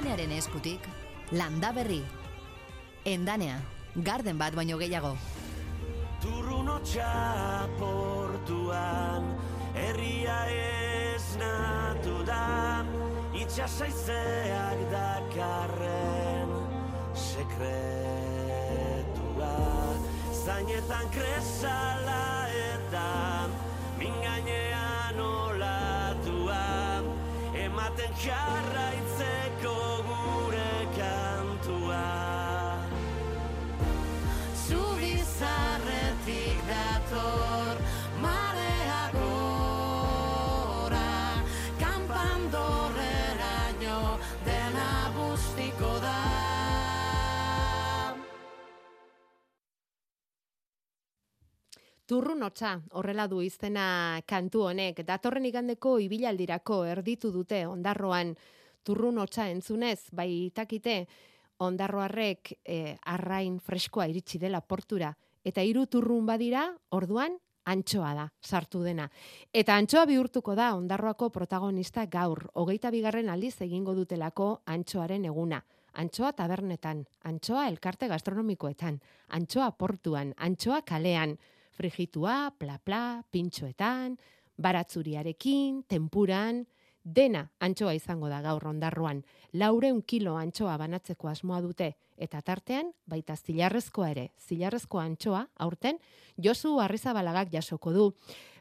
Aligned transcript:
endanearen 0.00 0.32
eskutik, 0.32 0.80
landa 1.36 1.72
berri. 1.76 2.00
Endanea, 3.04 3.60
garden 3.94 4.38
bat 4.40 4.54
baino 4.56 4.78
gehiago. 4.80 5.12
Turrunotxa 6.22 7.68
portuan, 7.76 9.36
herria 9.76 10.38
ez 10.56 11.36
natu 11.36 12.24
da, 12.24 12.84
itxasaizeak 13.42 14.80
dakarren 14.94 16.48
sekretua. 17.12 18.32
Zainetan 20.40 21.12
kresala 21.12 22.48
eta 22.72 23.04
mingainean 24.00 25.20
olatua, 25.28 26.64
ematen 27.68 28.16
jarraitzeko 29.60 30.02
gure 30.06 30.86
kantua. 30.96 32.08
Zubizarretik 34.68 36.58
dator 36.68 37.76
marea 38.20 39.10
gora. 39.12 41.10
Kanpandorreraino 41.78 44.18
dena 44.44 45.10
bustiko 45.14 46.00
da. 46.00 46.18
Turrun 52.06 52.42
hotza, 52.42 52.80
horrela 52.98 53.26
du 53.28 53.40
izena 53.40 54.20
kantu 54.26 54.62
honek, 54.66 55.04
datorren 55.06 55.44
igandeko 55.46 55.98
ibilaldirako 56.02 56.84
erditu 56.90 57.30
dute 57.30 57.66
ondarroan 57.70 58.34
turrun 58.82 59.18
hotza 59.18 59.48
entzunez, 59.50 60.08
bai 60.12 60.50
takite, 60.54 61.06
ondarroarrek 61.60 62.54
eh, 62.64 62.96
arrain 63.12 63.58
freskoa 63.60 64.06
iritsi 64.08 64.38
dela 64.40 64.60
portura, 64.60 65.12
eta 65.44 65.62
hiru 65.64 65.86
turrun 65.86 66.26
badira, 66.26 66.66
orduan, 66.96 67.36
antxoa 67.70 68.14
da, 68.16 68.26
sartu 68.40 68.82
dena. 68.82 69.06
Eta 69.52 69.76
antxoa 69.76 70.06
bihurtuko 70.08 70.54
da 70.58 70.72
ondarroako 70.76 71.30
protagonista 71.30 72.06
gaur, 72.10 72.48
hogeita 72.54 72.90
bigarren 72.90 73.28
aldiz 73.28 73.60
egingo 73.66 73.94
dutelako 73.94 74.60
antxoaren 74.66 75.28
eguna. 75.28 75.60
Antxoa 76.00 76.32
tabernetan, 76.38 77.04
antxoa 77.26 77.66
elkarte 77.68 78.08
gastronomikoetan, 78.08 79.00
antxoa 79.36 79.72
portuan, 79.72 80.34
antxoa 80.38 80.82
kalean, 80.86 81.36
frigitua, 81.74 82.52
pla-pla, 82.58 83.22
pintxoetan, 83.30 84.16
baratzuriarekin, 84.60 85.82
tempuran, 85.88 86.64
dena 87.04 87.50
antxoa 87.60 87.94
izango 87.94 88.28
da 88.28 88.40
gaur 88.42 88.66
ondarroan. 88.68 89.24
Laureun 89.52 90.02
kilo 90.02 90.36
antxoa 90.36 90.76
banatzeko 90.78 91.28
asmoa 91.28 91.60
dute, 91.60 91.94
eta 92.16 92.42
tartean, 92.42 92.92
baita 93.06 93.36
zilarrezkoa 93.36 94.10
ere, 94.10 94.30
zilarrezko 94.38 95.00
antxoa, 95.00 95.46
aurten, 95.58 95.98
Josu 96.36 96.78
Arrizabalagak 96.80 97.52
jasoko 97.52 97.92
du. 97.92 98.06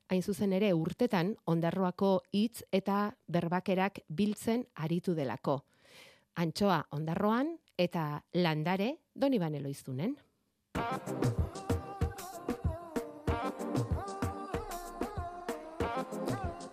Hain 0.09 0.23
zuzen 0.23 0.53
ere 0.53 0.73
urtetan, 0.73 1.35
ondarroako 1.45 2.23
hitz 2.33 2.63
eta 2.71 3.11
berbakerak 3.27 4.01
biltzen 4.09 4.65
aritu 4.75 5.13
delako. 5.13 5.61
Antxoa 6.35 6.85
ondarroan, 6.91 7.57
eta 7.77 8.23
landare, 8.33 8.95
doni 9.15 9.39
banelo 9.39 9.69
izunen. 9.69 10.17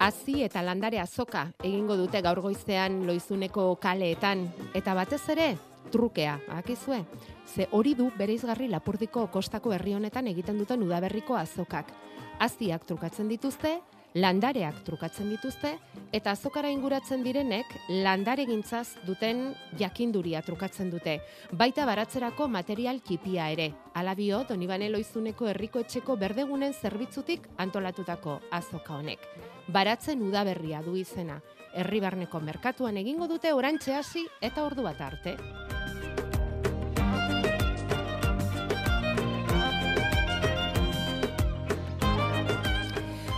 Hazi 0.06 0.44
eta 0.44 0.60
landare 0.62 1.00
azoka 1.02 1.40
egingo 1.66 1.96
dute 1.98 2.20
gaur 2.22 2.38
goizean 2.44 3.00
loizuneko 3.08 3.64
kaleetan 3.82 4.44
eta 4.78 4.92
batez 4.94 5.24
ere 5.34 5.46
trukea, 5.90 6.36
akizue. 6.54 7.00
Ze 7.46 7.66
hori 7.74 7.96
du 7.98 8.12
bereizgarri 8.14 8.68
lapurdiko 8.70 9.24
kostako 9.34 9.72
herri 9.74 9.96
honetan 9.98 10.28
egiten 10.30 10.60
duten 10.62 10.84
udaberriko 10.86 11.34
azokak. 11.34 11.90
Haziak 12.38 12.86
trukatzen 12.86 13.26
dituzte, 13.32 13.80
landareak 14.16 14.80
trukatzen 14.86 15.28
dituzte 15.30 15.74
eta 16.16 16.32
azokara 16.32 16.70
inguratzen 16.72 17.22
direnek 17.24 17.68
landaregintzaz 18.04 18.96
duten 19.04 19.50
jakinduria 19.78 20.40
trukatzen 20.46 20.90
dute. 20.90 21.18
Baita 21.52 21.84
baratzerako 21.88 22.48
material 22.48 23.02
kipia 23.04 23.50
ere. 23.52 23.72
Alabio 23.94 24.42
Donibane 24.48 24.88
Loizuneko 24.90 25.50
herriko 25.52 25.84
etxeko 25.84 26.16
berdegunen 26.16 26.72
zerbitzutik 26.72 27.48
antolatutako 27.58 28.40
azoka 28.50 28.96
honek. 28.96 29.28
Baratzen 29.68 30.22
udaberria 30.22 30.82
du 30.82 30.96
izena. 30.96 31.40
Herribarneko 31.76 32.40
merkatuan 32.40 32.96
egingo 32.96 33.28
dute 33.28 33.52
orantxe 33.52 33.98
hasi 33.98 34.24
eta 34.40 34.64
ordu 34.64 34.86
bat 34.86 35.02
arte. 35.10 35.36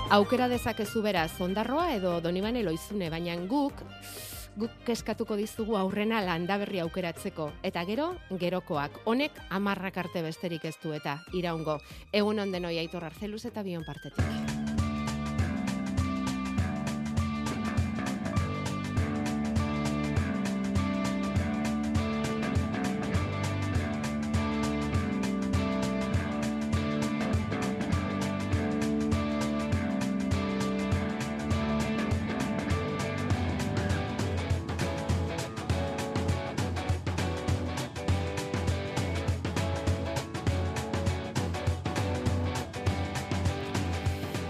Aukera 0.08 0.46
dezakezu 0.48 1.02
beraz 1.04 1.34
ondarroa 1.44 1.90
edo 1.92 2.14
Donibane 2.24 2.62
Loizune, 2.64 3.10
baina 3.12 3.34
guk 3.50 3.82
guk 4.58 4.78
keskatuko 4.86 5.36
dizugu 5.36 5.76
aurrena 5.76 6.22
landaberri 6.24 6.80
aukeratzeko 6.80 7.50
eta 7.62 7.84
gero 7.84 8.08
gerokoak. 8.40 9.02
Honek 9.04 9.36
amarrak 9.50 10.00
arte 10.00 10.24
besterik 10.24 10.64
ez 10.64 10.74
du 10.82 10.96
eta 10.96 11.18
iraungo. 11.36 11.76
Egun 12.10 12.40
on 12.40 12.56
denoi 12.56 12.78
Aitor 12.80 13.04
Arzeluz 13.04 13.44
eta 13.52 13.62
bion 13.62 13.84
partetik. 13.84 14.77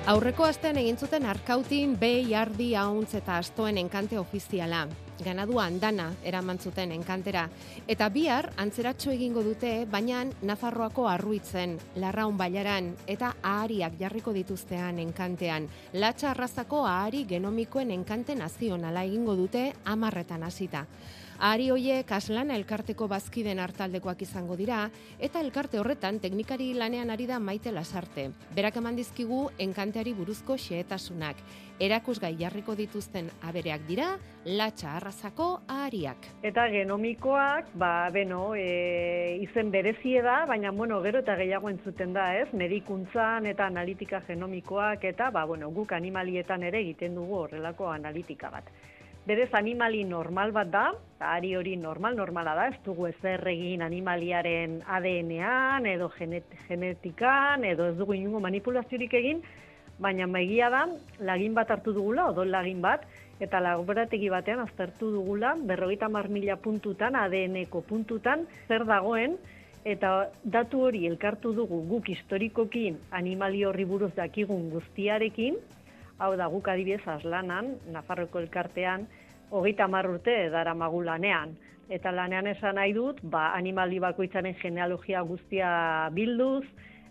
Aurreko 0.09 0.47
astean 0.49 0.79
egin 0.81 0.97
zuten 0.97 1.27
arkautin 1.29 1.91
B, 2.01 2.09
jardi, 2.25 2.71
hauntz 2.81 3.11
eta 3.19 3.35
astoen 3.43 3.77
enkante 3.77 4.17
ofiziala. 4.17 4.87
Ganadua 5.21 5.67
andana 5.69 6.07
eraman 6.25 6.57
zuten 6.57 6.95
enkantera. 6.97 7.43
Eta 7.85 8.09
bihar 8.15 8.49
antzeratxo 8.65 9.13
egingo 9.13 9.43
dute, 9.45 9.75
baina 9.93 10.23
Nafarroako 10.49 11.05
arruitzen, 11.13 11.77
larraun 12.01 12.41
bailaran 12.41 12.95
eta 13.07 13.35
ahariak 13.43 14.01
jarriko 14.01 14.33
dituztean 14.33 15.05
enkantean. 15.05 15.69
Latxa 15.93 16.31
arrazako 16.31 16.87
ahari 16.89 17.27
genomikoen 17.29 17.93
enkante 18.01 18.39
nazionala 18.39 19.05
egingo 19.05 19.37
dute 19.37 19.75
amarretan 19.85 20.49
hasita. 20.49 20.87
Ari 21.39 21.69
hoiek 21.71 22.09
aslana 22.11 22.57
elkarteko 22.59 23.07
bazkiden 23.07 23.61
hartaldekoak 23.63 24.25
izango 24.25 24.57
dira, 24.59 24.79
eta 25.23 25.39
elkarte 25.39 25.79
horretan 25.79 26.17
teknikari 26.19 26.73
lanean 26.75 27.13
ari 27.15 27.29
da 27.31 27.39
maite 27.39 27.71
lasarte. 27.71 28.25
Berak 28.57 28.81
eman 28.81 28.99
dizkigu 28.99 29.45
enkanteari 29.63 30.17
buruzko 30.19 30.57
xehetasunak. 30.59 31.39
Erakusgai 31.79 32.33
jarriko 32.41 32.75
dituzten 32.75 33.31
abereak 33.47 33.87
dira, 33.87 34.09
latxa 34.51 34.97
arrazako 34.97 35.49
ahariak. 35.69 36.27
Eta 36.43 36.67
genomikoak, 36.75 37.71
ba, 37.79 38.11
beno, 38.11 38.57
e, 38.59 39.39
izen 39.47 39.71
berezie 39.71 40.27
da, 40.27 40.41
baina, 40.51 40.75
bueno, 40.75 40.99
gero 41.07 41.23
eta 41.23 41.39
gehiago 41.39 41.71
entzuten 41.71 42.19
da, 42.19 42.33
ez? 42.35 42.49
Medikuntzan 42.51 43.47
eta 43.47 43.71
analitika 43.71 44.25
genomikoak, 44.27 45.07
eta, 45.15 45.31
ba, 45.31 45.47
bueno, 45.47 45.71
guk 45.71 45.95
animalietan 45.95 46.67
ere 46.67 46.83
egiten 46.83 47.15
dugu 47.15 47.45
horrelako 47.45 47.93
analitika 47.95 48.51
bat. 48.51 48.75
Berez 49.29 49.51
animali 49.53 50.07
normal 50.09 50.55
bat 50.57 50.71
da, 50.73 50.87
ari 51.21 51.51
hori 51.53 51.75
normal, 51.77 52.15
normala 52.17 52.55
da, 52.57 52.63
ez 52.73 52.79
dugu 52.81 53.11
ezer 53.11 53.43
egin 53.51 53.83
animaliaren 53.85 54.79
ADN-an, 54.89 55.85
edo 55.91 56.09
genet, 56.15 56.55
genetikan, 56.65 57.67
edo 57.69 57.91
ez 57.91 57.97
dugu 57.99 58.17
inungo 58.17 58.41
manipulaziorik 58.41 59.19
egin, 59.21 59.43
baina 60.01 60.25
maigia 60.25 60.71
da, 60.73 60.87
lagin 61.21 61.53
bat 61.59 61.69
hartu 61.77 61.93
dugula, 61.93 62.31
odol 62.33 62.49
lagin 62.57 62.81
bat, 62.81 63.05
eta 63.45 63.61
laborategi 63.61 64.33
batean 64.33 64.65
aztertu 64.65 65.13
dugula, 65.19 65.53
berrogeita 65.61 66.09
mar 66.09 66.33
mila 66.33 66.57
puntutan, 66.57 67.21
ADN-eko 67.27 67.85
puntutan, 67.85 68.49
zer 68.65 68.89
dagoen, 68.89 69.37
eta 69.85 70.31
datu 70.57 70.87
hori 70.89 71.05
elkartu 71.11 71.53
dugu 71.53 71.83
guk 71.91 72.09
historikokin 72.15 72.97
animali 73.21 73.61
horri 73.69 73.85
buruz 73.93 74.15
dakigun 74.17 74.71
guztiarekin, 74.73 75.61
hau 76.19 76.35
da 76.37 76.49
guk 76.51 76.69
adibidez 76.69 77.07
aslanan, 77.07 77.77
Nafarroko 77.93 78.41
elkartean, 78.43 79.07
hogeita 79.51 79.87
urte 79.87 80.51
dara 80.51 80.75
lanean. 80.75 81.57
Eta 81.89 82.13
lanean 82.13 82.47
esan 82.47 82.75
nahi 82.75 82.93
dut, 82.93 83.21
ba, 83.23 83.55
animali 83.55 83.99
bakoitzaren 83.99 84.55
genealogia 84.61 85.23
guztia 85.23 86.11
bilduz, 86.13 86.65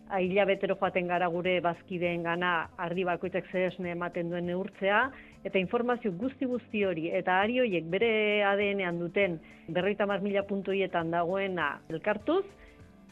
aila 0.10 0.46
betero 0.46 0.76
joaten 0.76 1.08
gara 1.08 1.28
gure 1.28 1.60
bazkideen 1.62 2.24
gana 2.24 2.70
ardi 2.78 3.04
bakoitzak 3.04 3.50
zeresne 3.52 3.92
ematen 3.92 4.30
duen 4.30 4.46
neurtzea, 4.46 5.10
eta 5.44 5.60
informazio 5.60 6.12
guzti 6.12 6.46
guzti 6.46 6.84
hori, 6.86 7.10
eta 7.10 7.42
ari 7.42 7.60
horiek 7.60 7.90
bere 7.90 8.44
ADN-ean 8.44 9.00
duten 9.00 9.40
berroita 9.68 10.06
mar 10.06 10.22
mila 10.22 10.44
puntuietan 10.44 11.12
dagoena 11.12 11.80
elkartuz, 11.90 12.46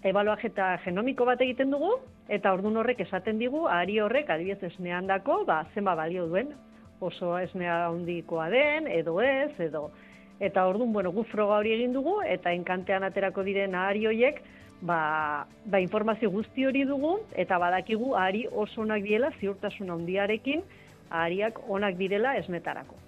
ebaluaketa 0.05 0.75
genomiko 0.83 1.25
bat 1.25 1.41
egiten 1.41 1.71
dugu, 1.73 1.95
eta 2.29 2.53
ordun 2.53 2.77
horrek 2.77 3.01
esaten 3.07 3.39
digu, 3.41 3.65
ari 3.71 3.99
horrek 3.99 4.29
adibidez 4.29 4.71
esnean 4.71 5.07
dako, 5.09 5.43
ba, 5.47 5.63
zenba 5.73 5.95
balio 5.97 6.27
duen, 6.29 6.53
oso 7.01 7.37
esnea 7.39 7.85
handikoa 7.87 8.49
den, 8.53 8.91
edo 8.91 9.21
ez, 9.21 9.53
edo... 9.59 9.89
Eta 10.35 10.65
orduan, 10.67 10.91
bueno, 10.91 11.13
gu 11.15 11.23
froga 11.29 11.61
hori 11.61 11.71
egin 11.71 11.93
dugu, 11.95 12.17
eta 12.27 12.51
enkantean 12.51 13.05
aterako 13.07 13.45
diren 13.47 13.71
ahari 13.71 14.01
horiek, 14.09 14.41
ba, 14.83 15.47
ba 15.63 15.79
informazio 15.79 16.27
guzti 16.29 16.65
hori 16.67 16.81
dugu, 16.83 17.13
eta 17.39 17.55
badakigu 17.57 18.11
ahari 18.17 18.43
oso 18.51 18.81
onak 18.83 19.05
diela, 19.05 19.29
ziurtasun 19.39 19.93
handiarekin, 19.95 20.65
ahariak 21.09 21.61
onak 21.71 21.95
direla 21.95 22.35
esnetarako. 22.41 22.99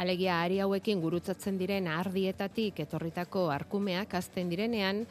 Alegia 0.00 0.38
ari 0.40 0.62
hauekin 0.64 1.02
gurutzatzen 1.04 1.58
diren 1.60 1.90
ardietatik 1.92 2.80
etorritako 2.80 3.50
arkumeak 3.52 4.14
azten 4.16 4.48
direnean, 4.48 5.04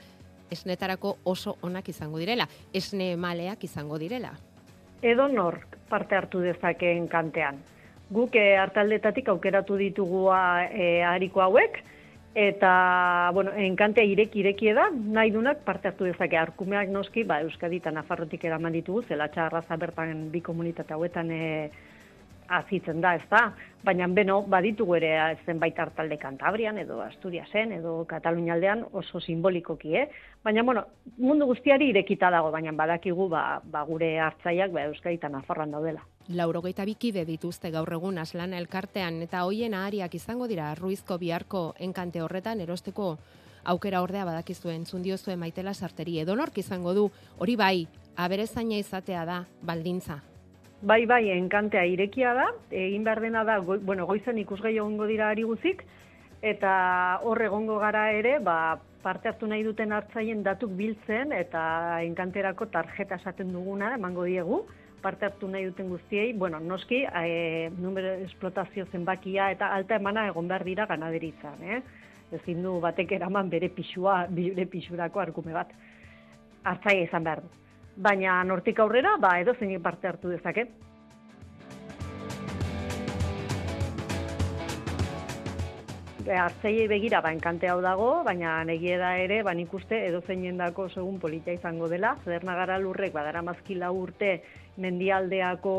esnetarako 0.51 1.17
oso 1.23 1.57
onak 1.61 1.89
izango 1.89 2.19
direla, 2.21 2.47
esne 2.73 3.15
maleak 3.17 3.63
izango 3.63 3.97
direla. 3.97 4.35
Edo 5.01 5.27
nor 5.27 5.63
parte 5.89 6.15
hartu 6.15 6.39
dezakeen 6.43 7.07
kantean 7.07 7.63
guk 8.11 8.35
e, 8.35 8.57
hartaldetatik 8.59 9.31
aukeratu 9.31 9.77
ditugu 9.79 10.27
e, 10.35 11.01
hariko 11.07 11.41
hauek, 11.45 11.79
eta, 12.35 12.71
bueno, 13.35 13.53
enkantea 13.55 14.07
ireki 14.07 14.41
ireki 14.43 14.73
da, 14.75 14.89
nahi 14.91 15.31
dunak 15.31 15.63
parte 15.67 15.89
hartu 15.91 16.07
dezake 16.07 16.37
arkumeak 16.39 16.91
noski, 16.91 17.23
ba, 17.27 17.41
Euskadi 17.45 17.81
eta 17.81 17.91
Nafarrotik 17.95 18.43
eraman 18.47 18.75
ditugu, 18.75 19.03
zela 19.07 19.29
txarraza 19.31 19.79
bertan 19.79 20.27
bi 20.31 20.43
komunitate 20.43 20.95
hauetan 20.95 21.31
e, 21.31 21.41
azitzen 22.57 23.01
da, 23.01 23.15
ez 23.15 23.27
da? 23.31 23.41
Baina, 23.83 24.07
beno, 24.07 24.41
baditugu 24.49 24.95
ere 24.99 25.13
zenbait 25.45 25.77
hartalde 25.79 26.17
Kantabrian, 26.21 26.77
edo 26.77 26.99
Asturiasen, 27.01 27.71
edo 27.79 27.95
Katalunialdean 28.09 28.85
oso 28.91 29.19
simbolikoki, 29.19 29.95
eh? 29.97 30.07
Baina, 30.43 30.63
bueno, 30.63 30.85
mundu 31.17 31.47
guztiari 31.49 31.89
irekita 31.89 32.29
dago, 32.33 32.51
baina 32.51 32.73
badakigu 32.77 33.29
ba, 33.29 33.61
ba 33.63 33.83
gure 33.89 34.17
hartzaiak 34.19 34.73
ba, 34.75 34.85
Euskadi 34.91 35.21
eta 35.21 35.29
Nafarroan 35.29 35.77
daudela 35.77 36.03
laurogeita 36.31 36.85
bikide 36.85 37.25
dituzte 37.25 37.71
gaur 37.73 37.89
egun 37.91 38.19
aslana 38.21 38.59
elkartean 38.61 39.21
eta 39.25 39.43
hoien 39.47 39.73
ahariak 39.73 40.15
izango 40.15 40.47
dira 40.47 40.73
ruizko 40.75 41.17
biharko 41.17 41.63
enkante 41.79 42.21
horretan 42.21 42.61
erosteko 42.61 43.17
aukera 43.63 44.01
ordea 44.01 44.25
badakizuen 44.25 44.81
entzun 44.81 45.03
maitela 45.37 45.73
sarteri 45.73 46.19
edonork 46.19 46.57
izango 46.57 46.93
du 46.93 47.11
hori 47.37 47.55
bai 47.55 47.87
aberezaina 48.15 48.77
izatea 48.77 49.25
da 49.25 49.45
baldintza 49.61 50.21
Bai, 50.81 51.05
bai, 51.05 51.27
enkantea 51.29 51.83
irekia 51.85 52.31
da, 52.33 52.47
egin 52.73 53.03
behar 53.05 53.19
dena 53.21 53.43
da, 53.45 53.59
bueno, 53.61 54.07
goizan 54.09 54.39
ikusgai 54.41 54.71
egongo 54.79 55.05
dira 55.05 55.27
ari 55.29 55.43
guzik, 55.45 55.83
eta 56.41 56.71
hor 57.21 57.41
egongo 57.45 57.77
gara 57.83 58.07
ere, 58.17 58.39
ba, 58.41 58.79
parte 59.03 59.29
hartu 59.29 59.45
nahi 59.45 59.61
duten 59.61 59.93
hartzaien 59.93 60.41
datuk 60.41 60.73
biltzen, 60.79 61.35
eta 61.37 61.61
enkanterako 62.07 62.65
tarjeta 62.73 63.21
esaten 63.21 63.53
duguna, 63.53 63.93
emango 63.99 64.25
diegu, 64.25 64.63
parte 65.05 65.29
hartu 65.29 65.51
nahi 65.53 65.69
duten 65.69 65.93
guztiei, 65.93 66.33
bueno, 66.33 66.57
noski, 66.59 67.03
e, 67.05 67.69
numero 67.77 68.17
esplotazio 68.25 68.89
zenbakia 68.89 69.51
eta 69.53 69.69
alta 69.77 70.01
emana 70.01 70.25
egon 70.33 70.49
behar 70.49 70.65
dira 70.65 70.89
ganaderitzan, 70.89 71.61
eh? 71.61 71.81
Ezin 72.41 72.65
du 72.65 72.79
batek 72.81 73.19
eraman 73.21 73.53
bere 73.53 73.69
pixua, 73.69 74.23
bere 74.33 74.65
pixurako 74.65 75.21
argume 75.21 75.53
bat. 75.53 75.73
Artzaia 76.63 77.05
izan 77.05 77.29
behar 77.29 77.45
du. 77.45 77.60
Baina 77.95 78.43
nortik 78.43 78.79
aurrera, 78.79 79.17
ba, 79.19 79.39
edo 79.39 79.53
zein 79.59 79.81
parte 79.81 80.07
hartu 80.07 80.29
dezake. 80.29 80.69
hartzaiei 86.29 86.87
begira 86.87 87.21
ba 87.21 87.31
enkante 87.33 87.67
hau 87.67 87.81
dago, 87.81 88.23
baina 88.23 88.63
negie 88.63 88.97
da 88.97 89.17
ere, 89.17 89.41
ba 89.43 89.53
ikuste 89.53 90.07
edo 90.07 90.21
zeinendako 90.21 90.87
segun 90.89 91.19
politia 91.19 91.53
izango 91.53 91.87
dela, 91.89 92.15
Zernagara 92.25 92.77
lurrek 92.79 93.13
badara 93.13 93.41
mazkila 93.41 93.91
urte 93.91 94.41
mendialdeako 94.77 95.75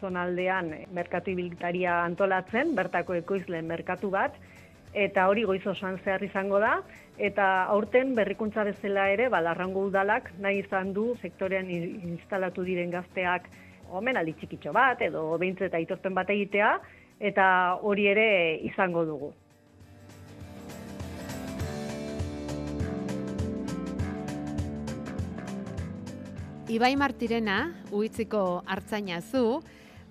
zonaldean 0.00 0.72
merkatu 0.92 1.30
ibiltaria 1.30 2.02
antolatzen, 2.04 2.74
bertako 2.74 3.14
ekoizlen 3.14 3.66
merkatu 3.66 4.10
bat, 4.10 4.34
eta 4.96 5.26
hori 5.28 5.44
goiz 5.44 5.60
osoan 5.68 5.98
zehar 6.02 6.22
izango 6.24 6.58
da, 6.62 6.78
eta 7.20 7.46
aurten 7.72 8.14
berrikuntza 8.16 8.64
bezala 8.64 9.10
ere, 9.12 9.28
ba, 9.28 9.42
larrango 9.44 9.84
udalak 9.90 10.30
nahi 10.40 10.62
izan 10.64 10.94
du 10.96 11.10
sektorean 11.20 11.68
instalatu 11.70 12.64
diren 12.64 12.90
gazteak 12.90 13.50
omen 13.92 14.16
txikitxo 14.16 14.72
bat, 14.72 15.02
edo 15.02 15.36
behintzeta 15.38 15.78
itorpen 15.78 16.14
bat 16.14 16.30
egitea, 16.32 16.78
eta 17.20 17.46
hori 17.82 18.06
ere 18.08 18.28
izango 18.64 19.04
dugu. 19.04 19.32
Ibai 26.66 26.96
Martirena, 26.98 27.60
uitziko 27.94 28.62
hartzaina 28.66 29.20
zu, 29.20 29.60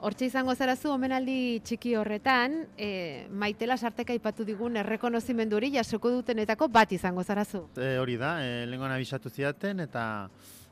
Hortxe 0.05 0.27
izango 0.29 0.53
zara 0.53 0.75
zu, 0.77 0.91
omenaldi 0.93 1.63
txiki 1.65 1.95
horretan, 1.97 2.59
e, 2.77 3.25
maitela 3.41 3.73
sarteka 3.73 4.13
ipatu 4.13 4.45
digun 4.45 4.77
errekonozimendu 4.77 5.57
hori 5.57 5.71
jasoko 5.73 6.11
dutenetako 6.13 6.67
bat 6.69 6.91
izango 6.93 7.23
zara 7.23 7.41
zu. 7.41 7.63
E, 7.73 7.95
hori 7.97 8.13
da, 8.21 8.35
e, 8.45 8.67
lehenko 8.69 8.85
nabizatu 8.91 9.31
zidaten 9.33 9.81
eta 9.87 10.03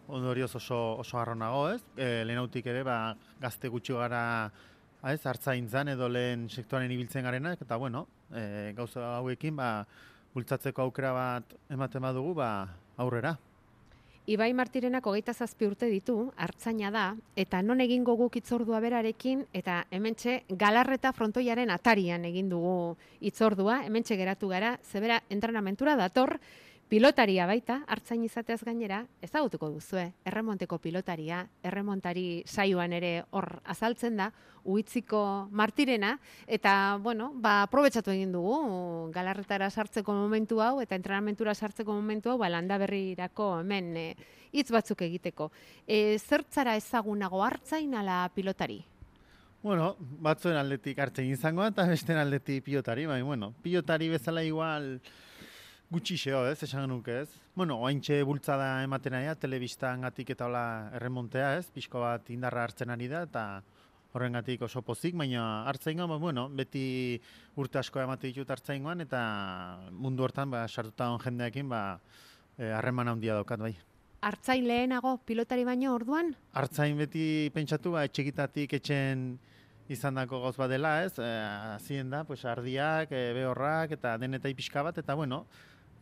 ondorioz 0.06 0.52
oso, 0.60 0.78
oso 1.02 1.18
garronago 1.18 1.64
ez. 1.72 1.80
E, 1.98 2.12
lehenautik 2.30 2.70
ere, 2.70 2.84
ba, 2.86 2.98
gazte 3.42 3.74
gutxi 3.74 3.98
gara 3.98 4.22
ez, 5.10 5.18
hartzaintzan 5.26 5.90
edo 5.96 6.12
lehen 6.14 6.46
sektoren 6.54 6.94
ibiltzen 6.94 7.26
garenak, 7.26 7.66
eta 7.66 7.82
bueno, 7.82 8.06
e, 8.30 8.70
gauza 8.78 9.16
hauekin, 9.16 9.58
ba, 9.58 9.72
bultzatzeko 10.36 10.86
aukera 10.86 11.16
bat 11.18 11.58
ematen 11.74 12.06
badugu, 12.06 12.36
ba, 12.38 12.52
aurrera. 13.02 13.34
Ibai 14.24 14.54
Martirenak 14.56 15.04
hogeita 15.04 15.34
zazpi 15.36 15.68
urte 15.68 15.90
ditu, 15.92 16.14
hartzaina 16.40 16.88
da, 16.96 17.08
eta 17.36 17.60
non 17.62 17.82
egingo 17.84 18.14
guk 18.16 18.38
itzordua 18.40 18.80
berarekin, 18.80 19.42
eta 19.52 19.82
hementxe 19.92 20.38
galarreta 20.48 21.12
frontoiaren 21.12 21.74
atarian 21.74 22.24
egin 22.30 22.48
dugu 22.48 22.96
itzordua, 23.20 23.82
hementxe 23.84 24.16
geratu 24.16 24.48
gara, 24.48 24.78
zebera 24.94 25.20
entrenamentura 25.28 25.98
dator, 26.00 26.38
pilotaria 26.94 27.48
baita, 27.50 27.80
hartzain 27.90 28.22
izateaz 28.22 28.60
gainera, 28.62 29.00
ezagutuko 29.26 29.72
duzue, 29.74 30.04
erremonteko 30.30 30.78
pilotaria, 30.78 31.40
erremontari 31.66 32.44
saioan 32.46 32.94
ere 32.94 33.24
hor 33.34 33.48
azaltzen 33.74 34.20
da, 34.22 34.28
uitziko 34.70 35.24
martirena, 35.50 36.12
eta, 36.46 37.00
bueno, 37.02 37.32
ba, 37.34 37.56
aprobetsatu 37.64 38.14
egin 38.14 38.36
dugu, 38.36 39.10
galarretara 39.16 39.72
sartzeko 39.74 40.14
momentu 40.14 40.62
hau, 40.62 40.76
eta 40.86 40.94
entrenamentura 40.94 41.58
sartzeko 41.58 41.98
momentu 41.98 42.30
hau, 42.30 42.38
ba, 42.44 42.52
landa 42.54 42.78
berrirako 42.78 43.50
hemen 43.64 43.90
e, 43.98 44.08
hitz 44.54 44.70
batzuk 44.70 45.02
egiteko. 45.10 45.50
E, 45.88 46.20
zertzara 46.22 46.78
ezagunago 46.78 47.42
hartzain 47.42 47.98
ala 47.98 48.28
pilotari? 48.36 48.84
Bueno, 49.66 49.96
batzuen 49.98 50.62
aldetik 50.62 51.02
hartzain 51.02 51.34
izango, 51.34 51.66
eta 51.66 51.90
beste 51.90 52.14
aldetik 52.14 52.68
pilotari, 52.70 53.10
bai, 53.10 53.24
bueno, 53.26 53.56
pilotari 53.66 54.14
bezala 54.14 54.46
igual, 54.46 55.00
gutxi 55.94 56.18
xeo, 56.18 56.42
ez, 56.50 56.58
esan 56.66 56.88
nuke, 56.90 57.20
ez. 57.22 57.30
Bueno, 57.54 57.78
oaintxe 57.86 58.24
bultzada 58.26 58.82
ematen 58.82 59.14
aia, 59.20 59.36
telebistan 59.38 60.02
gatik 60.08 60.34
eta 60.34 60.48
hola 60.50 60.66
erremontea, 60.98 61.54
ez, 61.60 61.68
pixko 61.74 62.02
bat 62.02 62.32
indarra 62.34 62.64
hartzen 62.66 62.94
ari 62.94 63.10
da, 63.12 63.24
eta 63.30 63.44
horrengatik 64.14 64.62
oso 64.66 64.82
pozik, 64.86 65.16
baina 65.18 65.64
hartzen 65.70 66.02
ba, 66.08 66.18
bueno, 66.18 66.48
beti 66.50 67.20
urte 67.58 67.80
asko 67.80 68.02
emate 68.02 68.28
ditut 68.28 68.50
hartzen 68.50 68.86
eta 69.02 69.22
mundu 69.92 70.24
hortan, 70.24 70.50
ba, 70.50 70.68
sartuta 70.68 71.10
on 71.12 71.20
jendeekin, 71.20 71.70
ba, 71.70 72.00
eh, 72.58 72.72
harreman 72.72 73.08
e, 73.08 73.12
handia 73.12 73.34
daukat, 73.36 73.60
bai. 73.60 73.76
Artzain 74.22 74.66
lehenago 74.66 75.18
pilotari 75.26 75.64
baino 75.64 75.94
orduan? 75.94 76.34
Artzain 76.54 76.98
beti 76.98 77.50
pentsatu, 77.54 77.92
ba, 77.92 78.06
etxekitatik 78.06 78.74
etxen 78.80 79.38
izan 79.90 80.16
dako 80.16 80.40
gauz 80.46 80.56
bat 80.58 80.70
dela, 80.70 81.04
ez, 81.04 81.18
e, 81.20 81.30
azien 81.76 82.10
da, 82.10 82.24
pues, 82.24 82.46
ardiak, 82.46 83.12
e, 83.12 83.34
behorrak, 83.34 83.92
eta 83.98 84.18
denetai 84.18 84.54
pixka 84.54 84.82
bat, 84.82 84.98
eta 84.98 85.14
bueno, 85.14 85.46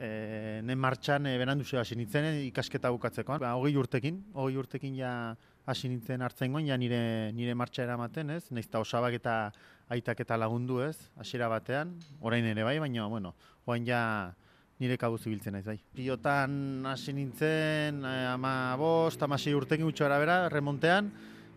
e, 0.02 0.62
nen 0.66 0.80
martxan 0.82 1.28
e, 1.30 1.38
berandu 1.38 1.66
hasi 1.78 1.96
nintzen 1.96 2.26
e, 2.26 2.34
ikasketa 2.50 2.92
bukatzeko. 2.94 3.38
Ba, 3.42 3.54
hogei 3.60 3.76
urtekin, 3.78 4.18
hogei 4.34 4.58
urtekin 4.58 4.98
ja 4.98 5.36
hasi 5.70 5.92
nintzen 5.92 6.22
hartzen 6.26 6.52
goin, 6.52 6.68
ja 6.68 6.78
nire, 6.78 7.32
nire 7.38 7.54
martxa 7.56 7.86
eramaten, 7.86 8.34
ez? 8.38 8.44
Naiz 8.50 8.68
osabak 8.82 9.20
eta 9.20 9.52
aitak 9.94 10.24
eta 10.26 10.38
lagundu, 10.38 10.82
ez? 10.82 10.98
Hasiera 11.22 11.50
batean, 11.52 11.94
orain 12.20 12.46
ere 12.46 12.66
bai, 12.66 12.80
baina, 12.80 13.08
bueno, 13.08 13.36
oain 13.66 13.86
ja 13.86 14.34
nire 14.82 14.98
kabuz 14.98 15.22
ibiltzen 15.28 15.54
naiz, 15.54 15.66
bai. 15.68 15.78
Piotan 15.94 16.86
hasi 16.90 17.14
nintzen, 17.14 18.02
e, 18.02 18.16
ama 18.34 18.76
bost, 18.82 19.22
ama 19.22 19.38
urtekin 19.38 19.86
gutxo 19.86 20.10
bera, 20.10 20.48
remontean, 20.50 21.12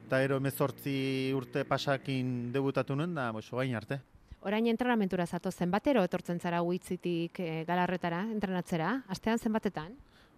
eta 0.06 0.20
ero 0.22 0.36
emezortzi 0.36 1.32
urte 1.34 1.64
pasakin 1.64 2.52
debutatu 2.52 2.94
nuen, 2.94 3.14
da, 3.14 3.32
bos, 3.32 3.48
oain 3.52 3.74
arte. 3.74 4.02
Orain 4.44 4.66
entrenamentura 4.68 5.24
zato 5.24 5.48
zenbatero 5.48 6.02
etortzen 6.04 6.36
zara 6.36 6.58
uitzitik 6.60 7.38
e, 7.40 7.64
galarretara, 7.64 8.26
entrenatzera? 8.28 8.90
Astean 9.08 9.38
zenbatetan? 9.40 9.94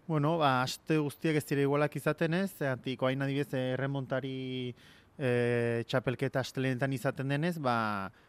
Bueno, 0.07 0.37
ba, 0.39 0.61
aste 0.63 1.01
guztiak 1.03 1.41
ez 1.41 1.43
dira 1.49 1.65
igualak 1.65 1.97
izaten 1.99 2.37
ez, 2.39 2.53
zeatik 2.55 3.03
oain 3.03 3.25
adibidez 3.27 3.51
erremontari 3.59 4.37
e, 5.19 5.31
txapelketa 5.91 6.39
astelenetan 6.47 6.95
izaten 6.95 7.35
denez, 7.35 7.57
ba, 7.59 7.75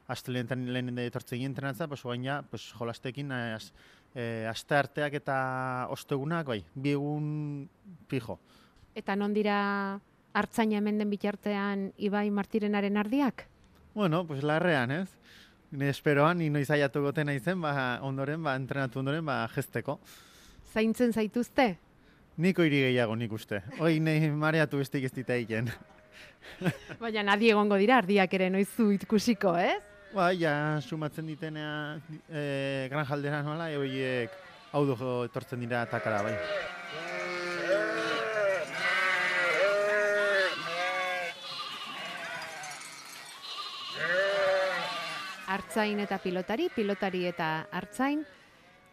astelenetan 0.09 0.65
lehen 0.73 0.97
etortzen 1.03 1.37
ginen 1.37 1.53
entrenatza, 1.53 1.85
pues, 1.91 2.01
oain 2.09 2.25
ja, 2.25 2.39
pues, 2.49 2.71
jolastekin 2.79 3.29
as, 3.37 3.69
e, 4.15 4.47
aste 4.49 4.79
arteak 4.79 5.19
eta 5.21 5.37
ostegunak, 5.93 6.49
bai, 6.49 6.63
bi 6.73 6.95
egun 6.97 7.67
fijo. 8.09 8.39
Eta 8.97 9.13
non 9.13 9.37
dira 9.37 9.59
hartzaina 10.33 10.81
hemen 10.81 10.97
den 10.97 11.13
bitartean 11.13 11.91
Ibai 12.01 12.31
Martirenaren 12.33 12.97
ardiak? 12.97 13.45
Bueno, 13.93 14.25
pues 14.25 14.41
larrean, 14.41 14.91
ez? 14.91 15.09
Ni 15.71 15.89
esperoan, 15.91 16.37
ni 16.39 16.47
noiz 16.49 16.69
aiatu 16.71 17.01
goten 17.03 17.27
naizen, 17.27 17.59
ba, 17.59 17.99
ondoren, 18.07 18.39
ba, 18.43 18.53
entrenatu 18.55 19.01
ondoren, 19.01 19.25
ba, 19.27 19.41
gesteko. 19.51 19.97
Zaintzen 20.71 21.11
zaituzte? 21.11 21.73
Niko 22.37 22.63
hiri 22.63 22.85
gehiago 22.85 23.17
nik 23.19 23.33
uste. 23.35 23.59
Hoi 23.81 23.97
nahi 23.99 24.29
mareatu 24.31 24.79
bestik 24.79 25.03
ez 25.09 25.11
dita 25.11 25.35
egiten. 25.35 25.67
Baina 27.03 27.25
nadie 27.33 27.51
egongo 27.51 27.75
dira 27.81 27.97
ardiak 27.99 28.33
ere 28.39 28.47
noizu 28.53 28.93
ikusiko, 28.95 29.57
ez? 29.59 29.81
Ba, 30.13 30.29
ja, 30.31 30.79
sumatzen 30.79 31.27
ditenea 31.27 31.71
e, 32.31 32.87
gran 32.93 33.05
jaldera 33.09 33.41
nola, 33.43 33.67
horiek 33.75 34.39
hau 34.71 34.85
etortzen 35.25 35.65
dira 35.65 35.83
atakara, 35.83 36.23
bai. 36.23 36.35
Artzain 45.57 45.97
eta 45.97 46.19
pilotari, 46.21 46.67
pilotari 46.69 47.23
eta 47.25 47.47
artzain, 47.73 48.19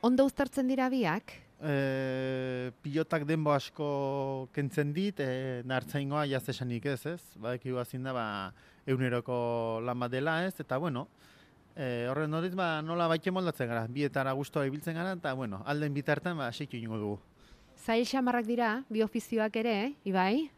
ondo 0.01 0.25
uztartzen 0.25 0.71
dira 0.71 0.87
biak? 0.89 1.35
E, 1.61 2.71
pilotak 2.81 3.27
denbo 3.29 3.53
asko 3.53 3.89
kentzen 4.57 4.95
dit, 4.97 5.21
e, 5.21 5.61
nartzaingoa 5.69 6.23
jaz 6.31 6.47
esanik 6.55 6.87
ez, 6.89 7.03
ez? 7.11 7.21
Ba, 7.37 7.53
eki 7.59 7.75
da, 8.01 8.15
ba, 8.17 8.25
euneroko 8.87 9.81
lan 9.85 10.01
bat 10.01 10.11
dela 10.11 10.39
ez, 10.47 10.55
eta 10.59 10.79
bueno, 10.79 11.07
e, 11.77 12.07
horren 12.09 12.33
horiz, 12.33 12.55
ba, 12.55 12.81
nola 12.81 13.09
baite 13.13 13.31
moldatzen 13.31 13.69
gara, 13.69 13.87
bietara 13.87 14.33
guztua 14.33 14.65
ibiltzen 14.65 14.95
gara, 14.97 15.13
eta 15.13 15.35
bueno, 15.35 15.61
alden 15.67 15.93
bitartan, 15.93 16.39
ba, 16.39 16.51
seitu 16.51 16.79
ingo 16.79 16.97
dugu. 16.97 17.21
Zail 17.77 18.07
xamarrak 18.09 18.49
dira, 18.49 18.85
bi 18.89 19.03
ofizioak 19.03 19.57
ere, 19.57 19.93
Ibai? 20.05 20.49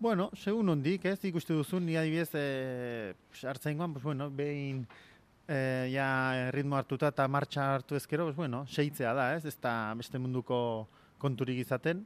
Bueno, 0.00 0.32
segun 0.34 0.68
ondik, 0.68 1.04
ez, 1.06 1.20
ikuste 1.24 1.54
duzu, 1.54 1.78
ni 1.78 1.94
adibidez, 1.96 2.30
e, 2.34 3.14
hartzaingoan, 3.46 3.92
pues 3.92 4.02
bueno, 4.02 4.32
behin, 4.34 4.88
e, 5.48 5.90
ja 5.92 6.50
ritmo 6.54 6.76
hartuta 6.76 7.10
eta 7.12 7.26
martxa 7.28 7.74
hartu 7.74 7.96
ezkero, 7.96 8.24
pues 8.24 8.36
bueno, 8.36 8.64
seitzea 8.66 9.14
da, 9.14 9.34
ez? 9.36 9.44
Ez 9.44 9.56
da 9.60 9.94
beste 9.96 10.18
munduko 10.18 10.88
konturik 11.18 11.58
izaten. 11.58 12.04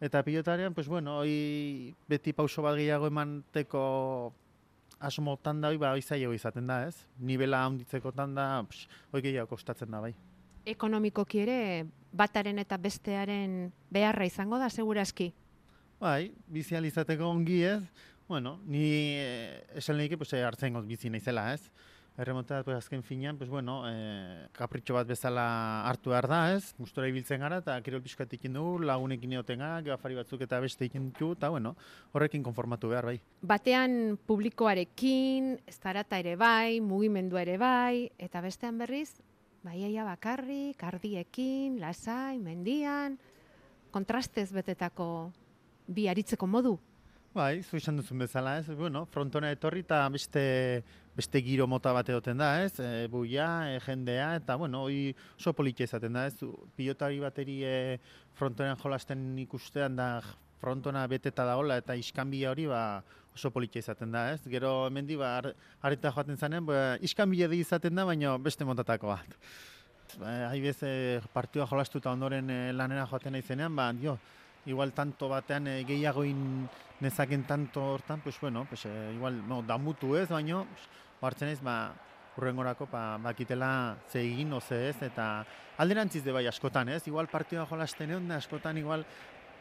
Eta 0.00 0.22
pilotarian, 0.24 0.74
pues 0.74 0.88
bueno, 0.88 1.18
hoi 1.20 1.94
beti 2.08 2.32
pauso 2.32 2.62
bat 2.64 2.78
gehiago 2.78 3.10
emanteko 3.10 4.32
asmo 5.00 5.36
tanda 5.40 5.68
hoi, 5.68 5.78
ba, 5.80 5.92
hoi 5.92 6.02
zailo 6.02 6.32
izaten 6.36 6.66
da, 6.68 6.84
ez? 6.88 7.06
Nibela 7.18 7.64
handitzeko 7.64 8.12
tanda, 8.12 8.62
pues, 8.68 8.86
hoi 9.12 9.22
gehiago 9.24 9.48
kostatzen 9.48 9.90
da, 9.90 10.00
bai. 10.04 10.12
Ekonomikoki 10.68 11.40
ere, 11.40 11.58
bataren 12.12 12.60
eta 12.60 12.76
bestearen 12.76 13.72
beharra 13.90 14.28
izango 14.28 14.58
da, 14.60 14.68
seguraski? 14.68 15.30
Bai, 16.00 16.30
bizial 16.48 16.84
izateko 16.88 17.28
ongi 17.28 17.62
ez, 17.64 17.82
bueno, 18.28 18.58
ni 18.64 18.84
eh, 19.20 19.64
esan 19.80 19.96
lehike, 19.98 20.20
pues, 20.20 20.32
hartzen 20.36 20.76
goz 20.76 20.84
bizi 20.88 21.10
naizela, 21.10 21.48
ez? 21.54 21.64
Erremonta 22.20 22.62
pues, 22.62 22.76
azken 22.76 23.02
finean, 23.02 23.38
pues, 23.38 23.48
bueno, 23.50 23.82
e, 23.88 24.48
kapritxo 24.52 24.94
bat 24.94 25.08
bezala 25.08 25.44
hartu 25.88 26.12
behar 26.12 26.28
da, 26.28 26.40
ez? 26.54 26.74
Gustora 26.78 27.08
ibiltzen 27.08 27.40
gara, 27.40 27.60
eta 27.64 27.78
kirol 27.84 28.02
pixkat 28.04 28.36
ikin 28.36 28.58
dugu, 28.58 28.78
lagunekin 28.84 29.32
egoten 29.38 29.64
gara, 29.64 29.80
geofari 29.86 30.18
batzuk 30.18 30.44
eta 30.46 30.60
beste 30.60 30.86
ikin 30.90 31.10
dugu, 31.18 31.32
eta 31.38 31.50
bueno, 31.52 31.74
horrekin 32.12 32.44
konformatu 32.44 32.92
behar, 32.92 33.08
bai. 33.10 33.16
Batean 33.42 34.18
publikoarekin, 34.26 35.56
ez 35.66 35.78
ere 36.20 36.36
bai, 36.36 36.80
mugimendua 36.80 37.42
ere 37.42 37.56
bai, 37.58 38.10
eta 38.18 38.40
bestean 38.40 38.78
berriz, 38.78 39.14
baiaia 39.62 40.04
bakarri, 40.04 40.74
kardiekin, 40.76 41.80
lasai, 41.80 42.38
mendian, 42.38 43.18
kontrastez 43.90 44.50
betetako 44.52 45.32
bi 45.86 46.08
aritzeko 46.08 46.46
modu. 46.46 46.78
Bai, 47.30 47.62
zu 47.62 47.78
izan 47.78 48.00
duzun 48.00 48.18
bezala, 48.18 48.56
ez? 48.58 48.66
Bueno, 48.74 49.04
frontona 49.06 49.52
etorri 49.54 49.84
eta 49.84 50.00
beste, 50.10 50.42
beste 51.20 51.42
giro 51.44 51.66
mota 51.68 51.92
bat 51.92 52.08
egoten 52.08 52.40
da, 52.40 52.50
ez? 52.64 52.72
E, 52.80 53.06
buia, 53.12 53.46
e, 53.68 53.80
jendea, 53.84 54.32
eta, 54.40 54.56
bueno, 54.60 54.86
hoi 54.86 55.12
oso 55.36 55.52
politia 55.56 55.88
izaten 55.88 56.16
da, 56.16 56.26
ez? 56.30 56.36
Pilotari 56.78 57.20
bateri 57.20 57.58
e, 57.66 57.74
frontonean 58.38 58.78
jolasten 58.80 59.26
ikustean 59.44 59.98
da 59.98 60.14
frontona 60.60 61.06
beteta 61.08 61.44
da 61.48 61.56
hola, 61.60 61.78
eta 61.80 61.96
iskanbila 61.96 62.52
hori 62.52 62.66
ba, 62.70 62.82
oso 63.36 63.52
politia 63.52 63.84
izaten 63.84 64.12
da, 64.16 64.26
ez? 64.34 64.40
Gero 64.52 64.86
hemendi 64.88 65.18
ba, 65.20 65.34
harita 65.84 66.12
joaten 66.16 66.40
zanen, 66.40 66.64
ba, 66.68 66.96
iskanbila 67.04 67.50
di 67.52 67.60
izaten 67.64 68.00
da, 68.00 68.06
baina 68.08 68.36
beste 68.40 68.68
motatako 68.68 69.12
bat. 69.12 69.36
Ba, 70.20 70.36
Haibez, 70.50 70.78
e, 70.84 70.94
partioa 71.34 71.68
jolastuta 71.68 72.12
ondoren 72.16 72.48
e, 72.48 72.60
lanera 72.76 73.08
joaten 73.10 73.36
nahi 73.36 73.44
zenean, 73.44 73.76
ba, 73.76 73.90
dio, 73.96 74.16
igual 74.66 74.92
tanto 74.96 75.28
batean 75.28 75.68
e, 75.68 75.82
gehiagoin 75.88 76.40
nezaken 77.00 77.44
tanto 77.48 77.84
hortan, 77.94 78.20
pues 78.20 78.36
bueno, 78.40 78.66
pues, 78.68 78.84
e, 78.84 79.12
igual 79.14 79.40
no, 79.48 79.62
damutu 79.62 80.16
ez, 80.16 80.28
baino, 80.28 80.66
hartzen 81.26 81.52
ez, 81.52 81.60
ba, 81.60 81.92
urrengorako 82.38 82.86
ba, 82.90 83.18
bakitela 83.18 83.96
ze 84.10 84.22
egin, 84.22 84.52
oze 84.52 84.88
ez, 84.88 84.96
eta 85.02 85.44
alderantziz 85.78 86.24
de 86.24 86.32
bai 86.32 86.46
askotan 86.48 86.88
ez, 86.88 87.02
igual 87.08 87.28
partioa 87.28 87.66
jolasten 87.68 88.10
egon, 88.10 88.30
askotan 88.32 88.78
igual 88.78 89.04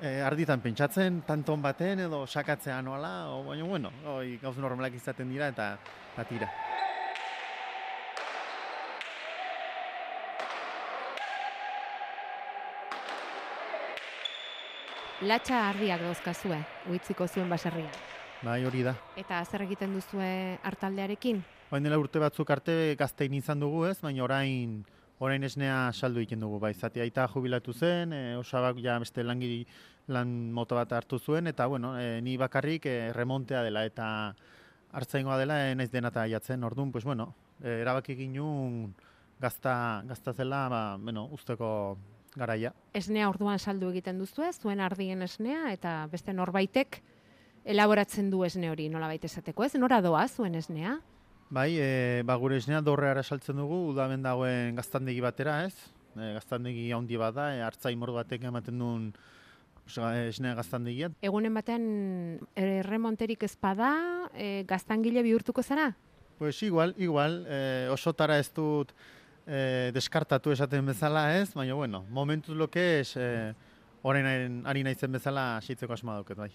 e, 0.01 0.19
arditan 0.23 0.61
pentsatzen, 0.61 1.21
tanton 1.27 1.61
baten 1.61 2.05
edo 2.07 2.25
sakatzea 2.27 2.81
noala, 2.81 3.29
o, 3.33 3.43
baina 3.49 3.67
bueno, 3.67 3.91
oi, 4.15 4.37
gauz 4.41 4.57
normalak 4.57 4.95
izaten 4.95 5.29
dira 5.29 5.49
eta, 5.51 5.73
eta 6.13 6.27
tira. 6.29 6.51
Latxa 15.19 15.65
ardiak 15.67 15.99
dauzkazue, 15.99 16.61
uitziko 16.87 17.27
zuen 17.27 17.49
baserria. 17.51 18.08
Bai, 18.39 18.63
hori 18.63 18.85
da. 18.85 18.93
Eta 19.19 19.41
zer 19.43 19.65
egiten 19.65 19.91
duzue 19.93 20.57
hartaldearekin? 20.63 21.41
Bain 21.69 21.83
dela 21.83 21.97
urte 21.99 22.21
batzuk 22.23 22.49
arte 22.53 22.95
gaztein 22.99 23.33
izan 23.35 23.59
dugu 23.59 23.83
ez, 23.89 23.97
baina 24.01 24.23
orain 24.23 24.79
orain 25.19 25.43
esnea 25.43 25.89
saldu 25.91 26.21
egiten 26.21 26.39
dugu. 26.45 26.59
Bai, 26.63 26.71
zati 26.73 27.03
aita 27.03 27.27
jubilatu 27.27 27.73
zen, 27.73 28.13
e, 28.15 28.37
osabak 28.39 28.79
ja 28.79 28.95
beste 29.03 29.25
langiri 29.27 29.65
lan 30.07 30.31
moto 30.55 30.79
bat 30.79 30.93
hartu 30.95 31.19
zuen, 31.19 31.51
eta 31.51 31.67
bueno, 31.67 31.97
e, 31.99 32.21
ni 32.23 32.37
bakarrik 32.39 32.87
e, 32.87 33.11
remontea 33.13 33.65
dela 33.67 33.83
eta 33.85 34.07
hartzaingoa 34.95 35.37
dela 35.37 35.59
e, 35.67 35.75
naiz 35.75 35.91
denata 35.91 36.23
jatzen, 36.31 36.63
orduan, 36.63 36.93
pues 36.95 37.03
bueno, 37.03 37.33
e, 37.61 37.81
erabaki 37.81 38.15
ginun 38.15 38.95
gazta, 39.39 40.01
gazta 40.07 40.33
zela, 40.33 40.67
ba, 40.71 40.81
bueno, 40.97 41.27
usteko 41.35 41.97
garaia. 42.39 42.71
Esnea 42.95 43.27
orduan 43.29 43.59
saldu 43.59 43.91
egiten 43.91 44.17
duzu 44.17 44.47
zuen 44.53 44.79
ardien 44.79 45.21
esnea, 45.21 45.73
eta 45.73 46.07
beste 46.11 46.33
norbaitek 46.33 47.01
elaboratzen 47.69 48.31
du 48.33 48.43
esne 48.47 48.71
hori 48.71 48.89
nola 48.89 49.07
baita 49.11 49.29
esateko 49.29 49.65
ez, 49.65 49.75
nora 49.77 50.01
doa 50.01 50.25
zuen 50.27 50.57
esnea? 50.57 50.97
Bai, 51.53 51.71
e, 51.81 51.89
ba, 52.25 52.35
gure 52.41 52.57
esnea 52.61 52.81
dorreara 52.85 53.23
saltzen 53.23 53.57
dugu, 53.57 53.79
udaben 53.93 54.25
dagoen 54.25 54.77
gaztandegi 54.77 55.21
batera 55.21 55.63
ez, 55.65 55.73
e, 56.15 56.33
gaztandegi 56.37 56.89
handi 56.93 57.17
bat 57.17 57.35
da, 57.37 57.49
e, 57.55 57.63
hartzai 57.65 57.95
mor 57.97 58.13
batek 58.17 58.45
ematen 58.49 58.81
duen 58.81 59.11
esnea 59.89 60.53
gaztandegia. 60.57 61.09
Egunen 61.25 61.55
batean 61.57 61.85
erremonterik 62.57 63.45
ezpada, 63.47 63.91
e, 64.33 64.63
gaztangile 64.69 65.25
bihurtuko 65.25 65.65
zara? 65.65 65.91
Pues 66.37 66.61
igual, 66.63 66.93
igual, 66.97 67.41
e, 67.49 67.89
osotara 67.91 68.37
ez 68.39 68.51
dut 68.53 68.93
e, 69.45 69.89
deskartatu 69.93 70.53
esaten 70.53 70.85
bezala 70.85 71.25
ez, 71.39 71.49
baina 71.57 71.73
bueno, 71.73 72.05
momentuz 72.09 72.55
loke 72.55 72.85
es, 73.01 73.15
e, 73.17 73.53
orain 74.05 74.61
ari 74.69 74.85
naizen 74.85 75.17
bezala 75.17 75.59
seitzeko 75.65 75.97
asma 75.97 76.21
dauket 76.21 76.37
bai. 76.37 76.51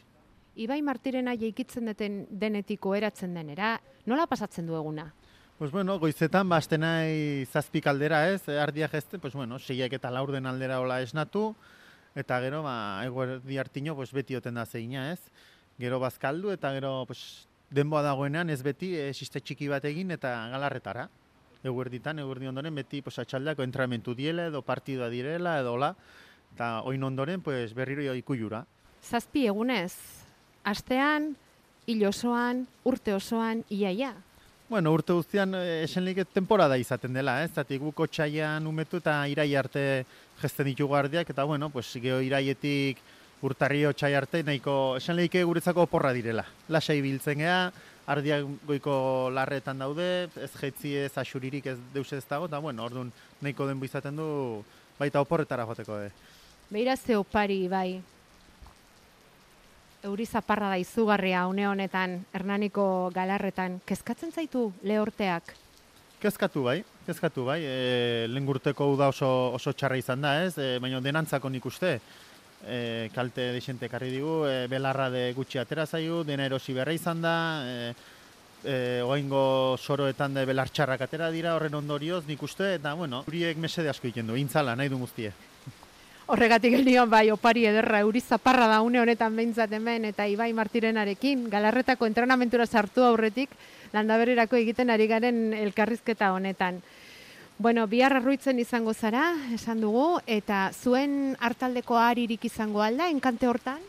Ibai 0.55 0.83
Martirena 0.87 1.35
jeikitzen 1.35 1.91
deten 1.91 2.25
denetiko 2.31 2.95
eratzen 2.95 3.35
denera, 3.35 3.81
nola 4.07 4.27
pasatzen 4.31 4.67
du 4.67 4.77
eguna? 4.79 5.09
Pues 5.59 5.71
bueno, 5.71 5.99
goizetan 5.99 6.49
baste 6.49 6.79
nahi 6.79 7.47
zazpi 7.47 7.81
kaldera 7.83 8.29
ez, 8.31 8.49
ardia 8.49 8.89
jeste, 8.89 9.19
pues 9.19 9.35
bueno, 9.35 9.59
seiak 9.59 9.93
eta 9.93 10.11
laur 10.11 10.33
den 10.33 10.47
aldera 10.47 10.81
hola 10.81 11.01
esnatu, 11.03 11.55
eta 12.15 12.41
gero, 12.43 12.63
ba, 12.63 13.03
eguerdi 13.07 13.59
hartino, 13.59 13.95
pues 13.95 14.13
beti 14.13 14.37
oten 14.37 14.55
da 14.55 14.67
zeina 14.67 15.11
ez, 15.13 15.21
gero 15.79 15.99
bazkaldu, 16.03 16.51
eta 16.55 16.73
gero, 16.75 17.05
pues, 17.07 17.47
denboa 17.75 18.03
dagoenean 18.03 18.51
ez 18.51 18.63
beti, 18.63 18.95
e, 18.99 19.13
txiki 19.13 19.69
bat 19.69 19.85
egin, 19.85 20.11
eta 20.15 20.37
galarretara 20.51 21.09
eguerditan, 21.65 22.19
eguerdi 22.19 22.47
ondoren, 22.47 22.75
beti 22.75 23.01
pues, 23.03 23.19
atxaldeako 23.19 23.65
entramentu 23.65 24.15
diela 24.15 24.47
edo 24.51 24.63
partidua 24.63 25.09
direla 25.09 25.59
edo 25.61 25.77
la, 25.79 25.95
eta 26.55 26.83
oin 26.83 27.03
ondoren 27.03 27.43
pues, 27.43 27.73
berriro 27.75 28.15
ikujura. 28.15 28.67
Zazpi 29.03 29.47
egunez, 29.47 30.24
astean, 30.65 31.35
hil 31.87 32.07
osoan, 32.09 32.67
urte 32.85 33.15
osoan, 33.15 33.65
iaia? 33.71 34.15
Bueno, 34.69 34.95
urte 34.97 35.13
guztian 35.13 35.55
eh, 35.59 35.85
esenlik 35.85 36.23
temporada 36.33 36.79
izaten 36.81 37.13
dela, 37.13 37.43
ez? 37.45 37.51
Zatik 37.53 37.83
guk 37.85 38.07
otxaian 38.07 38.65
umetu 38.67 38.99
eta 39.03 39.19
irai 39.29 39.51
arte 39.61 40.05
gesten 40.41 40.71
ditugu 40.73 40.97
ardiak, 40.97 41.29
eta 41.31 41.45
bueno, 41.45 41.69
pues, 41.71 41.93
geho 42.01 42.23
iraietik 42.25 43.03
urtarri 43.45 43.85
otxai 43.85 44.15
arte 44.17 44.41
nahiko 44.43 44.97
esenlik 44.97 45.37
guretzako 45.45 45.85
oporra 45.85 46.15
direla. 46.17 46.47
Lasai 46.73 47.03
biltzen 47.05 47.45
gea, 47.45 47.59
ardiak 48.09 48.49
goiko 48.67 48.97
larretan 49.37 49.85
daude, 49.85 50.31
ez 50.41 50.51
jetzi 50.57 50.97
ez 51.05 51.13
asuririk 51.21 51.69
ez 51.75 51.77
deus 51.93 52.11
ez 52.13 52.25
dago, 52.29 52.49
eta 52.49 52.59
bueno, 52.59 52.89
orduan 52.89 53.13
nahiko 53.45 53.69
denbo 53.69 53.85
izaten 53.85 54.17
du 54.17 54.29
baita 54.99 55.21
oporretara 55.21 55.69
joteko. 55.69 56.01
Eh. 56.07 56.11
Beira 56.71 56.97
ze 56.97 57.17
opari, 57.17 57.69
bai. 57.69 58.01
Euri 60.05 60.27
zaparra 60.27 60.69
da 60.69 60.77
izugarria 60.77 61.47
une 61.49 61.65
honetan, 61.65 62.19
Hernaniko 62.37 63.11
galarretan. 63.15 63.79
Kezkatzen 63.89 64.35
zaitu 64.37 64.67
lehorteak? 64.85 65.55
Kezkatu 66.21 66.65
bai, 66.67 66.83
kezkatu 67.07 67.47
bai. 67.49 67.63
E, 67.65 68.27
lengurteko 68.29 68.91
uda 68.93 69.09
oso, 69.09 69.29
oso 69.57 69.73
txarra 69.73 69.97
izan 69.97 70.21
da, 70.21 70.35
ez? 70.45 70.59
E, 70.61 70.77
baina 70.85 71.01
denantzako 71.01 71.49
nik 71.49 71.65
uste. 71.71 71.95
E, 72.69 73.09
kalte 73.17 73.49
desente 73.57 73.89
karri 73.89 74.11
digu, 74.13 74.43
e, 74.49 74.67
belarra 74.69 75.09
de 75.13 75.25
gutxi 75.37 75.63
atera 75.63 75.89
zaiu, 75.89 76.21
dena 76.25 76.51
erosi 76.51 76.77
berra 76.77 76.93
izan 76.93 77.25
da, 77.25 77.35
e, 77.65 77.89
e, 78.61 78.77
oaingo 79.09 79.79
soroetan 79.81 80.37
de 80.37 80.45
belartxarrak 80.53 81.09
atera 81.09 81.33
dira, 81.33 81.57
horren 81.57 81.81
ondorioz 81.81 82.27
nik 82.29 82.45
uste, 82.45 82.75
eta 82.77 82.93
bueno, 82.93 83.25
huriek 83.25 83.57
mesede 83.57 83.93
asko 83.93 84.09
egiten 84.09 84.29
du, 84.29 84.37
intzala, 84.37 84.77
nahi 84.77 84.93
du 84.93 85.01
guztie. 85.01 85.33
Horregatik 86.25 86.73
genion 86.73 87.11
bai 87.13 87.29
opari 87.29 87.67
ederra 87.69 87.99
euri 88.01 88.23
zaparra 88.25 88.65
da 88.71 88.81
une 88.81 88.97
honetan 88.97 89.35
behintzat 89.37 89.73
hemen 89.77 90.07
eta 90.09 90.25
Ibai 90.25 90.55
Martirenarekin 90.57 91.51
galarretako 91.53 92.07
entrenamentura 92.09 92.65
sartu 92.65 93.05
aurretik 93.05 93.51
landaberrirako 93.93 94.57
egiten 94.57 94.89
ari 94.91 95.07
garen 95.07 95.53
elkarrizketa 95.53 96.33
honetan. 96.33 96.81
Bueno, 97.59 97.85
bihar 97.87 98.17
arruitzen 98.17 98.59
izango 98.59 98.95
zara, 98.95 99.27
esan 99.55 99.83
dugu, 99.85 100.19
eta 100.27 100.71
zuen 100.75 101.37
hartaldeko 101.39 101.99
aririk 102.01 102.49
izango 102.49 102.83
alda, 102.83 103.07
enkante 103.13 103.47
hortan? 103.47 103.85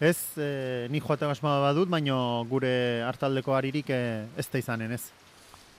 Ez, 0.00 0.36
e, 0.36 0.88
ni 0.92 1.00
joaten 1.00 1.30
asma 1.32 1.54
badut, 1.62 1.88
baino 1.88 2.44
gure 2.50 3.00
hartaldeko 3.06 3.54
aririk 3.56 3.88
e, 3.94 4.26
ez 4.36 4.48
da 4.52 4.60
izanen, 4.60 4.92
ez. 4.92 5.06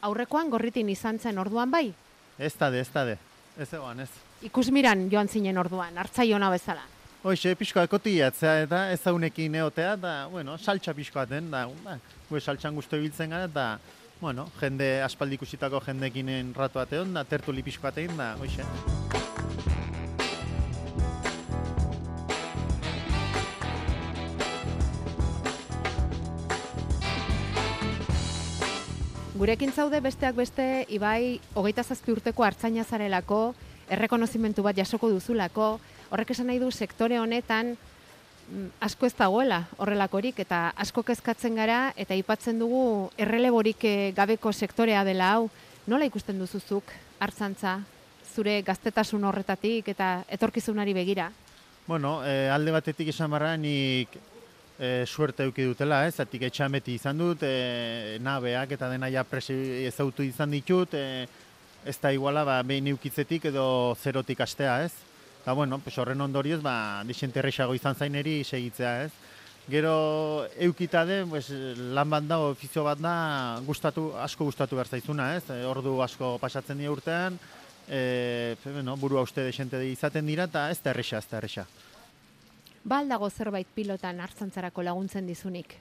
Aurrekoan 0.07 0.49
gorritin 0.49 0.89
izan 0.89 1.19
zen 1.19 1.37
orduan 1.37 1.69
bai? 1.69 1.91
Ez 2.39 2.55
da 2.57 2.71
de, 2.71 2.81
ez 2.81 2.89
da 2.95 3.05
de. 3.11 3.19
Ez 3.59 3.69
egoan, 3.69 4.01
ez. 4.07 4.26
Ikusmiran 4.45 5.07
joan 5.09 5.25
zinen 5.27 5.57
orduan, 5.57 5.95
hartzai 5.97 6.27
ona 6.37 6.51
bezala. 6.53 6.83
Hoxe, 7.25 7.55
pixkoa 7.57 7.87
kotiatzea 7.89 8.51
eta 8.67 8.83
ezaunekin 8.93 9.55
eotea, 9.63 9.95
da, 9.97 10.11
bueno, 10.29 10.59
saltxa 10.61 10.93
pixkoaten, 10.93 11.49
da, 11.49 11.63
ba, 11.83 11.95
gure 12.29 12.41
saltxan 12.41 12.75
guztu 12.77 12.99
ibiltzen 12.99 13.33
gara, 13.33 13.47
eta, 13.49 13.79
bueno, 14.21 14.45
jende 14.61 15.01
aspaldi 15.01 15.39
ikusitako 15.39 15.81
jendekin 15.87 16.53
ratu 16.53 16.77
ateon, 16.77 17.17
da, 17.17 17.25
tertuli 17.25 17.65
pixkoatein, 17.65 18.13
da, 18.13 18.35
hoxe. 18.37 18.61
Gurekin 29.37 29.73
zaude 29.73 29.97
besteak 30.01 30.37
beste, 30.37 30.85
Ibai, 30.93 31.39
hogeita 31.57 31.83
zazpi 31.83 32.13
urteko 32.13 32.45
hartzaina 32.45 32.85
zarelako, 32.85 33.55
errekonozimentu 33.89 34.63
bat 34.63 34.77
jasoko 34.77 35.09
duzulako, 35.09 35.77
horrek 36.09 36.31
esan 36.31 36.47
nahi 36.51 36.59
du 36.59 36.71
sektore 36.71 37.19
honetan 37.19 37.73
mm, 37.75 38.69
asko 38.87 39.07
ez 39.07 39.13
dagoela 39.17 39.63
horrelakorik 39.77 40.39
eta 40.43 40.71
asko 40.75 41.03
kezkatzen 41.03 41.55
gara 41.55 41.93
eta 41.95 42.13
aipatzen 42.13 42.59
dugu 42.59 43.09
erreleborik 43.17 43.83
eh, 43.83 44.13
gabeko 44.15 44.53
sektorea 44.53 45.03
dela 45.07 45.33
hau. 45.35 45.49
Nola 45.87 46.05
ikusten 46.05 46.39
duzuzuk 46.39 46.91
hartzantza 47.19 47.79
zure 48.37 48.61
gaztetasun 48.61 49.23
horretatik 49.23 49.87
eta 49.95 50.23
etorkizunari 50.29 50.93
begira? 50.93 51.31
Bueno, 51.87 52.19
e, 52.27 52.49
alde 52.51 52.73
batetik 52.75 53.09
esan 53.13 53.31
barra 53.31 53.55
nik 53.57 54.17
e, 54.77 55.05
suerte 55.07 55.45
eduki 55.45 55.65
dutela, 55.65 56.03
ez? 56.07 56.17
Zatik 56.19 56.43
etxameti 56.49 56.97
izan 56.99 57.17
dut, 57.17 57.43
e, 57.47 58.17
nabeak 58.23 58.75
eta 58.75 58.89
dena 58.91 59.09
ja 59.13 59.23
presi 59.23 59.55
ezautu 59.87 60.25
izan 60.27 60.51
ditut, 60.53 60.93
e, 60.93 61.25
ez 61.87 61.97
da 62.01 62.11
iguala 62.13 62.43
ba, 62.43 62.61
behin 62.67 62.91
eukitzetik 62.91 63.47
edo 63.49 63.95
zerotik 63.95 64.41
astea, 64.43 64.83
ez? 64.85 64.93
Eta, 65.41 65.53
bueno, 65.53 65.79
pues 65.79 65.97
horren 65.97 66.21
ondorioz, 66.21 66.59
ba, 66.61 67.03
dixente 67.07 67.39
errexago 67.39 67.75
izan 67.77 67.95
zaineri 67.95 68.41
segitzea, 68.43 69.05
ez? 69.05 69.11
Gero 69.71 70.47
eukita 70.63 71.05
de, 71.07 71.21
pues, 71.27 71.49
lan 71.95 72.09
bat 72.11 72.27
da, 72.27 72.39
ofizio 72.51 72.83
bat 72.83 72.99
da, 72.99 73.15
gustatu, 73.67 74.09
asko 74.19 74.47
gustatu 74.47 74.75
behar 74.75 74.91
zaizuna, 74.91 75.33
ez? 75.39 75.45
E, 75.51 75.61
ordu 75.67 75.97
asko 76.03 76.35
pasatzen 76.43 76.79
dira 76.83 76.91
urtean, 76.91 77.39
e, 77.87 78.55
bueno, 78.65 78.95
burua 78.99 79.23
uste 79.23 79.43
desente 79.47 79.79
izaten 79.87 80.27
dira, 80.27 80.47
eta 80.51 80.69
ez 80.71 80.79
da 80.83 80.91
errexa, 80.91 81.23
ez 81.23 81.31
da 81.31 81.39
errexa. 81.39 81.67
Ba 82.87 83.01
aldago 83.03 83.29
zerbait 83.29 83.67
pilotan 83.75 84.19
hartzantzarako 84.23 84.83
laguntzen 84.83 85.27
dizunik? 85.27 85.75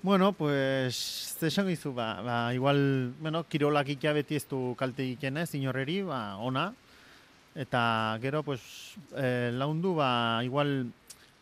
Bueno, 0.00 0.32
pues, 0.32 1.34
ze 1.40 1.48
esan 1.48 1.66
gizu, 1.66 1.92
ba, 1.92 2.22
ba, 2.22 2.54
igual, 2.54 3.12
bueno, 3.20 3.42
kirolak 3.48 3.88
ikia 3.88 4.12
beti 4.14 4.36
ez 4.38 4.44
du 4.46 4.76
kalte 4.78 5.02
egiten 5.02 5.36
ez, 5.42 5.50
inorreri, 5.58 6.02
ba, 6.06 6.36
ona. 6.38 6.68
Eta 7.58 8.16
gero, 8.22 8.44
pues, 8.46 8.62
e, 9.16 9.50
laundu, 9.50 9.96
ba, 9.98 10.38
igual, 10.46 10.92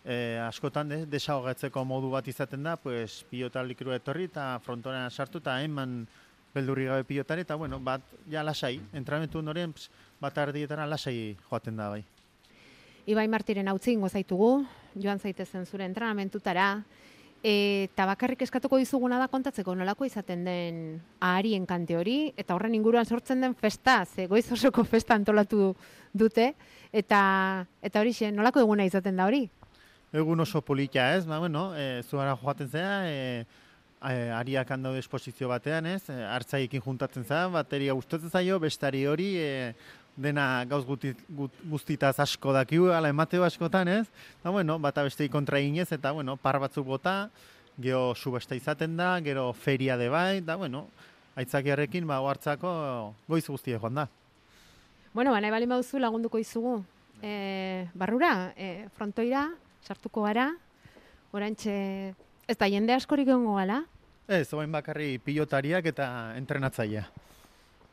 e, 0.07 0.41
askotan, 0.41 0.89
de, 0.89 1.03
desahogatzeko 1.05 1.85
modu 1.85 2.09
bat 2.15 2.27
izaten 2.33 2.65
da, 2.65 2.79
pues, 2.81 3.27
pilota 3.29 3.61
likru 3.63 3.93
etorri 3.93 4.25
eta 4.31 4.55
frontorean 4.65 5.11
sartu 5.11 5.45
eta 5.45 5.61
eman 5.61 6.07
beldurri 6.55 6.89
gabe 6.89 7.05
pilotari, 7.05 7.45
eta, 7.45 7.61
bueno, 7.61 7.77
bat, 7.79 8.01
ja, 8.33 8.41
lasai, 8.43 8.81
entramentu 8.97 9.45
ondoren, 9.45 9.75
bat 10.19 10.39
ardietara 10.39 10.89
lasai 10.89 11.37
joaten 11.51 11.77
da, 11.77 11.91
bai. 11.93 12.07
Ibai 13.05 13.29
Martiren 13.29 13.69
hau 13.69 13.77
zingo 13.79 14.09
zaitugu, 14.09 14.65
joan 14.97 15.21
zaitezen 15.21 15.69
zure 15.69 15.85
entrenamentutara, 15.85 16.87
eta 17.47 18.09
bakarrik 18.09 18.41
eskatuko 18.43 18.79
dizuguna 18.81 19.21
da 19.21 19.29
kontatzeko 19.31 19.77
nolako 19.79 20.07
izaten 20.09 20.41
den 20.49 20.79
aharien 21.23 21.67
kante 21.67 21.95
hori, 21.95 22.17
eta 22.35 22.57
horren 22.57 22.75
inguruan 22.75 23.07
sortzen 23.07 23.45
den 23.45 23.55
festa, 23.55 24.01
ze 24.05 24.27
goiz 24.27 24.51
osoko 24.53 24.83
festa 24.85 25.15
antolatu 25.15 25.69
dute, 26.13 26.55
eta 26.91 27.21
eta 27.83 28.03
hori 28.03 28.33
nolako 28.33 28.65
eguna 28.65 28.89
izaten 28.89 29.17
da 29.17 29.29
hori? 29.31 29.45
Egun 30.13 30.41
oso 30.41 30.61
politia 30.61 31.13
ez, 31.15 31.25
ba, 31.27 31.39
bueno, 31.39 31.69
e, 31.77 32.03
zuara 32.03 32.35
joaten 32.41 32.69
zea, 32.69 32.99
e, 33.07 33.47
e, 34.03 34.31
ariak 34.35 34.71
handau 34.71 34.97
esposizio 34.99 35.47
batean 35.49 35.87
ez, 35.87 36.03
e, 36.11 36.19
hartzaikin 36.25 36.83
juntatzen 36.83 37.25
zea, 37.25 37.47
bateria 37.47 37.95
gustatzen 37.95 38.31
zaio, 38.31 38.59
bestari 38.59 39.05
hori, 39.07 39.37
e, 39.39 39.75
dena 40.17 40.65
gauz 40.69 40.85
gutit, 40.89 41.21
gut, 41.29 41.53
guztitaz 41.69 42.17
asko 42.25 42.53
dakiu, 42.57 42.89
ala 42.93 43.11
emateo 43.13 43.45
askotan, 43.45 43.89
ez? 43.89 44.07
Da, 44.43 44.51
bueno, 44.51 44.79
bata 44.81 45.05
bestei 45.05 45.29
kontra 45.29 45.61
inez, 45.61 45.91
eta, 45.93 46.13
bueno, 46.17 46.37
par 46.41 46.59
batzuk 46.63 46.87
bota, 46.89 47.29
geho 47.77 48.15
subesta 48.17 48.57
izaten 48.57 48.97
da, 48.97 49.17
gero 49.21 49.53
feria 49.53 49.97
de 50.01 50.09
bai, 50.09 50.41
da, 50.41 50.57
bueno, 50.57 50.87
aitzakiarekin, 51.37 52.07
ba, 52.09 52.23
hartzako 52.25 53.15
goiz 53.29 53.45
guztie 53.47 53.79
joan 53.79 54.01
da. 54.01 54.09
Bueno, 55.13 55.33
ba, 55.33 55.41
nahi 55.41 55.53
bali 55.53 55.69
mauzu 55.69 56.01
lagunduko 56.01 56.41
izugu. 56.41 56.79
E, 57.23 57.89
barrura, 57.97 58.53
e, 58.57 58.89
frontoira, 58.97 59.51
sartuko 59.85 60.25
gara, 60.27 60.51
orantxe, 61.33 61.77
ez 62.49 62.57
da, 62.57 62.69
jende 62.73 62.97
askorik 62.97 63.29
egongo 63.29 63.57
gala? 63.61 63.83
Ez, 64.27 64.49
oain 64.57 64.73
bakarri 64.73 65.21
pilotariak 65.23 65.87
eta 65.93 66.09
entrenatzaia. 66.37 67.05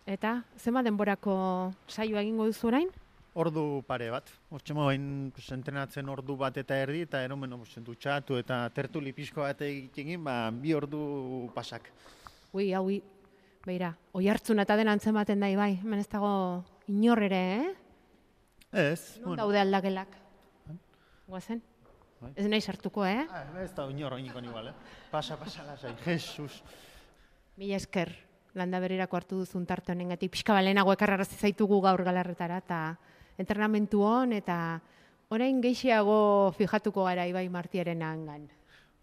Eta, 0.05 0.41
zema 0.59 0.83
denborako 0.83 1.73
saioa 1.87 2.21
egingo 2.21 2.45
duzu 2.49 2.67
orain? 2.67 2.89
Ordu 3.39 3.81
pare 3.87 4.09
bat. 4.13 4.27
Hortxe 4.53 4.75
moain 4.75 5.31
pues, 5.33 5.47
entrenatzen 5.55 6.09
ordu 6.11 6.35
bat 6.37 6.57
eta 6.59 6.75
erdi, 6.77 7.05
eta 7.07 7.23
ero 7.23 7.37
meno 7.39 7.57
pues, 7.61 7.77
dutxatu 7.81 8.37
eta 8.37 8.67
tertuli 8.75 9.13
pixko 9.15 9.41
bat 9.41 9.63
egiten 9.65 10.23
ba, 10.23 10.51
bi 10.51 10.73
ordu 10.75 11.49
pasak. 11.55 11.87
Ui, 12.53 12.73
hau, 12.75 12.85
beira, 13.65 13.93
oi 14.11 14.27
hartzun 14.29 14.59
eta 14.61 14.75
den 14.77 14.91
antzen 14.91 15.15
baten 15.15 15.39
da, 15.39 15.49
bai, 15.57 15.77
hemen 15.81 16.03
ez 16.03 16.09
dago 16.11 16.63
inorrere, 16.91 17.41
eh? 17.55 17.73
Ez. 18.73 19.19
Non 19.21 19.33
bueno. 19.33 19.39
daude 19.43 19.59
aldagelak? 19.61 20.19
Guazen? 21.27 21.63
Bai. 22.19 22.33
Ez 22.35 22.45
nahi 22.49 22.61
sartuko, 22.61 23.05
eh? 23.07 23.23
Ah, 23.31 23.45
ez 23.63 23.71
da 23.73 23.87
inor 23.89 24.17
oinikon 24.19 24.45
igual, 24.45 24.67
eh? 24.67 24.75
Pasa, 25.11 25.39
pasa, 25.39 25.63
lasai, 25.63 25.95
Jesus. 26.03 26.61
Mila 27.57 27.77
esker, 27.77 28.11
landa 28.53 28.79
berirako 28.79 29.17
hartu 29.17 29.39
duzun 29.41 29.65
tarte 29.65 29.91
honengatik 29.91 30.31
pixka 30.31 30.53
balenago 30.53 30.93
ekarrarazi 30.93 31.35
zaitugu 31.35 31.81
gaur 31.81 32.03
galarretara 32.05 32.59
eta 32.61 32.79
entrenamentu 33.37 34.03
hon 34.05 34.33
eta 34.37 34.57
orain 35.33 35.61
geixiago 35.61 36.53
fijatuko 36.57 37.05
gara 37.07 37.25
Ibai 37.27 37.47
Martiaren 37.49 38.03
hangan. 38.03 38.47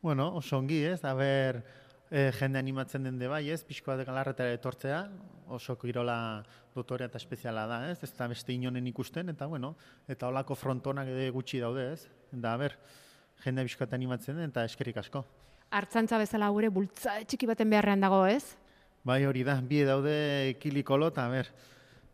Bueno, 0.00 0.30
oso 0.36 0.58
ongi, 0.58 0.84
ez? 0.86 1.02
Aber, 1.04 1.64
e, 2.10 2.30
jende 2.38 2.58
animatzen 2.58 3.04
den 3.04 3.18
de 3.18 3.28
bai, 3.28 3.50
ez? 3.50 3.64
Pixkoa 3.66 3.98
de 3.98 4.06
galarretara 4.08 4.54
etortzea, 4.54 5.02
oso 5.48 5.76
kirola 5.78 6.44
dotorea 6.74 7.10
eta 7.10 7.18
espeziala 7.18 7.66
da, 7.66 7.82
ez? 7.90 7.98
Ez 8.06 8.12
da 8.16 8.28
beste 8.30 8.54
inonen 8.54 8.86
ikusten, 8.86 9.28
eta 9.34 9.46
bueno, 9.50 9.74
eta 10.08 10.30
holako 10.30 10.54
frontonak 10.54 11.10
ere 11.10 11.28
gutxi 11.34 11.60
daude, 11.60 11.90
ez? 11.92 12.06
Da, 12.30 12.54
aber, 12.54 12.78
jende 13.44 13.66
pixkoa 13.66 13.90
animatzen 13.98 14.38
den, 14.38 14.54
eta 14.54 14.64
eskerik 14.64 15.02
asko. 15.02 15.24
Artzantza 15.70 16.18
bezala 16.18 16.48
gure 16.54 16.70
bultza 16.70 17.18
txiki 17.26 17.46
baten 17.50 17.70
beharrean 17.70 18.00
dago, 18.00 18.24
ez? 18.26 18.56
Bai 19.02 19.24
hori 19.24 19.42
da, 19.46 19.56
bie 19.64 19.86
daude 19.88 20.56
kilikolo 20.60 21.08
eta 21.08 21.24
ber, 21.32 21.48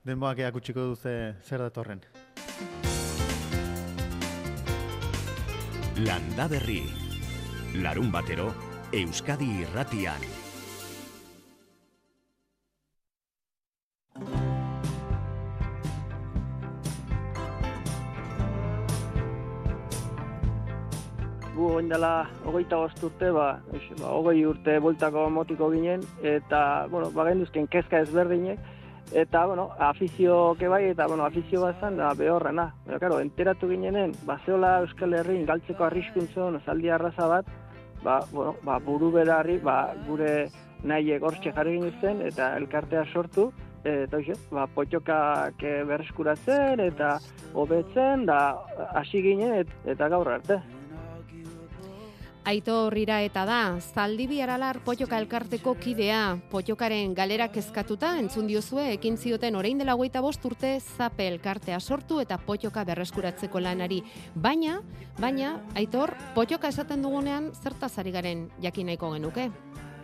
denboak 0.06 0.38
eakutsiko 0.46 0.86
duze 0.92 1.16
zer 1.42 1.64
datorren. 1.66 2.02
Landa 6.06 6.46
Berri. 6.46 6.82
Larun 7.82 8.12
batero, 8.14 8.52
Euskadi 8.94 9.50
irratian. 9.64 10.45
Gu 21.56 21.70
orain 21.72 21.88
dela 21.88 22.28
hogeita 22.44 22.76
bost 22.76 23.02
urte, 23.08 23.30
ba, 23.32 23.46
ba, 24.00 24.08
hogei 24.12 24.44
urte 24.44 24.76
boltako 24.84 25.28
motiko 25.32 25.70
ginen, 25.72 26.02
eta, 26.22 26.60
bueno, 26.92 27.08
ba, 27.14 27.24
genduzken 27.30 27.68
kezka 27.72 28.02
ezberdinek, 28.04 28.60
eta, 29.16 29.46
bueno, 29.46 29.70
afizio 29.78 30.54
bai, 30.60 30.84
eta, 30.90 31.06
bueno, 31.06 31.24
afizio 31.24 31.62
bat 31.62 31.80
zen, 31.80 31.96
da, 31.96 32.12
behorrena. 32.14 32.68
Pero, 32.84 33.00
karo, 33.00 33.20
enteratu 33.24 33.70
ginenen, 33.72 34.12
ba, 34.28 34.38
zeola 34.44 34.80
Euskal 34.84 35.16
Herrin 35.16 35.46
galtzeko 35.48 35.88
arriskuntzon, 35.88 36.60
zaldi 36.66 36.90
arraza 36.90 37.26
bat, 37.32 37.48
ba, 38.04 38.20
bueno, 38.32 38.56
ba, 38.62 38.78
buru 38.78 39.10
berarri, 39.16 39.58
ba, 39.58 39.94
gure 40.06 40.50
nahi 40.84 41.12
egortxe 41.16 41.54
jarri 41.56 41.80
zen, 42.02 42.20
eta 42.20 42.54
elkartea 42.58 43.06
sortu, 43.12 43.50
eta 43.84 44.18
hoxe, 44.18 44.34
ba, 44.50 44.66
potxokak 44.74 45.62
berreskuratzen, 45.88 46.80
eta 46.80 47.16
hobetzen, 47.54 48.26
da, 48.26 48.58
hasi 48.92 49.22
ginen, 49.22 49.62
et, 49.62 49.78
eta 49.86 50.08
gaur 50.12 50.28
arte. 50.28 50.60
Aitor 52.46 52.94
Rira 52.94 53.16
eta 53.26 53.42
da, 53.42 53.80
Zaldibi 53.82 54.36
Aralar 54.38 54.78
Potioka 54.86 55.18
elkarteko 55.18 55.72
kidea, 55.82 56.36
Potiokaren 56.52 57.10
galerak 57.18 57.58
eskatuta 57.58 58.12
entzun 58.20 58.46
diozue 58.46 58.84
ekin 58.92 59.18
zioten 59.18 59.58
orain 59.58 59.82
dela 59.82 59.96
hogeita 59.98 60.22
bost 60.22 60.46
urte 60.46 60.76
zape 60.78 61.26
elkartea 61.26 61.80
sortu 61.80 62.20
eta 62.22 62.38
Potioka 62.38 62.86
berreskuratzeko 62.86 63.66
lanari. 63.66 64.04
Baina, 64.36 64.78
baina, 65.18 65.56
Aitor, 65.74 66.14
Potioka 66.38 66.70
esaten 66.70 67.02
dugunean 67.02 67.50
zertaz 67.50 67.96
ari 67.98 68.14
garen 68.14 68.46
jakin 68.62 68.94
nahiko 68.94 69.10
genuke. 69.18 69.50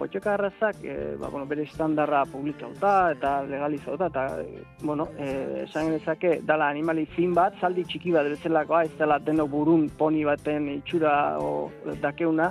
Potxoka 0.03 0.33
arrazak, 0.35 0.83
e, 0.83 1.15
ba, 1.15 1.29
bueno, 1.29 1.47
bere 1.47 1.63
estandarra 1.63 2.25
publikauta 2.27 3.13
eta 3.15 3.37
legalizauta, 3.47 4.09
eta, 4.11 4.25
e, 4.43 4.65
bueno, 4.83 5.07
e, 5.17 5.63
esan 5.63 5.93
genezake, 5.93 6.33
dala 6.43 6.67
animali 6.75 7.05
fin 7.07 7.31
bat, 7.37 7.55
zaldi 7.61 7.85
txiki 7.87 8.11
bat 8.11 8.27
bezalakoa, 8.33 8.81
ez 8.89 8.97
dela 8.99 9.21
denok 9.23 9.53
burun 9.53 9.85
poni 10.01 10.25
baten 10.27 10.67
itxura 10.73 11.13
o, 11.39 11.71
dakeuna, 12.03 12.49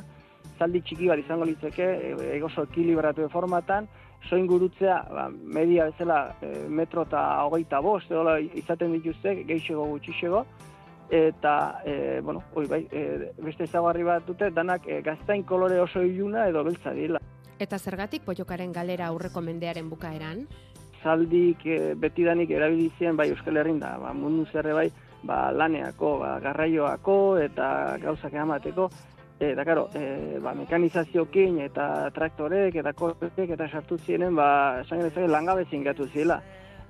zaldi 0.55 0.79
txiki 0.79 1.11
bat 1.11 1.19
izango 1.19 1.49
litzeke, 1.49 1.89
egoso 2.37 2.63
ekilibratu 2.69 3.27
formatan, 3.33 3.89
soin 4.29 4.47
gurutzea, 4.47 5.01
ba, 5.11 5.27
media 5.59 5.89
bezala 5.91 6.21
e, 6.39 6.53
metro 6.69 7.03
eta 7.03 7.25
hogeita 7.49 7.81
bost, 7.83 8.15
edo 8.15 8.37
izaten 8.63 8.95
dituzte, 8.95 9.41
geixego 9.43 9.89
gutxixego, 9.91 10.45
eta, 11.11 11.81
e, 11.83 12.21
bueno, 12.23 12.45
oi 12.55 12.65
bai, 12.71 12.85
e, 12.87 13.33
beste 13.43 13.67
ezagarri 13.67 14.07
bat 14.07 14.23
dute, 14.23 14.53
danak 14.55 14.87
e, 14.87 15.01
gaztain 15.03 15.43
kolore 15.43 15.83
oso 15.83 15.99
iluna 16.07 16.47
edo 16.47 16.63
beltza 16.63 16.95
dira. 16.95 17.19
Eta 17.61 17.77
zergatik 17.77 18.23
Potiokaren 18.25 18.71
galera 18.73 19.11
aurreko 19.11 19.41
mendearen 19.45 19.89
bukaeran? 19.91 20.47
Zaldik 21.03 21.61
e, 21.69 21.93
betidanik 21.97 22.49
erabilizien 22.57 23.17
bai 23.17 23.27
Euskal 23.29 23.59
Herrin 23.61 23.77
da, 23.81 23.91
ba, 24.01 24.13
mundu 24.17 24.47
zerre 24.49 24.73
bai, 24.73 24.87
ba, 25.29 25.51
laneako, 25.53 26.15
ba, 26.23 26.31
garraioako 26.41 27.17
eta 27.41 27.67
gauzak 28.01 28.33
emateko, 28.33 28.87
eta 29.41 29.65
karo, 29.65 29.87
e, 29.93 30.39
ba, 30.41 30.55
mekanizaziokin 30.57 31.59
eta 31.67 31.85
traktorek 32.17 32.79
eta 32.81 32.95
kortek 32.97 33.53
eta 33.53 33.69
sartu 33.69 33.99
zienen, 34.01 34.33
ba, 34.37 34.81
esan 34.81 35.05
gezake 35.05 35.29
langabezin 35.29 35.85
gatu 35.85 36.09
zila. 36.09 36.39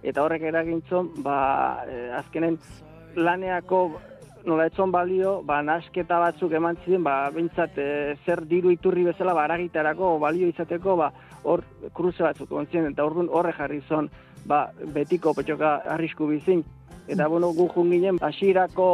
Eta 0.03 0.23
horrek 0.23 0.47
eragintzon, 0.53 1.11
ba, 1.23 1.41
e, 1.83 1.99
azkenen 2.15 2.59
laneako 3.19 3.83
nola 4.45 4.67
etzon 4.69 4.91
balio, 4.91 5.41
ba, 5.45 5.61
nasketa 5.65 6.19
batzuk 6.19 6.53
eman 6.57 6.77
ziren, 6.85 7.03
ba, 7.03 7.29
bintzat, 7.33 7.77
e, 7.77 8.15
zer 8.25 8.43
diru 8.49 8.71
iturri 8.73 9.05
bezala, 9.07 9.33
ba, 9.37 9.45
aragitarako, 9.45 10.17
balio 10.19 10.49
izateko, 10.51 10.95
ba, 10.99 11.11
hor, 11.43 11.63
kruze 11.93 12.23
batzuk 12.23 12.51
ontzien, 12.51 12.89
eta 12.91 13.05
orduan 13.05 13.29
horre 13.31 13.53
jarri 13.57 13.81
zon, 13.87 14.09
ba, 14.45 14.67
betiko 14.95 15.33
petxoka 15.37 15.77
arrisku 15.95 16.27
bizin. 16.27 16.63
Eta, 17.07 17.27
bueno, 17.27 17.51
gu 17.57 17.67
junginen, 17.73 18.19
hasierako 18.21 18.87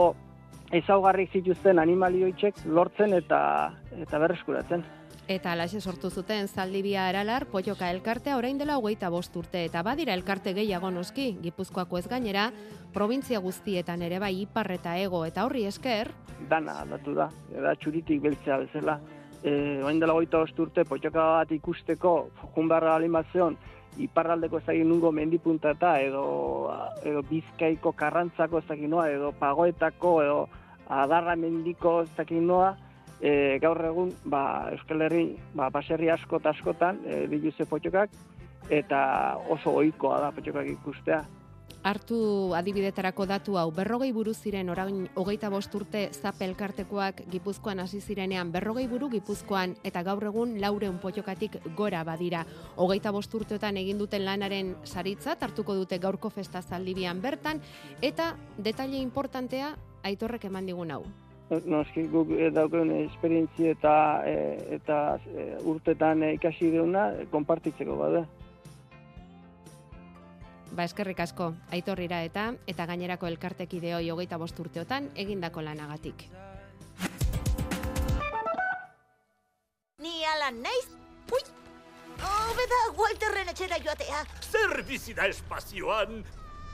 ezaugarrik 0.75 1.31
zituzten 1.31 1.79
animalioitzek 1.79 2.65
lortzen 2.65 3.13
eta 3.15 3.39
eta 3.95 4.19
berreskuratzen. 4.19 4.83
Eta 5.28 5.52
alaxe 5.52 5.82
sortu 5.84 6.08
zuten 6.08 6.48
zaldibia 6.48 7.10
eralar 7.12 7.44
potioka 7.52 7.90
elkartea 7.92 8.38
orain 8.40 8.56
dela 8.58 8.78
hogeita 8.80 9.10
bost 9.12 9.34
urte 9.36 9.66
eta 9.68 9.82
badira 9.84 10.13
elkarte 10.16 10.54
gehiago 10.56 10.88
noski, 10.88 11.34
gipuzkoako 11.44 12.00
ez 12.00 12.08
gainera, 12.08 12.46
provintzia 12.96 13.42
guztietan 13.44 14.06
ere 14.08 14.22
bai 14.24 14.32
ipar 14.46 14.72
eta 14.72 14.96
ego 14.96 15.26
eta 15.28 15.44
horri 15.44 15.66
esker. 15.68 16.13
Dana 16.48 16.78
aldatu 16.86 17.18
da, 17.18 17.28
da 17.52 17.76
txuritik 17.76 18.24
beltzea 18.24 18.62
bezala. 18.63 19.02
E, 19.44 19.52
orain 19.84 20.00
dela 20.00 20.16
hogeita 20.16 20.46
bost 20.46 20.63
urte 20.63 20.88
potioka 20.88 21.28
bat 21.34 21.52
ikusteko, 21.52 22.16
junbarra 22.56 22.96
alimazion, 22.96 23.60
iparraldeko 24.00 24.63
ezagin 24.63 24.88
nungo 24.88 25.12
mendipuntata 25.12 25.98
edo, 26.08 26.24
edo 27.04 27.28
bizkaiko 27.28 27.92
karrantzako 28.00 28.63
ezagin 28.63 28.96
noa, 28.96 29.12
edo 29.12 29.36
pagoetako 29.36 30.18
edo 30.24 30.42
adarra 30.88 31.36
mendiko 31.36 32.00
ezagin 32.08 32.48
noa, 32.48 32.78
e, 33.21 33.60
gaur 33.62 33.82
egun 33.86 34.13
ba, 34.25 34.69
Euskal 34.73 35.08
Herri 35.08 35.25
ba, 35.56 35.69
baserri 35.73 36.10
asko 36.13 36.41
eta 36.41 36.53
askotan 36.56 37.01
e, 37.06 37.25
diluze 37.32 37.65
potxokak 37.65 38.13
eta 38.69 38.99
oso 39.49 39.77
ohikoa 39.80 40.21
da 40.21 40.32
potxokak 40.36 40.69
ikustea. 40.75 41.23
Hartu 41.88 42.17
adibidetarako 42.58 43.25
datu 43.30 43.56
hau, 43.56 43.69
berrogei 43.71 44.10
buru 44.12 44.34
ziren 44.34 44.67
orain 44.73 45.06
hogeita 45.15 45.47
bost 45.53 45.75
urte 45.77 46.01
zapelkartekoak 46.12 47.21
gipuzkoan 47.32 47.80
hasi 47.80 48.01
zirenean 48.01 48.51
berrogei 48.51 48.88
buru 48.91 49.08
gipuzkoan 49.13 49.75
eta 49.88 50.01
gaur 50.03 50.25
egun 50.27 50.58
laureun 50.60 50.97
potxokatik 50.99 51.60
gora 51.77 52.03
badira. 52.03 52.43
Hogeita 52.75 53.13
bost 53.15 53.34
urteotan 53.34 53.77
egin 53.77 54.01
duten 54.01 54.25
lanaren 54.25 54.73
saritza, 54.84 55.38
hartuko 55.39 55.77
dute 55.77 55.99
gaurko 55.99 56.30
festa 56.30 56.62
zaldibian 56.62 57.21
bertan, 57.21 57.62
eta 58.01 58.34
detaile 58.58 58.99
importantea 58.99 59.71
aitorrek 60.03 60.49
eman 60.49 60.65
digun 60.65 60.91
hau 60.91 61.06
noski 61.49 62.07
guk 62.12 62.33
daukeun 62.53 62.91
esperientzia 63.05 63.71
eta 63.71 63.93
e, 64.27 64.36
eta 64.79 64.97
e, 65.31 65.47
urtetan 65.63 66.23
ikasi 66.33 66.71
deuna 66.73 67.12
konpartitzeko 67.31 67.95
bada. 67.99 68.25
Ba 70.75 70.83
eskerrik 70.83 71.19
asko, 71.23 71.53
aitorrira 71.71 72.19
eta 72.27 72.49
eta 72.67 72.86
gainerako 72.86 73.29
elkartekide 73.31 73.93
hoi 73.95 74.10
hogeita 74.12 74.38
bost 74.38 74.60
urteotan 74.60 75.10
egindako 75.15 75.63
lanagatik. 75.63 76.27
Ni 80.03 80.25
alan 80.33 80.62
naiz? 80.62 80.89
Ui! 81.31 81.41
Hobeda 82.17 82.81
Walterren 82.97 83.49
etxera 83.53 83.79
joatea. 83.83 84.25
Zer 84.41 84.83
bizi 84.88 85.15
da 85.17 85.27
espazioan? 85.31 86.21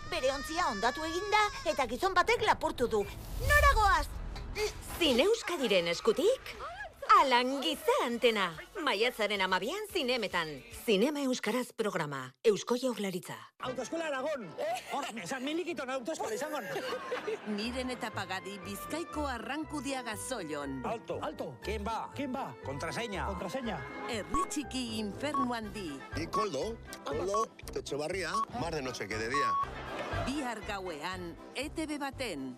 Bere 0.09 0.33
ontzia 0.33 0.67
ondatu 0.71 1.05
eginda 1.07 1.45
eta 1.71 1.87
gizon 1.87 2.13
batek 2.17 2.43
lapurtu 2.49 2.89
du. 2.89 3.05
Noragoaz? 3.47 4.22
Zine 4.99 5.23
Euskadiren 5.23 5.87
eskutik? 5.89 6.53
Alan 7.21 7.61
giza 7.61 7.93
antena. 8.05 8.51
Maiatzaren 8.83 9.41
amabian 9.41 9.87
zinemetan. 9.93 10.49
Zinema 10.85 11.21
Euskaraz 11.23 11.71
programa. 11.77 12.33
Eusko 12.43 12.75
jaurlaritza. 12.77 13.35
Autoeskola 13.59 14.07
Aragon. 14.07 14.47
Hor, 14.93 15.05
esan 15.23 15.43
milikito 15.45 15.85
autoeskola 15.89 16.33
izangon. 16.35 16.67
Miren 17.55 17.93
eta 17.95 18.11
pagadi 18.11 18.57
bizkaiko 18.65 19.25
arrankudia 19.27 20.03
gazoion. 20.03 20.81
Alto, 20.85 21.19
alto. 21.21 21.49
Ken 21.63 21.83
ba, 21.83 22.09
ken 22.15 22.33
ba. 22.33 22.49
Kontraseña. 22.65 23.25
Kontraseña. 23.31 23.79
Erri 24.09 24.45
txiki 24.49 24.83
infernu 24.99 25.53
handi. 25.53 25.89
Ni 26.17 26.27
koldo, 26.27 26.75
koldo, 27.03 27.45
tetxo 27.71 27.97
barria, 27.97 28.33
mar 28.59 28.75
de 28.75 28.81
noche 28.81 29.07
que 29.07 29.17
de 29.17 29.29
día. 29.29 29.53
Bihar 30.27 30.61
gauean, 30.67 31.33
ETV 31.55 31.97
baten. 31.99 32.57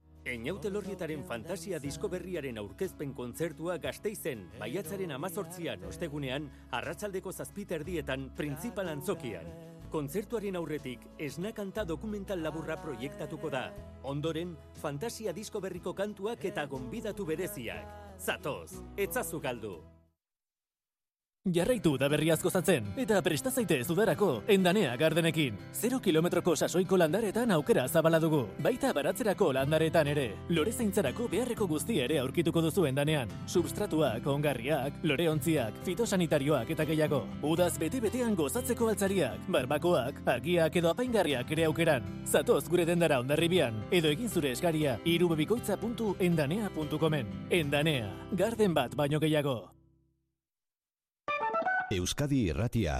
Einaute 0.21 0.69
lorrietaren 0.69 1.23
fantasia 1.25 1.79
disko 1.81 2.05
berriaren 2.13 2.59
aurkezpen 2.61 3.13
kontzertua 3.17 3.79
gazteizen, 3.81 4.43
baiatzaren 4.59 5.15
amazortzian 5.15 5.81
ostegunean, 5.89 6.45
arratsaldeko 6.77 7.31
zazpiter 7.33 7.81
dietan, 7.87 8.27
printzipal 8.37 8.91
antzokian. 8.91 9.49
Kontzertuaren 9.91 10.59
aurretik, 10.59 11.07
esnakanta 11.17 11.83
dokumental 11.89 12.43
laburra 12.45 12.77
proiektatuko 12.83 13.49
da. 13.49 13.63
Ondoren, 14.03 14.53
fantasia 14.83 15.33
disko 15.33 15.59
berriko 15.59 15.95
kantuak 15.97 16.45
eta 16.45 16.67
gonbidatu 16.69 17.25
bereziak. 17.25 17.97
Zatoz, 18.21 18.77
etzazu 19.01 19.41
galdu. 19.41 19.79
Jarraitu 21.49 21.95
da 21.97 22.05
berriazko 22.05 22.51
zatzen, 22.53 22.85
eta 23.01 23.17
presta 23.25 23.49
zaitez 23.49 23.89
udarako, 23.89 24.43
endanea 24.47 24.93
gardenekin. 24.95 25.55
0 25.73 25.99
kilometroko 25.99 26.55
sasoiko 26.55 26.97
landaretan 27.01 27.49
aukera 27.55 27.87
zabala 27.87 28.19
dugu, 28.21 28.43
baita 28.61 28.93
baratzerako 28.93 29.51
landaretan 29.57 30.07
ere. 30.13 30.35
Lore 30.49 30.71
zeintzarako 30.71 31.27
beharreko 31.31 31.65
guzti 31.65 31.97
ere 32.03 32.19
aurkituko 32.21 32.61
duzu 32.61 32.85
endanean. 32.85 33.27
Substratuak, 33.47 34.27
ongarriak, 34.27 34.93
loreontziak, 35.01 35.73
fitosanitarioak 35.83 36.69
eta 36.77 36.85
gehiago. 36.85 37.25
Udaz 37.41 37.79
bete-betean 37.81 38.35
gozatzeko 38.37 38.93
altzariak, 38.93 39.41
barbakoak, 39.49 40.21
argiak 40.37 40.77
edo 40.77 40.93
apaingarriak 40.93 41.49
ere 41.57 41.65
aukeran. 41.71 42.05
Zatoz 42.23 42.69
gure 42.69 42.85
dendara 42.85 43.17
ondarribian, 43.25 43.73
edo 43.89 44.13
egin 44.13 44.29
zure 44.29 44.53
eskaria 44.53 45.01
irubebikoitza.endanea.comen. 45.09 47.25
Endanea, 47.49 48.13
garden 48.37 48.77
bat 48.77 48.93
baino 48.93 49.17
gehiago. 49.19 49.80
Euskadi 51.91 52.45
Irratia. 52.47 52.93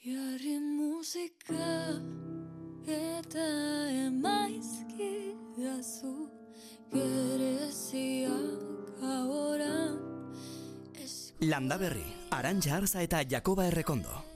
Jarri 0.00 0.54
musika 0.56 1.92
eta 2.88 3.44
emaizki 4.06 5.36
dazu 5.58 6.14
gereziak 6.94 9.04
ahora 9.04 9.92
Landa 11.44 11.76
berri, 11.76 12.08
Arantxa 12.30 12.80
Arza 12.80 13.04
eta 13.04 13.26
Jakoba 13.28 13.68
Errekondo. 13.68 14.31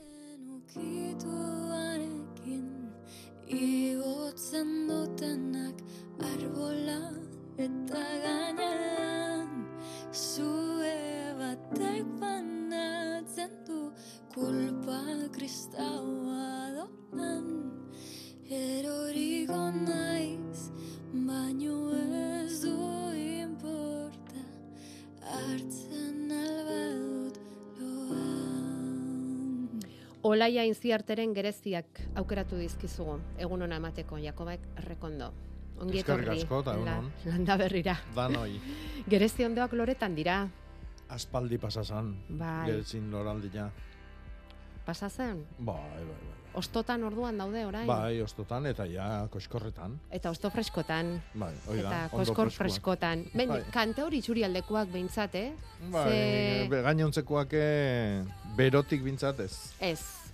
Kulpa 15.27 15.39
kristaua 15.39 16.71
donan 16.75 17.45
eroriko 18.49 19.71
naiz 19.71 20.71
baino 21.11 21.91
ez 21.93 22.61
du 22.61 22.75
importa 23.13 24.43
hartzen 25.21 26.31
albadut 26.31 27.39
Olaia 30.23 30.63
inziarteren 30.63 31.33
gereziak 31.33 31.85
aukeratu 32.15 32.57
dizkizugu, 32.57 33.19
egun 33.37 33.61
ona 33.61 33.77
emateko, 33.77 34.17
Jakobek 34.17 34.59
Errekondo. 34.77 35.31
Ongi 35.79 35.99
etorri, 35.99 36.43
landa 37.25 37.57
berrira. 37.57 37.95
Danoi. 38.15 38.59
Gerezi 39.11 39.45
ondoak 39.45 39.73
loretan 39.73 40.15
dira, 40.15 40.49
Aspaldi 41.07 41.57
pasasan. 41.57 42.15
Bai. 42.27 42.67
Gertzin 42.67 43.11
loraldia. 44.87 44.93
pasatzen? 44.93 45.45
Bai, 45.59 45.75
bai, 45.75 46.05
bai. 46.05 46.33
Ostotan 46.57 47.03
orduan 47.03 47.37
daude 47.37 47.65
orain? 47.65 47.85
Bai, 47.87 48.21
ostotan 48.21 48.65
eta 48.65 48.85
ja 48.85 49.27
koskorretan. 49.29 49.99
Eta 50.09 50.29
osto 50.31 50.49
freskotan. 50.49 51.21
Bai, 51.35 51.53
hoi 51.67 51.81
da, 51.83 51.89
Eta 52.05 52.09
koskor 52.09 52.49
freskotan. 52.49 53.25
Ben, 53.35 53.47
Bai. 53.49 53.63
kante 53.71 54.01
hori 54.01 54.21
txurialdekoak 54.21 54.89
behintzat, 54.89 55.35
eh? 55.35 55.51
Bai, 55.91 56.09
Ze- 56.09 56.81
gainontzekoak 56.83 57.53
eh, 57.53 58.23
berotik 58.55 59.03
bintzat 59.03 59.39
ez. 59.39 59.73
Ez. 59.79 60.26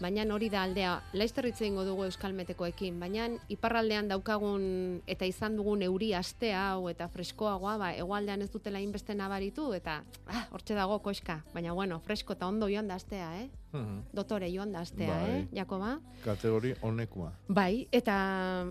Baina 0.00 0.24
hori 0.34 0.48
da 0.50 0.62
aldea, 0.62 1.02
laizter 1.12 1.46
hitz 1.46 1.60
egingo 1.60 1.84
dugu 1.84 2.04
euskalmetekoekin, 2.08 2.98
baina 3.00 3.28
iparraldean 3.48 4.08
daukagun 4.08 5.02
eta 5.06 5.24
izan 5.28 5.56
dugun 5.56 5.82
euri 5.82 6.12
aste 6.14 6.52
hau 6.54 6.88
eta 6.88 7.08
freskoagoa, 7.08 7.76
ba, 7.78 7.92
egoaldean 7.94 8.42
ez 8.42 8.50
dutela 8.50 8.80
inbeste 8.80 9.14
nabaritu 9.14 9.72
eta 9.76 10.02
ah, 10.26 10.44
hortxe 10.52 10.74
dago 10.74 10.98
koska, 11.04 11.40
baina 11.54 11.72
bueno, 11.72 12.00
fresko 12.00 12.32
eta 12.36 12.46
ondo 12.46 12.68
joan 12.68 12.88
da 12.88 12.94
astea, 13.00 13.30
eh? 13.42 13.48
Mhm. 13.72 13.98
Dotore 14.12 14.50
joan 14.52 14.72
da 14.72 14.80
astea, 14.80 15.14
Bai. 15.14 15.30
eh, 15.30 15.48
Jakoba? 15.54 15.98
Kategori 16.24 16.74
honekua. 16.82 17.32
Bai, 17.48 17.86
eta 17.92 18.66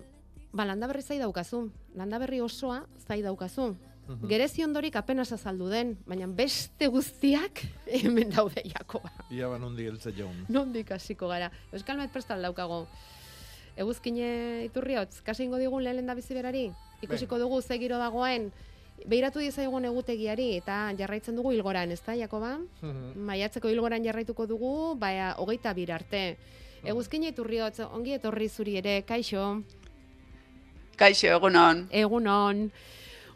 ba, 0.52 0.66
landaberri 0.66 1.02
zai 1.02 1.20
daukazu, 1.20 1.70
landaberri 1.96 2.42
osoa 2.42 2.84
zai 3.08 3.22
daukazu. 3.22 3.76
Mhm. 4.10 4.28
Gerezi 4.28 4.64
ondorik 4.66 4.96
apenas 4.98 5.32
azaldu 5.32 5.68
den, 5.70 5.94
baina 6.10 6.26
beste 6.28 6.88
guztiak 6.90 7.62
hemen 7.86 8.32
daude 8.34 8.64
Jakoba. 8.66 9.12
Ia 9.30 9.48
ba 9.48 9.60
nondi 9.62 9.86
geltze 9.86 10.12
jaun. 10.18 10.46
Nondik 10.50 10.92
hasiko 10.92 11.30
gara. 11.30 11.52
Euskalmet 11.72 12.12
prestal 12.12 12.42
daukago. 12.42 12.88
Eguzkine 13.78 14.66
iturriotz, 14.66 15.22
kasi 15.22 15.46
ingo 15.46 15.62
digun 15.62 15.84
lehen 15.86 16.10
da 16.10 16.16
bizi 16.18 16.34
berari? 16.34 16.72
Ikusiko 17.06 17.38
dugu 17.40 17.62
ze 17.62 17.78
giro 17.80 17.98
dagoen, 18.02 18.50
Beiratu 19.08 19.40
dizaigun 19.40 19.86
egutegiari 19.88 20.50
eta 20.58 20.92
jarraitzen 21.00 21.38
dugu 21.38 21.54
ilgoran, 21.56 21.92
ezta, 21.96 22.16
Jakoba? 22.20 22.58
Maiatzeko 23.16 23.70
ilgoran 23.72 24.04
jarraituko 24.04 24.46
dugu, 24.50 24.96
baina 25.00 25.34
hogeita 25.40 25.74
bir 25.74 25.94
arte. 25.96 26.24
Eguzkine 26.84 27.32
iturriotz, 27.32 27.80
ongi 27.86 28.18
etorri 28.18 28.50
zuri 28.50 28.78
ere, 28.80 29.02
kaixo? 29.08 29.62
Kaixo, 31.00 31.28
egunon. 31.32 31.86
Egunon. 31.92 32.66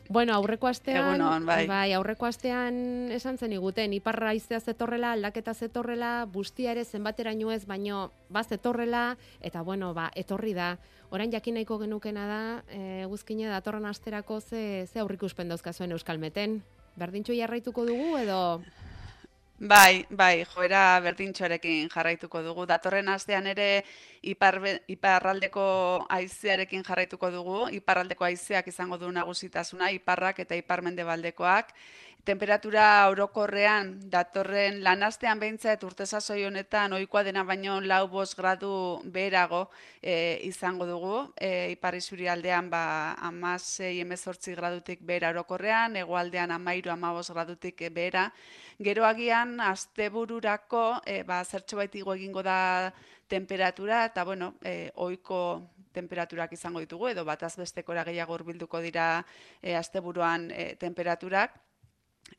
Bueno, 0.10 0.34
aurreko 0.34 0.68
astean, 0.68 1.16
Egunon, 1.16 1.46
bai. 1.46 1.94
aurreko 1.96 2.28
astean 2.28 3.10
esan 3.16 3.38
zen 3.38 3.54
iguten, 3.56 3.94
iparra 3.94 4.34
iztea 4.36 4.60
zetorrela, 4.60 5.13
aldaketa 5.13 5.54
zetorrela, 5.54 6.26
bustia 6.26 6.74
ere 6.74 6.84
zenbateraino 6.84 7.52
ez, 7.52 7.66
baino, 7.66 8.12
ba 8.30 8.44
zetorrela, 8.44 9.18
eta 9.42 9.62
bueno, 9.62 9.94
ba, 9.94 10.10
etorri 10.16 10.54
da. 10.54 10.78
Orain 11.10 11.32
jakin 11.32 11.56
nahiko 11.56 11.78
genukena 11.80 12.28
da, 12.28 12.42
e, 12.68 13.06
guzkine 13.08 13.48
datorren 13.48 13.86
asterako 13.86 14.42
ze, 14.42 14.88
ze 14.92 15.00
aurrikuspen 15.00 15.48
dauzkazuen 15.48 15.92
euskalmeten. 15.92 16.62
Berdintxo 16.98 17.34
jarraituko 17.34 17.86
dugu 17.86 18.18
edo... 18.18 18.62
Bai, 19.63 20.06
bai, 20.12 20.43
joera 20.54 20.99
berdintxoarekin 20.99 21.88
jarraituko 21.93 22.41
dugu. 22.43 22.65
Datorren 22.67 23.08
astean 23.13 23.45
ere 23.47 23.67
ipar, 24.32 24.58
iparraldeko 24.91 25.63
haizearekin 26.12 26.84
jarraituko 26.84 27.30
dugu. 27.32 27.60
Iparraldeko 27.78 28.28
haizeak 28.28 28.67
izango 28.67 28.97
du 28.99 29.12
nagusitasuna, 29.15 29.88
iparrak 29.95 30.41
eta 30.43 30.60
iparmendebaldekoak. 30.60 31.71
Temperatura 32.24 33.10
orokorrean 33.12 33.90
datorren 34.08 34.78
lanastean 34.84 35.42
behintzat 35.42 35.82
urte 35.84 36.06
sasoi 36.08 36.46
honetan 36.48 36.94
ohikoa 36.96 37.24
dena 37.28 37.42
baino 37.44 37.82
lau 37.84 38.06
bost 38.08 38.38
gradu 38.40 38.70
beherago 39.18 39.66
e, 40.02 40.40
izango 40.48 40.88
dugu. 40.88 41.18
E, 41.36 41.72
ipar 41.74 41.98
aldean 42.32 42.70
ba, 42.70 43.12
amasei 43.20 44.00
emezortzi 44.00 44.56
gradutik 44.56 45.02
behera 45.02 45.32
orokorrean, 45.32 45.98
hegoaldean 45.98 46.52
amairu 46.52 46.92
amabos 46.92 47.30
gradutik 47.30 47.84
behera. 47.92 48.32
Gero 48.80 49.04
agian, 49.04 49.60
astebururako, 49.60 51.02
e, 51.06 51.24
ba, 51.24 51.44
zertxo 51.44 51.78
igo 51.94 52.14
egingo 52.14 52.42
da 52.42 52.94
temperatura, 53.28 54.06
eta 54.06 54.24
bueno, 54.24 54.56
e, 54.64 54.92
oiko 54.96 55.68
temperaturak 55.92 56.54
izango 56.54 56.80
ditugu, 56.80 57.10
edo 57.10 57.26
bataz 57.26 57.58
bestekora 57.58 58.06
gehiago 58.06 58.34
hurbilduko 58.34 58.80
dira 58.80 59.26
e, 59.62 59.76
asteburuan 59.76 60.52
e, 60.52 60.76
temperaturak. 60.78 61.73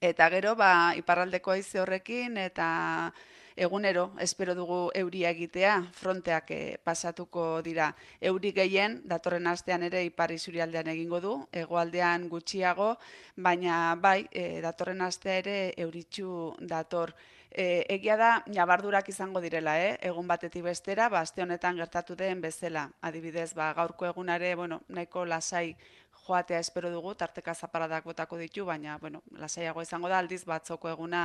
Eta 0.01 0.29
gero, 0.31 0.55
ba, 0.57 0.95
iparraldeko 0.97 1.55
haize 1.55 1.81
horrekin, 1.81 2.37
eta 2.37 3.13
egunero 3.57 4.13
espero 4.19 4.55
dugu 4.55 4.91
euria 4.95 5.31
egitea, 5.31 5.75
fronteak 5.95 6.51
eh, 6.51 6.79
pasatuko 6.83 7.63
dira. 7.63 7.93
Euri 8.21 8.53
gehien, 8.53 9.01
datorren 9.05 9.47
astean 9.47 9.85
ere 9.87 10.03
ipar 10.05 10.33
isurialdean 10.35 10.91
egingo 10.95 11.21
du, 11.21 11.35
hegoaldean 11.53 12.29
gutxiago, 12.29 12.97
baina 13.37 13.95
bai, 13.95 14.27
eh, 14.33 14.61
datorren 14.63 15.03
astea 15.07 15.39
ere 15.45 15.57
euritxu 15.77 16.57
dator. 16.61 17.15
E, 17.55 17.87
egia 17.95 18.17
da, 18.19 18.29
nabardurak 18.51 19.09
izango 19.13 19.39
direla, 19.41 19.77
eh? 19.79 19.93
egun 20.03 20.27
batetik 20.27 20.65
bestera, 20.67 21.09
ba, 21.09 21.23
honetan 21.39 21.77
gertatu 21.79 22.17
den 22.17 22.41
bezala. 22.41 22.89
Adibidez, 23.01 23.55
ba, 23.55 23.73
gaurko 23.75 24.07
egunare, 24.07 24.57
bueno, 24.57 24.81
nahiko 24.89 25.25
lasai 25.25 25.77
joatea 26.27 26.59
espero 26.59 26.91
dugu, 26.91 27.15
tarteka 27.15 27.55
zaparadak 27.55 28.05
botako 28.05 28.39
ditu, 28.41 28.65
baina, 28.65 28.97
bueno, 28.99 29.23
lasaiago 29.39 29.83
izango 29.83 30.09
da, 30.09 30.19
aldiz 30.19 30.43
batzoko 30.49 30.89
eguna 30.91 31.25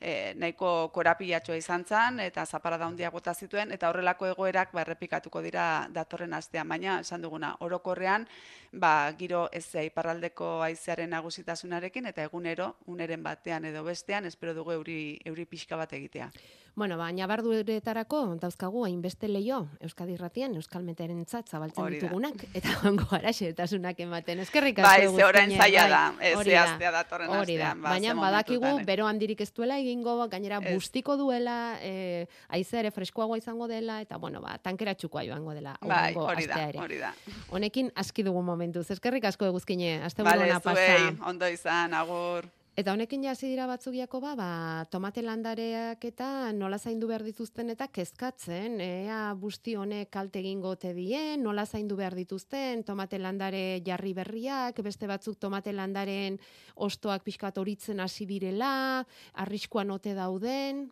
e, 0.00 0.34
nahiko 0.38 0.88
korapilatxoa 0.94 1.56
izan 1.58 1.84
zen, 1.84 2.20
eta 2.24 2.46
zaparada 2.46 2.86
handiak 2.86 3.12
bota 3.12 3.34
zituen, 3.34 3.72
eta 3.72 3.90
horrelako 3.90 4.30
egoerak 4.32 4.72
ba, 4.72 4.84
errepikatuko 4.86 5.42
dira 5.42 5.86
datorren 5.92 6.34
astean, 6.34 6.68
baina, 6.68 7.00
esan 7.00 7.22
duguna, 7.22 7.54
orokorrean, 7.60 8.26
ba, 8.72 8.92
giro 9.18 9.46
ez 9.52 9.66
iparraldeko 9.86 10.60
haizearen 10.66 11.10
nagusitasunarekin, 11.16 12.06
eta 12.12 12.26
egunero, 12.26 12.76
uneren 12.86 13.22
batean 13.22 13.64
edo 13.64 13.84
bestean, 13.84 14.26
espero 14.26 14.54
dugu 14.54 14.76
euri, 14.78 15.00
euri 15.24 15.46
pixka 15.46 15.76
bat 15.76 15.92
egitea. 15.92 16.30
Bueno, 16.76 16.98
baina 17.00 17.24
barduetarako 17.24 18.18
dauzkagu 18.36 18.82
hainbeste 18.84 19.30
leio 19.30 19.62
Euskadi 19.80 20.12
Irratian 20.12 20.58
Euskalmeteren 20.58 21.22
tzat 21.24 21.48
zabaltzen 21.48 21.86
ditugunak 21.94 22.42
eta 22.52 22.74
ongo 22.90 23.06
gara 23.08 23.32
xetasunak 23.32 24.02
ematen. 24.04 24.42
Eskerrik 24.44 24.82
asko. 24.82 24.90
Bai, 24.90 25.06
ze 25.08 25.24
orain 25.24 25.54
zaila 25.56 25.86
bai. 25.86 25.94
da, 25.94 26.02
ez 26.20 26.34
zehaztea 26.42 26.90
datorren 26.98 27.32
astean, 27.32 27.80
ba, 27.80 27.94
Baina 27.94 28.12
badakigu 28.18 28.74
eh. 28.74 28.84
bero 28.90 29.06
handirik 29.08 29.40
ez 29.40 29.48
duela 29.56 29.78
egingo, 29.80 30.18
gainera 30.28 30.60
Ez. 30.60 30.74
bustiko 30.74 31.16
duela, 31.16 31.78
eh, 31.80 32.26
haize 32.48 32.78
ere 32.82 32.92
freskoagoa 32.92 33.40
izango 33.40 33.70
dela 33.72 34.02
eta 34.04 34.20
bueno, 34.20 34.44
ba 34.44 34.58
tankeratxukoa 34.58 35.24
joango 35.24 35.56
dela 35.56 35.78
Bai, 35.80 36.12
hori 36.12 36.44
da, 36.44 36.60
hori 36.84 37.00
da. 37.00 37.14
Honekin 37.48 37.88
aski 37.96 38.22
dugu 38.22 38.44
momentuz. 38.44 38.84
Eskerrik 38.90 39.24
asko 39.24 39.48
eguzkine. 39.48 40.02
Aste 40.04 40.22
Bale, 40.22 40.52
pasa. 40.60 40.76
zuei, 40.76 41.16
ondo 41.24 41.48
izan, 41.48 41.94
agur. 41.94 42.44
Eta 42.76 42.92
honekin 42.92 43.22
ja 43.24 43.30
hasi 43.32 43.48
dira 43.48 43.64
batzuk 43.64 43.94
Jakoba, 43.96 44.34
ba, 44.36 44.48
tomate 44.92 45.22
landareak 45.24 46.02
eta 46.04 46.52
nola 46.52 46.76
zaindu 46.76 47.08
behar 47.08 47.22
dituzten 47.24 47.72
eta 47.72 47.86
kezkatzen, 47.88 48.76
ea 48.84 49.20
busti 49.40 49.78
honek 49.80 50.10
kalte 50.12 50.42
egingo 50.42 50.74
ote 50.74 50.90
dien, 50.92 51.40
nola 51.40 51.64
zaindu 51.64 51.96
behar 51.96 52.12
dituzten, 52.18 52.84
tomate 52.84 53.16
landare 53.16 53.80
jarri 53.86 54.12
berriak, 54.12 54.84
beste 54.84 55.08
batzuk 55.08 55.40
tomate 55.40 55.72
landaren 55.72 56.36
ostoak 56.76 57.24
pixkat 57.24 57.56
horitzen 57.56 58.04
hasi 58.04 58.28
direla, 58.28 59.04
arriskuan 59.32 59.96
ote 59.96 60.12
dauden, 60.14 60.86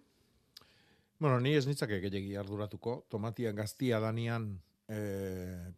Bueno, 1.24 1.38
ni 1.40 1.54
ez 1.56 1.64
nitzake 1.64 2.00
gehiagi 2.02 2.34
arduratuko. 2.36 3.04
Tomatia 3.08 3.52
gaztia 3.56 4.00
danian 4.02 4.48
eh, 4.90 5.70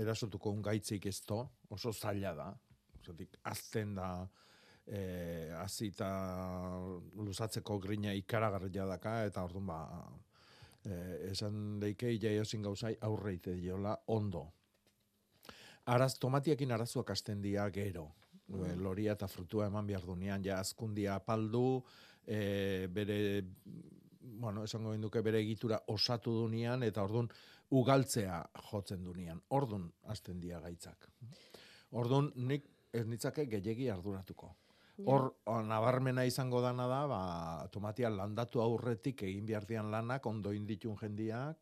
erasotuko 0.00 0.52
un 0.54 0.62
gaitzik 0.62 1.08
ez 1.10 1.18
to, 1.26 1.42
oso 1.68 1.92
zaila 1.92 2.32
da. 2.38 2.46
Zatik, 3.04 3.36
azten 3.44 3.92
da, 3.98 4.06
eh, 4.86 5.52
azita 5.58 6.08
luzatzeko 7.18 7.78
grina 7.78 8.14
ikaragarria 8.14 8.86
daka, 8.86 9.24
eta 9.26 9.44
orduan 9.44 9.66
ba, 9.66 9.80
eh, 10.84 11.30
esan 11.32 11.80
deike 11.80 12.16
jaiozin 12.22 12.62
gauzai 12.62 12.96
aurreite 13.00 13.54
diola 13.54 13.96
ondo. 14.06 14.46
Araz, 15.86 16.16
tomatiakin 16.18 16.72
arazoak 16.72 17.10
hasten 17.10 17.42
dira 17.42 17.68
gero. 17.70 18.08
Mm. 18.48 18.78
Loria 18.82 19.14
eta 19.14 19.26
frutua 19.26 19.66
eman 19.66 19.86
behar 19.86 20.04
dunean, 20.06 20.42
ja 20.44 20.60
azkundia 20.60 21.16
apaldu, 21.16 21.82
e, 22.26 22.86
bere, 22.90 23.42
bueno, 24.20 24.64
esango 24.64 24.94
duke 25.02 25.22
bere 25.22 25.40
egitura 25.40 25.80
osatu 25.88 26.34
dunean, 26.42 26.82
eta 26.82 27.02
ordun 27.02 27.28
ugaltzea 27.70 28.44
jotzen 28.70 29.02
dunean. 29.02 29.40
Ordun 29.50 29.88
hasten 30.06 30.40
dira 30.40 30.60
gaitzak. 30.60 31.08
Ordun 31.90 32.32
nik 32.36 32.68
ez 32.92 33.06
nitzake 33.06 33.46
gehiegi 33.50 33.88
arduratuko. 33.90 34.54
Hor, 35.04 35.28
o, 35.44 35.60
nabarmena 35.62 36.24
izango 36.24 36.62
dana 36.64 36.86
da, 36.88 37.04
ba, 37.10 37.20
tomatia 37.72 38.08
landatu 38.10 38.62
aurretik 38.64 39.26
egin 39.28 39.46
behar 39.46 39.66
dian 39.68 39.90
lanak, 39.92 40.26
ondo 40.26 40.52
inditun 40.56 40.96
jendiak, 40.96 41.58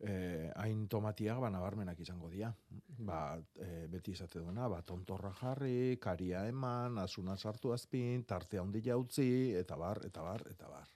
eh, 0.00 0.50
hain 0.56 0.88
tomatiak 0.88 1.38
ba, 1.40 1.50
nabarmenak 1.50 2.00
izango 2.00 2.28
dira. 2.30 2.50
Ba, 2.98 3.38
eh, 3.60 3.86
beti 3.90 4.12
esate 4.12 4.42
duena, 4.42 4.66
ba, 4.68 4.82
tontorra 4.82 5.30
jarri, 5.40 5.96
karia 6.00 6.46
eman, 6.48 6.98
asuna 6.98 7.36
sartu 7.36 7.72
azpin, 7.72 8.24
tartea 8.24 8.62
ondila 8.62 8.98
utzi, 8.98 9.54
eta 9.54 9.76
bar, 9.76 10.02
eta 10.04 10.22
bar, 10.22 10.46
eta 10.50 10.68
bar. 10.68 10.90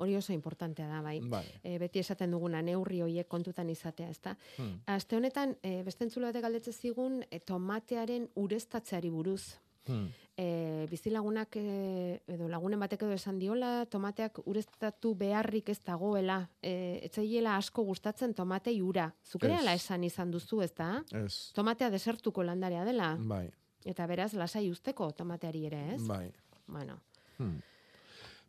hori 0.00 0.16
oso 0.16 0.32
importantea 0.32 0.88
da, 0.88 1.02
bai. 1.02 1.20
Vale. 1.20 1.60
E, 1.62 1.78
beti 1.78 2.00
esaten 2.00 2.30
duguna 2.32 2.62
neurri 2.64 3.02
hoiek 3.04 3.28
kontutan 3.28 3.68
izatea, 3.68 4.08
ezta? 4.08 4.32
Hmm. 4.56 4.78
Aste 4.86 5.16
honetan, 5.16 5.56
e, 5.62 5.82
beste 5.84 6.06
entzule 6.06 6.30
batek 6.30 6.46
galdetze 6.46 6.72
zigun 6.72 7.20
e, 7.30 7.40
tomatearen 7.40 8.30
ureztatzeari 8.40 9.10
buruz. 9.12 9.58
Hmm. 9.88 10.08
E, 10.40 10.86
bizilagunak 10.90 11.56
e, 11.56 12.20
edo 12.32 12.48
lagunen 12.48 12.80
batek 12.80 13.02
edo 13.02 13.12
esan 13.12 13.38
diola, 13.38 13.84
tomateak 13.92 14.38
ureztatu 14.48 15.14
beharrik 15.14 15.68
ez 15.68 15.78
dagoela. 15.84 16.38
E, 16.62 17.00
etzaiela 17.04 17.56
asko 17.56 17.84
gustatzen 17.84 18.32
tomatei 18.34 18.80
ura. 18.82 19.10
Zuk 19.26 19.44
ere 19.44 19.54
Ez. 19.54 19.60
ala 19.60 19.74
esan 19.74 20.04
izan 20.04 20.30
duzu, 20.30 20.62
ezta? 20.62 21.02
Ez. 21.12 21.50
Tomatea 21.52 21.90
desertuko 21.90 22.42
landarea 22.42 22.84
dela. 22.84 23.16
Bai, 23.20 23.48
Eta 23.84 24.04
beraz, 24.06 24.34
lasai 24.36 24.66
usteko 24.70 25.10
tomateari 25.16 25.66
ere, 25.66 25.94
ez? 25.94 26.02
bai. 26.06 26.30
Bueno, 26.66 26.98
Hmm. 27.38 27.60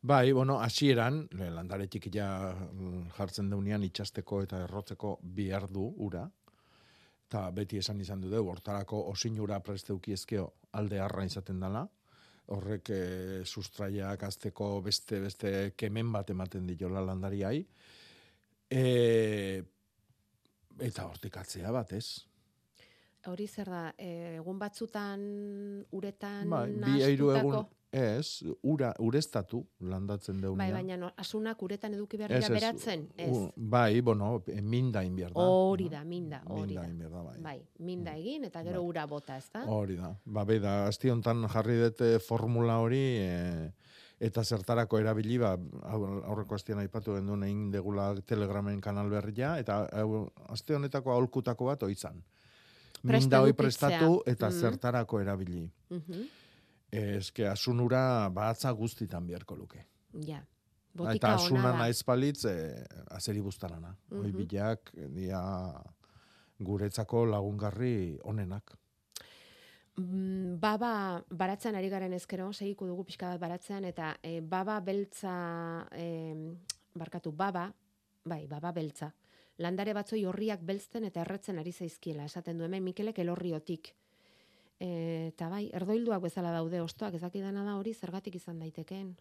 Bai, 0.04 0.32
bueno, 0.34 0.60
hasieran 0.60 1.28
landare 1.32 1.86
txikia 1.88 2.26
mm, 2.74 3.12
jartzen 3.18 3.50
deunean 3.50 3.84
itxasteko 3.84 4.42
eta 4.42 4.64
errotzeko 4.66 5.20
bihar 5.24 5.70
du 5.70 5.94
ura. 5.98 6.26
Ta 7.30 7.52
beti 7.52 7.78
esan 7.78 8.02
izan 8.02 8.20
du 8.22 8.28
hortarako 8.50 9.04
osinura 9.12 9.60
presteuki 9.60 10.12
ezkeo 10.12 10.52
alde 10.78 11.00
harra 11.00 11.26
izaten 11.26 11.60
dela. 11.60 11.86
Horrek 12.52 12.90
e, 12.92 13.04
sustraiak 13.46 14.24
azteko 14.28 14.74
beste 14.84 15.22
beste 15.24 15.52
kemen 15.78 16.12
bat 16.12 16.30
ematen 16.34 16.68
diola 16.68 17.04
landariai. 17.06 17.62
E, 18.72 18.84
eta 20.80 21.08
hortik 21.08 21.38
atzea 21.38 21.72
bat, 21.72 21.94
ez? 21.94 22.32
hori 23.30 23.48
zer 23.48 23.70
da, 23.70 23.82
e, 23.98 24.38
egun 24.40 24.60
batzutan 24.62 25.22
uretan 25.94 26.50
Bai, 26.50 26.66
bi 26.74 27.04
egun, 27.06 27.68
ez, 27.92 28.44
ura, 28.64 28.94
ureztatu 29.00 29.66
landatzen 29.84 30.40
deunean. 30.42 30.58
Bai, 30.58 30.72
baina 30.72 30.98
no, 30.98 31.10
asunak 31.20 31.62
uretan 31.64 31.94
eduki 31.94 32.18
behar 32.18 32.32
dira 32.32 32.50
beratzen? 32.50 33.10
Ez. 33.18 33.30
u- 33.36 33.52
bai, 33.56 34.00
bueno, 34.02 34.44
minda 34.64 35.04
inbiar 35.04 35.34
da. 35.34 35.42
Hori 35.44 35.90
da, 35.90 36.04
minda, 36.04 36.42
hori 36.48 36.68
Minda 36.72 36.82
da. 36.82 36.88
inbiar 36.88 37.12
da, 37.12 37.22
bai. 37.24 37.38
Bai, 37.42 37.58
minda 37.80 38.16
egin 38.16 38.46
eta 38.48 38.64
gero 38.64 38.82
ura 38.84 39.06
bota, 39.06 39.38
ez 39.38 39.50
da? 39.54 39.66
Hori 39.68 39.98
da. 39.98 40.16
Ba, 40.26 40.46
bai 40.46 40.60
da, 40.60 40.86
asti 40.88 41.10
hontan 41.10 41.44
jarri 41.52 41.80
dute 41.82 42.20
formula 42.20 42.80
hori, 42.80 43.02
e, 43.20 43.72
eta 44.22 44.44
zertarako 44.44 45.00
erabili, 45.00 45.38
ba, 45.42 45.58
aurreko 45.92 46.56
astian 46.56 46.80
aipatu 46.80 47.16
genduen 47.18 47.44
egin 47.44 47.72
degula 47.72 48.14
telegramen 48.26 48.80
kanal 48.80 49.10
berria, 49.10 49.58
eta 49.60 49.84
aste 50.50 50.76
honetako 50.76 51.12
aholkutako 51.12 51.66
bat 51.66 51.84
oizan. 51.84 52.24
Minda 53.04 53.40
hoi 53.42 53.52
prestatu 53.58 54.22
eta 54.30 54.48
Mhm. 54.50 54.60
zertarako 54.62 55.20
erabili. 55.20 55.68
Mhm. 55.90 56.22
Eske 56.92 57.48
asunura 57.48 58.30
batza 58.30 58.72
guztitan 58.72 59.28
beharko 59.28 59.56
luke. 59.56 59.86
Ja. 60.28 60.42
Botika 60.94 61.16
Eta 61.16 61.34
asuna 61.36 61.72
naiz 61.78 62.04
palitz, 62.04 62.44
e, 62.46 62.84
azeri 63.16 63.40
bustarana. 63.40 63.96
Hoi 64.12 64.28
Mhm. 64.28 64.38
bilak, 64.38 64.92
dia 65.16 65.42
guretzako 66.60 67.26
lagungarri 67.26 68.20
onenak. 68.24 68.76
Mm, 69.98 70.60
baba 70.60 71.24
baratzen 71.30 71.76
ari 71.76 71.90
garen 71.90 72.14
ezkero, 72.14 72.52
segiko 72.54 72.88
dugu 72.88 73.06
pixka 73.06 73.30
bat 73.30 73.40
baratzean, 73.40 73.86
eta 73.86 74.18
e, 74.24 74.42
baba 74.42 74.80
beltza, 74.80 75.88
e, 75.92 76.36
barkatu, 76.94 77.32
baba, 77.32 77.74
bai, 78.26 78.48
baba 78.48 78.72
beltza. 78.72 79.14
Landare 79.58 79.94
batzoi 79.94 80.26
horriak 80.26 80.62
beltzten 80.64 81.04
eta 81.06 81.22
erretzen 81.22 81.60
ari 81.60 81.72
zaizkiela, 81.72 82.26
esaten 82.26 82.58
du 82.58 82.64
hemen 82.64 82.84
Mikelek 82.84 83.20
elorriotik. 83.20 83.96
Eta 84.82 85.50
bai, 85.52 85.68
erdoilduak 85.78 86.24
bezala 86.24 86.52
daude 86.56 86.80
ostoak, 86.82 87.14
ez 87.14 87.22
dakidana 87.22 87.64
da 87.68 87.76
hori 87.78 87.94
zergatik 87.94 88.36
izan 88.40 88.60
daitekeen. 88.64 89.12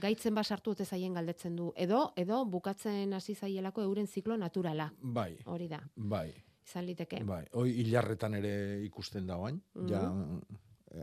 Gaitzen 0.00 0.34
basartu 0.36 0.72
ote 0.72 0.84
zaien 0.84 1.14
galdetzen 1.16 1.56
du. 1.56 1.70
Edo, 1.76 2.12
edo 2.16 2.42
bukatzen 2.48 3.12
hasi 3.16 3.34
zaielako 3.34 3.82
euren 3.84 4.06
ziklo 4.06 4.36
naturala. 4.36 4.90
Bai, 5.00 5.36
Hori 5.44 5.68
da, 5.68 5.80
bai. 5.96 6.30
izan 6.66 6.84
liteke. 6.86 7.22
Bai, 7.24 7.44
hoi 7.52 7.70
hilarretan 7.80 8.34
ere 8.34 8.82
ikusten 8.84 9.26
da 9.26 9.36
oain, 9.38 9.60
ja 9.88 10.02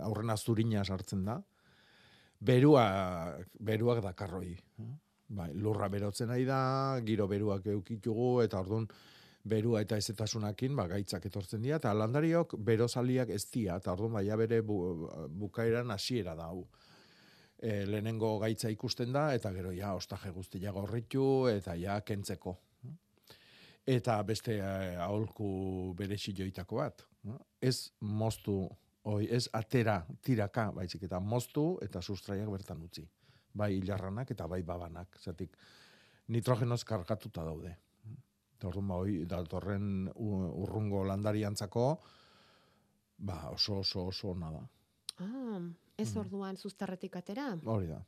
aurren 0.02 0.30
azurina 0.34 0.84
sartzen 0.84 1.26
da. 1.26 1.38
Berua, 2.44 2.86
beruak 3.60 4.02
dakarroi. 4.04 4.56
Bai, 5.34 5.52
lurra 5.54 5.88
berotzen 5.90 6.28
nahi 6.30 6.46
da, 6.46 7.00
giro 7.06 7.28
beruak 7.28 7.66
eukitugu, 7.74 8.42
eta 8.44 8.60
orduan 8.60 8.88
berua 9.44 9.82
eta 9.84 9.98
ezetasunakin, 10.00 10.76
ba, 10.76 10.88
gaitzak 10.88 11.28
etortzen 11.28 11.62
dira, 11.62 11.78
eta 11.82 11.94
landariok 11.94 12.56
berozaliak 12.64 13.30
ez 13.36 13.44
dira, 13.52 13.78
eta 13.82 13.92
orduan 13.92 14.20
baia 14.20 14.38
bere 14.40 14.62
bu, 14.64 14.78
bukaeran 15.30 15.92
hasiera 15.92 16.36
da 16.36 16.48
hau. 16.52 16.64
E, 17.60 17.84
lehenengo 17.88 18.38
gaitza 18.40 18.72
ikusten 18.72 19.12
da, 19.16 19.30
eta 19.36 19.52
gero 19.56 19.72
ja, 19.76 19.94
ostaje 19.96 20.32
guztia 20.32 20.72
gorritu, 20.72 21.48
eta 21.52 21.76
ja, 21.80 22.00
kentzeko. 22.02 22.58
Eta 23.84 24.22
beste 24.24 24.58
eh, 24.64 24.96
aholku 25.04 25.94
beresi 26.00 26.32
joitako 26.36 26.80
bat. 26.80 27.04
Ez 27.62 27.92
moztu, 28.00 28.62
oi, 29.12 29.28
ez 29.28 29.50
atera, 29.52 29.98
tiraka, 30.24 30.70
baizik, 30.72 31.04
eta 31.04 31.20
moztu 31.20 31.66
eta 31.84 32.02
sustraiak 32.02 32.48
bertan 32.52 32.84
utzi. 32.84 33.04
Bai 33.54 33.74
hilarranak 33.76 34.32
eta 34.32 34.48
bai 34.48 34.62
babanak. 34.64 35.20
Zatik, 35.20 35.58
nitrogenoz 36.32 36.84
kargatuta 36.88 37.44
daude. 37.44 37.76
Eta 38.64 38.70
orduan, 38.72 38.88
ba, 38.88 38.96
oi, 39.04 39.26
datorren 39.28 39.88
urrungo 40.16 41.02
landariantzako, 41.04 41.82
ba, 43.28 43.50
oso, 43.52 43.82
oso, 43.82 44.06
oso 44.08 44.30
ona 44.32 44.52
da. 44.54 44.62
Ah, 45.20 45.60
ez 46.00 46.14
orduan 46.16 46.56
zuztarretik 46.56 47.18
atera? 47.20 47.50
Hori 47.68 47.90
da. 47.92 48.00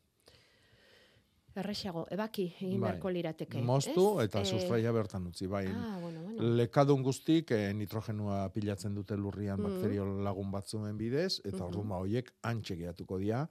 Errexago, 1.59 2.05
ebaki 2.11 2.45
egin 2.61 2.79
Bai. 2.79 2.93
beharko 2.93 3.11
lirateke. 3.11 3.59
Moztu 3.67 4.05
ez? 4.21 4.29
eta 4.29 4.39
Eh, 4.41 4.45
sustraia 4.45 4.91
bertan 4.95 5.27
utzi. 5.27 5.45
Bai, 5.47 5.65
Ah, 5.67 5.97
bueno, 6.01 6.21
bueno. 6.23 6.41
lekadun 6.55 7.03
guztik 7.03 7.51
eh, 7.51 7.73
nitrogenua 7.73 8.47
pilatzen 8.53 8.95
dute 8.95 9.17
lurrian 9.17 9.59
Mhm. 9.59 9.69
bakterio 9.69 10.05
lagun 10.23 10.51
batzuen 10.51 10.97
bidez, 10.97 11.41
eta 11.43 11.57
Mhm. 11.57 11.65
orduan 11.67 11.89
ba 11.89 11.97
hoiek 11.97 12.31
antxe 12.43 12.75
geratuko 12.77 13.17
dira 13.19 13.45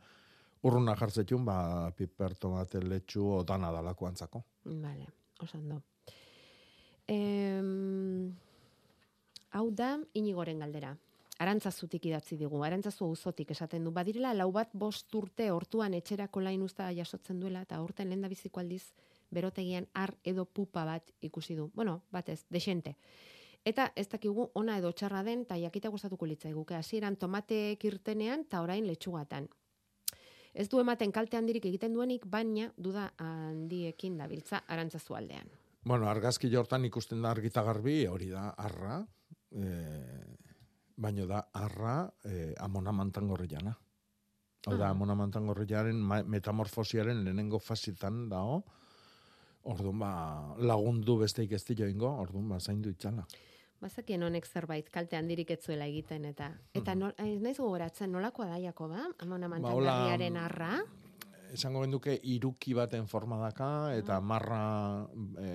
urruna 0.62 0.96
jartzetun, 0.96 1.44
ba, 1.44 1.90
piper, 1.94 2.34
tomate, 2.36 2.80
letxu, 2.80 3.26
o 3.26 3.42
dana 3.44 3.70
dalako 3.70 4.06
antzako. 4.06 4.44
Vale, 4.64 5.06
oso 5.40 5.58
ondo. 5.58 5.82
Em, 7.06 8.32
hau 9.50 9.70
da, 9.70 9.98
inigoren 10.14 10.62
galdera. 10.64 10.94
Arantzazutik 11.42 12.06
idatzi 12.06 12.38
digu, 12.38 12.62
arantzazu 12.64 13.08
auzotik 13.10 13.50
esaten 13.50 13.84
du. 13.84 13.90
Badirela, 13.92 14.32
lau 14.34 14.50
bat 14.54 14.70
bost 14.72 15.14
urte 15.18 15.50
hortuan 15.50 15.94
etxerako 15.98 16.40
lain 16.40 16.62
usta 16.62 16.90
jasotzen 16.94 17.40
duela, 17.40 17.64
eta 17.66 17.80
urten 17.82 18.08
lehen 18.08 18.22
biziko 18.30 18.60
aldiz, 18.60 18.84
berotegian 19.34 19.88
ar 19.94 20.14
edo 20.24 20.44
pupa 20.44 20.84
bat 20.84 21.10
ikusi 21.20 21.56
du. 21.58 21.70
Bueno, 21.74 22.02
batez, 22.12 22.44
desente. 22.50 22.94
Eta 23.64 23.90
ez 23.96 24.06
dakigu 24.08 24.50
ona 24.54 24.78
edo 24.78 24.92
txarra 24.92 25.24
den, 25.24 25.42
eta 25.42 25.58
jakita 25.58 25.90
gustatuko 25.90 26.26
litzaiguke. 26.26 26.76
Hasieran 26.76 27.16
tomateek 27.16 27.84
irtenean, 27.84 28.46
eta 28.46 28.62
orain 28.62 28.86
letxugatan. 28.86 29.48
Ez 30.54 30.68
du 30.70 30.78
ematen 30.78 31.10
kalte 31.10 31.36
handirik 31.36 31.66
egiten 31.66 31.92
duenik, 31.92 32.28
baina 32.30 32.70
duda 32.78 33.10
handiekin 33.18 34.20
dabiltza 34.20 34.62
arantzazu 34.68 35.16
aldean. 35.18 35.50
Bueno, 35.84 36.08
argazki 36.08 36.48
jortan 36.52 36.84
ikusten 36.88 37.20
da 37.22 37.30
argita 37.34 37.62
garbi, 37.62 38.06
hori 38.08 38.30
da 38.32 38.48
arra, 38.56 39.02
e, 39.52 39.64
baino 40.96 41.26
da 41.26 41.42
arra 41.52 41.96
e, 42.24 42.54
amona 42.64 42.92
mantangorriana. 42.92 43.74
Hau 44.66 44.78
da, 44.78 44.86
Ah. 44.86 44.90
amona 44.94 45.14
mantangorriaren 45.14 45.96
ma- 46.00 46.22
metamorfosiaren 46.22 47.22
lehenengo 47.24 47.58
fasitan 47.58 48.28
dao, 48.30 48.62
orduan 49.64 49.98
ba, 49.98 50.54
lagundu 50.58 51.18
besteik 51.20 51.52
ez 51.52 51.64
dio 51.64 51.86
ingo, 51.88 52.08
orduan 52.20 52.48
ba, 52.48 52.60
zaindu 52.60 52.88
itxala. 52.90 53.26
Bazakien 53.80 54.22
honek 54.22 54.46
zerbait 54.46 54.88
kalte 54.88 55.16
handirik 55.18 55.50
etzuela 55.50 55.84
egiten 55.84 56.24
eta 56.24 56.48
eta 56.72 56.94
nol, 56.94 57.12
ez 57.18 57.40
naiz 57.42 57.58
gogoratzen 57.58 58.10
nolakoa 58.12 58.46
da 58.46 58.58
Jakoba, 58.58 59.04
amona 59.18 59.48
Ba, 59.48 59.58
hola, 59.58 59.92
mantangarriaren 59.92 60.36
arra. 60.38 60.78
Esango 61.54 61.84
genduke 61.84 62.16
iruki 62.34 62.74
baten 62.74 63.06
forma 63.06 63.38
daka, 63.38 63.94
eta 63.94 64.18
marra 64.20 65.06
e, 65.38 65.50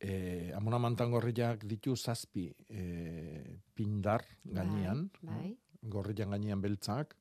e, 0.00 0.12
amona 0.56 0.78
mantangorriak 0.80 1.66
ditu 1.68 1.96
zazpi 1.96 2.46
e, 2.70 3.60
pindar 3.76 4.24
gainean, 4.44 5.10
Bai, 5.20 5.50
gorrian 5.82 6.32
gainean 6.32 6.62
beltzak, 6.64 7.12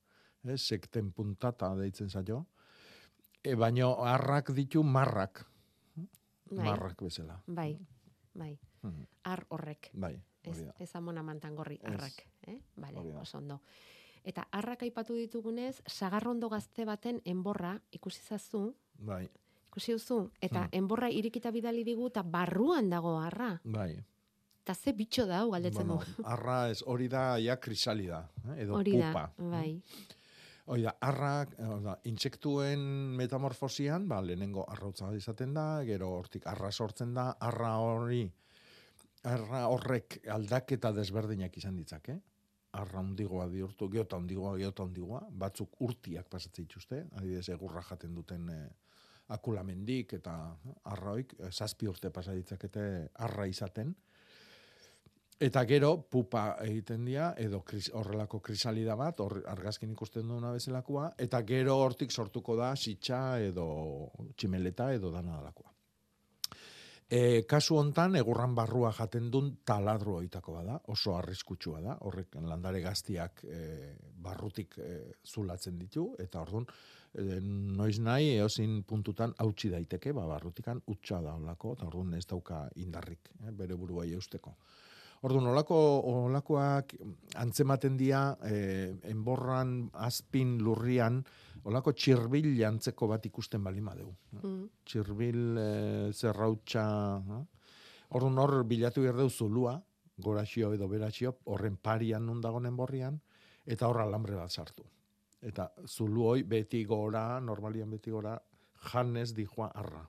eh, 0.45 0.55
sekten 0.57 1.11
puntata 1.11 1.73
deitzen 1.75 2.09
zaio, 2.09 2.45
e, 3.43 3.55
baino 3.59 3.91
harrak 4.07 4.53
ditu 4.55 4.83
marrak, 4.83 5.43
bai, 5.95 6.63
marrak 6.69 7.03
bezala. 7.03 7.41
bai, 7.47 7.73
bai. 8.33 8.53
Mhm. 8.83 9.05
Ar 9.23 9.45
horrek. 9.49 9.91
Bai, 9.93 10.15
Ez, 10.45 10.59
ez 10.77 10.91
amona 10.95 11.23
mantangorri, 11.25 11.79
Ez. 11.81 11.91
arrak. 11.91 12.19
Eh? 12.45 12.59
Da. 12.77 12.89
oso 13.19 13.39
ondo. 13.39 13.61
Eta 14.25 14.47
arrak 14.51 14.81
aipatu 14.87 15.15
ditugunez, 15.19 15.81
sagarrondo 15.87 16.49
gazte 16.49 16.85
baten 16.85 17.21
enborra 17.25 17.75
ikusi 17.93 18.21
zazu, 18.25 18.73
Bai, 18.97 19.27
ikusi 19.67 19.91
duzu, 19.93 20.31
eta 20.41 20.63
Hmm. 20.65 20.69
enborra 20.71 21.09
irikita 21.11 21.51
bidali 21.51 21.83
digu, 21.83 22.07
eta 22.07 22.23
barruan 22.23 22.89
dago 22.89 23.19
arra. 23.19 23.59
bai. 23.63 24.03
Eta 24.65 24.73
ze 24.73 24.93
bitxo 24.93 25.27
da, 25.27 25.41
hau 25.41 25.51
galdetzen 25.51 25.85
Bueno, 25.87 26.01
du. 26.17 26.23
arra 26.25 26.69
ez, 26.71 26.81
hori 26.87 27.07
da 27.07 27.37
ja 27.39 27.59
krisalida, 27.59 28.31
eh, 28.47 28.61
edo 28.63 28.73
Hori 28.79 28.97
da, 28.97 29.11
pupa. 29.11 29.33
bai. 29.37 29.81
Hoi 30.65 30.81
da, 30.81 30.95
arrak, 31.01 31.51
eh, 31.59 31.79
da, 31.83 31.99
intsektuen 32.05 32.79
metamorfosian, 33.15 34.07
ba, 34.07 34.21
lehenengo 34.21 34.65
arrautza 34.67 35.13
izaten 35.15 35.53
da, 35.53 35.83
gero 35.85 36.09
hortik 36.17 36.47
arra 36.47 36.71
sortzen 36.71 37.13
da, 37.13 37.35
arra 37.39 37.77
hori, 37.77 38.31
arra 39.23 39.67
horrek 39.67 40.19
aldaketa 40.27 40.91
desberdinak 40.91 41.55
izan 41.57 41.75
ditzake, 41.75 42.19
arra 42.81 43.01
hundigoa 43.01 43.47
bihurtu, 43.51 43.89
geota 43.89 44.19
hundigoa, 44.19 44.55
geota 44.59 44.83
hundigoa, 44.83 45.21
batzuk 45.43 45.79
urtiak 45.85 46.27
pasatzen 46.31 46.67
dituzte, 46.67 47.03
adibidez 47.15 47.49
egurra 47.55 47.83
jaten 47.89 48.15
duten 48.15 48.49
eh, 48.53 48.65
akulamendik 49.35 50.13
eta 50.19 50.35
arraoik, 50.93 51.37
eh, 51.39 51.51
zazpi 51.51 51.87
urte 51.91 52.11
pasa 52.13 52.35
ditzakete 52.37 52.85
arra 53.27 53.47
izaten, 53.51 53.95
Eta 55.35 55.65
gero, 55.67 55.89
pupa 56.07 56.55
egiten 56.63 57.03
dira, 57.03 57.33
edo 57.35 57.59
kris, 57.67 57.89
horrelako 57.91 58.39
krisalida 58.39 58.95
bat, 58.95 59.19
hor, 59.19 59.41
argazkin 59.51 59.91
ikusten 59.91 60.29
duena 60.31 60.53
bezalakoa, 60.55 61.09
eta 61.19 61.41
gero 61.43 61.75
hortik 61.83 62.15
sortuko 62.15 62.55
da 62.55 62.69
sitxa 62.79 63.41
edo 63.43 63.65
tximeleta 64.37 64.93
edo 64.95 65.11
dana 65.11 65.35
dalakoa. 65.35 65.74
E, 67.05 67.43
kasu 67.45 67.75
hontan, 67.77 68.15
egurran 68.17 68.55
barrua 68.57 68.89
jaten 68.97 69.27
duen 69.29 69.51
taladro 69.63 70.15
oitako 70.23 70.55
bada, 70.55 70.79
oso 70.89 71.13
arriskutsua 71.13 71.81
da, 71.83 71.97
horrek 72.01 72.33
landare 72.41 72.81
gaztiak 72.81 73.43
e, 73.45 73.59
barrutik 74.25 74.79
e, 74.81 74.95
zulatzen 75.21 75.77
ditu, 75.77 76.07
eta 76.17 76.41
orduan, 76.41 76.65
e, 77.13 77.37
noiz 77.77 77.99
nahi, 78.01 78.31
eozin 78.39 78.81
puntutan 78.89 79.35
hautsi 79.37 79.69
daiteke, 79.69 80.15
ba, 80.17 80.25
barrutikan 80.31 80.81
utxa 80.95 81.21
da 81.21 81.35
olako, 81.37 81.75
eta 81.77 81.85
orduan 81.91 82.17
ez 82.17 82.25
dauka 82.25 82.63
indarrik, 82.81 83.29
eh, 83.43 83.53
bere 83.53 83.77
burua 83.77 84.07
eusteko. 84.17 84.55
Orduan, 85.25 85.47
olako, 85.49 85.77
olakoak 86.05 86.93
antzematen 87.41 87.95
dira, 87.97 88.35
eh, 88.45 88.93
enborran, 89.09 89.89
azpin, 90.05 90.59
lurrian, 90.61 91.17
olako 91.65 91.95
txirbil 91.97 92.51
jantzeko 92.59 93.07
bat 93.09 93.25
ikusten 93.25 93.63
balima 93.65 93.95
dugu. 93.97 94.13
Mm. 94.43 94.67
Txirbil, 94.85 95.41
eh, 95.57 96.11
zerrautxa, 96.13 96.85
eh? 97.39 97.43
Orduan 98.13 98.37
hor 98.37 98.63
bilatu 98.69 99.01
dugu 99.01 99.29
zulua, 99.29 99.81
goraxio 100.17 100.73
edo 100.73 100.87
beraxio, 100.87 101.37
horren 101.45 101.77
parian 101.77 102.25
nun 102.25 102.41
dagoen 102.41 102.75
borrian, 102.75 103.19
eta 103.65 103.87
hor 103.87 104.01
alambre 104.01 104.35
bat 104.35 104.51
sartu. 104.51 104.85
Eta 105.41 105.71
zulu 105.87 106.23
hoi 106.23 106.43
beti 106.43 106.83
gora, 106.85 107.39
normalian 107.39 107.89
beti 107.89 108.11
gora, 108.11 108.37
janez 108.91 109.33
dijoa 109.33 109.71
arra. 109.73 110.05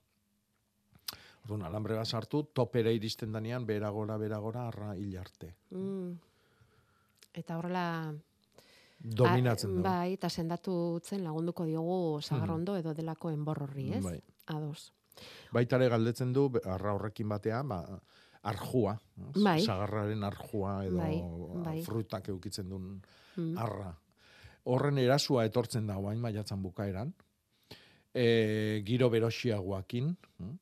Orduan, 1.47 1.63
alambre 1.63 1.95
bat 1.95 2.09
sartu, 2.11 2.41
topera 2.53 2.91
iristen 2.91 3.31
danean, 3.31 3.63
bera 3.67 3.89
gora, 3.95 4.17
bera 4.19 4.39
gora, 4.43 4.65
arra 4.67 4.97
hil 4.99 5.13
arte. 5.19 5.53
Mm. 5.71 6.17
Eta 7.39 7.59
horrela... 7.61 7.85
Dominatzen 8.99 9.77
du. 9.77 9.83
Bai, 9.85 10.15
eta 10.17 10.27
sendatu 10.33 10.73
zen 11.05 11.23
lagunduko 11.23 11.67
diogu 11.69 12.19
sagarrondo 12.25 12.75
edo 12.81 12.95
delako 12.97 13.31
enbor 13.31 13.61
horri, 13.67 13.91
ez? 13.95 14.03
Bai. 14.03 14.17
Ados. 14.55 14.89
Baitare 15.53 15.87
galdetzen 15.93 16.33
du, 16.33 16.49
arra 16.65 16.95
horrekin 16.97 17.29
batean, 17.29 17.69
ba, 17.69 17.79
arjua? 18.51 18.97
Bai. 19.37 19.61
sagarraren 19.63 20.25
arjua 20.25 20.75
edo 20.89 20.97
Bai, 20.99 21.21
bai. 21.69 21.79
frutak 21.87 22.29
eukitzen 22.35 22.69
duen 22.73 22.99
Mm. 23.37 23.53
arra. 23.61 23.93
Horren 24.65 24.99
erasua 24.99 25.45
etortzen 25.45 25.87
da 25.87 25.95
guain 26.01 26.19
maiatzan 26.19 26.63
bukaeran, 26.63 27.13
e, 28.15 28.83
giro 28.87 29.11
beroxiagoakin, 29.13 30.17
hm? 30.41 30.55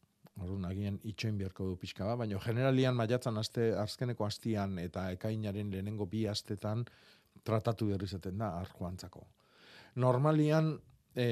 Orduan 0.43 0.64
agian 0.66 0.97
itxoin 1.07 1.37
beharko 1.39 1.68
du 1.68 1.76
pixka 1.78 2.07
bat, 2.09 2.18
baina 2.24 2.41
generalian 2.43 2.97
maiatzan 2.99 3.39
aste, 3.39 3.68
azkeneko 3.78 4.26
astian 4.26 4.78
eta 4.82 5.07
ekainaren 5.14 5.70
lehenengo 5.70 6.07
bi 6.11 6.24
astetan 6.26 6.82
tratatu 7.47 7.87
behar 7.91 8.03
izaten 8.03 8.43
da 8.43 8.51
arjoantzako. 8.59 9.22
Normalian 10.03 10.72
e, 11.14 11.26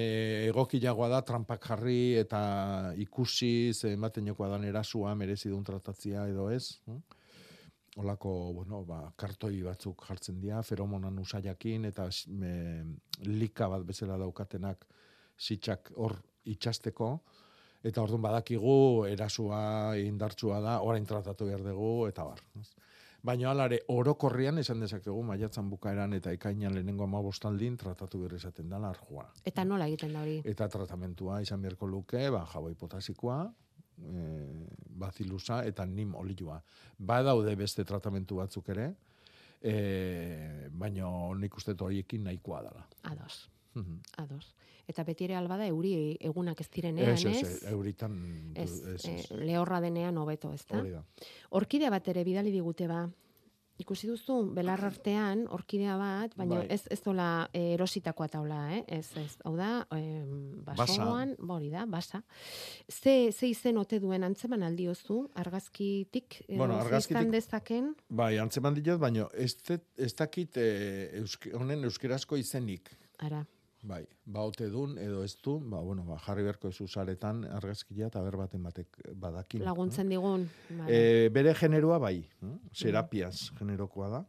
egokiagoa 0.50 1.08
da 1.10 1.20
trampak 1.26 1.66
jarri 1.66 2.14
eta 2.20 2.42
ikusi 3.02 3.72
ze 3.74 3.92
ematen 3.96 4.30
jokoa 4.30 4.52
dan 4.54 4.64
erasua 4.64 5.14
merezi 5.18 5.50
duen 5.50 5.64
tratatzia 5.64 6.28
edo 6.30 6.50
ez. 6.50 6.78
hm? 6.86 7.02
Olako, 8.00 8.30
bueno, 8.56 8.84
ba, 8.88 9.02
kartoi 9.20 9.58
batzuk 9.66 10.06
jartzen 10.08 10.38
dira, 10.40 10.62
feromonan 10.64 11.18
usaiakin 11.20 11.84
eta 11.90 12.06
me, 12.28 12.52
lika 13.26 13.68
bat 13.68 13.82
bezala 13.84 14.16
daukatenak 14.16 14.86
sitxak 15.36 15.90
hor 16.00 16.14
itxasteko, 16.48 17.10
eta 17.82 18.02
orduan 18.02 18.22
badakigu 18.22 19.06
erasua 19.10 19.96
indartsua 19.98 20.60
da, 20.62 20.78
orain 20.80 21.06
tratatu 21.06 21.48
behar 21.50 21.64
dugu, 21.66 22.06
eta 22.08 22.24
bar. 22.24 22.42
Baina 23.22 23.52
alare, 23.52 23.78
orokorrian 23.94 24.58
esan 24.58 24.80
dezakegu 24.82 25.20
maiatzan 25.22 25.68
bukaeran 25.70 26.16
eta 26.16 26.32
ekainan 26.34 26.74
lehenengo 26.74 27.04
amabostaldin 27.06 27.76
tratatu 27.78 28.24
behar 28.24 28.34
esaten 28.34 28.70
da 28.70 28.80
larjua. 28.82 29.28
Eta 29.46 29.64
nola 29.64 29.86
egiten 29.86 30.16
da 30.16 30.24
hori? 30.24 30.40
Eta 30.44 30.66
tratamentua 30.68 31.38
izan 31.44 31.62
beharko 31.62 31.86
luke, 31.86 32.24
ba, 32.34 32.42
jaboi 32.50 32.74
potasikoa, 32.74 33.38
e, 34.02 34.26
bazilusa 35.04 35.62
eta 35.70 35.86
nim 35.86 36.16
olioa. 36.18 36.58
Badaude 36.98 37.54
beste 37.56 37.86
tratamentu 37.86 38.42
batzuk 38.42 38.74
ere, 38.74 38.90
e, 39.62 40.68
baina 40.70 41.08
nik 41.38 41.56
uste 41.56 41.78
horiekin 41.78 42.26
nahikoa 42.26 42.62
dela. 42.66 42.86
Ados. 43.14 43.51
Mhm. 43.74 44.00
Ados. 44.18 44.54
Eta 44.86 45.04
beti 45.04 45.24
ere 45.24 45.36
alba 45.36 45.56
da 45.56 45.66
euri 45.66 46.16
egunak 46.20 46.60
ez 46.60 46.68
direnean, 46.70 47.10
Ez, 47.14 47.24
ez? 47.24 47.62
euritan, 47.70 48.52
Ez, 48.56 48.70
ez, 48.86 49.04
eh, 49.06 49.14
ez. 49.20 49.30
lehorra 49.30 49.80
denean 49.80 50.16
hobeto, 50.18 50.52
ez 50.52 50.64
da? 50.66 51.04
Orkidea 51.50 51.90
bat 51.90 52.08
ere 52.08 52.24
bidali 52.24 52.50
digute 52.50 52.86
ba. 52.88 53.08
Ikusi 53.78 54.06
duzu, 54.06 54.52
belar 54.54 54.78
artean, 54.84 55.46
orkidea 55.50 55.96
bat, 55.96 56.34
baina 56.36 56.56
Bai. 56.58 56.66
ez 56.70 56.82
ez 56.90 57.00
dola 57.02 57.48
eh, 57.52 57.72
erositakoa 57.74 58.28
taula, 58.28 58.58
eh? 58.76 58.84
Ez, 58.86 59.16
ez. 59.16 59.38
Hau 59.44 59.56
da, 59.56 59.86
em, 59.96 60.62
basoan, 60.64 61.32
hori 61.48 61.70
da, 61.70 61.86
basa. 61.86 62.22
Ze, 62.88 63.32
ze 63.32 63.46
izen 63.48 63.78
ote 63.78 63.98
duen 63.98 64.22
antzeman 64.24 64.62
aldiozu, 64.62 65.30
argazkitik, 65.34 66.42
edo 66.48 66.58
Bueno, 66.58 66.76
argazkitik- 66.78 67.30
dezaken, 67.30 67.94
Bai, 68.08 68.36
antzeman 68.38 68.74
diot, 68.74 69.00
baina 69.00 69.26
ez, 69.34 69.56
ez 69.96 70.14
dakit 70.14 70.56
eh, 70.56 71.10
euske, 71.22 71.54
honen 71.54 71.82
euskerazko 71.84 72.36
izenik. 72.36 72.90
ara. 73.18 73.46
Bai, 73.82 74.02
ba 74.24 74.44
ote 74.46 74.68
dun 74.70 74.94
edo 75.02 75.22
ez 75.26 75.34
du, 75.42 75.56
ba, 75.58 75.80
bueno, 75.82 76.04
ba, 76.06 76.18
jarri 76.22 76.44
berko 76.46 76.70
ezu 76.70 76.86
saretan 76.86 77.42
argazkia 77.58 78.08
eta 78.12 78.22
ber 78.22 78.36
baten 78.38 78.62
batek 78.62 79.00
badakin. 79.18 79.64
Laguntzen 79.66 80.12
digun. 80.12 80.46
Vale. 80.70 80.92
E, 80.94 81.28
bere 81.34 81.54
generoa 81.58 81.98
bai, 82.02 82.16
eh? 82.22 82.54
serapiaz 82.72 83.50
generokoa 83.58 84.10
da. 84.12 84.22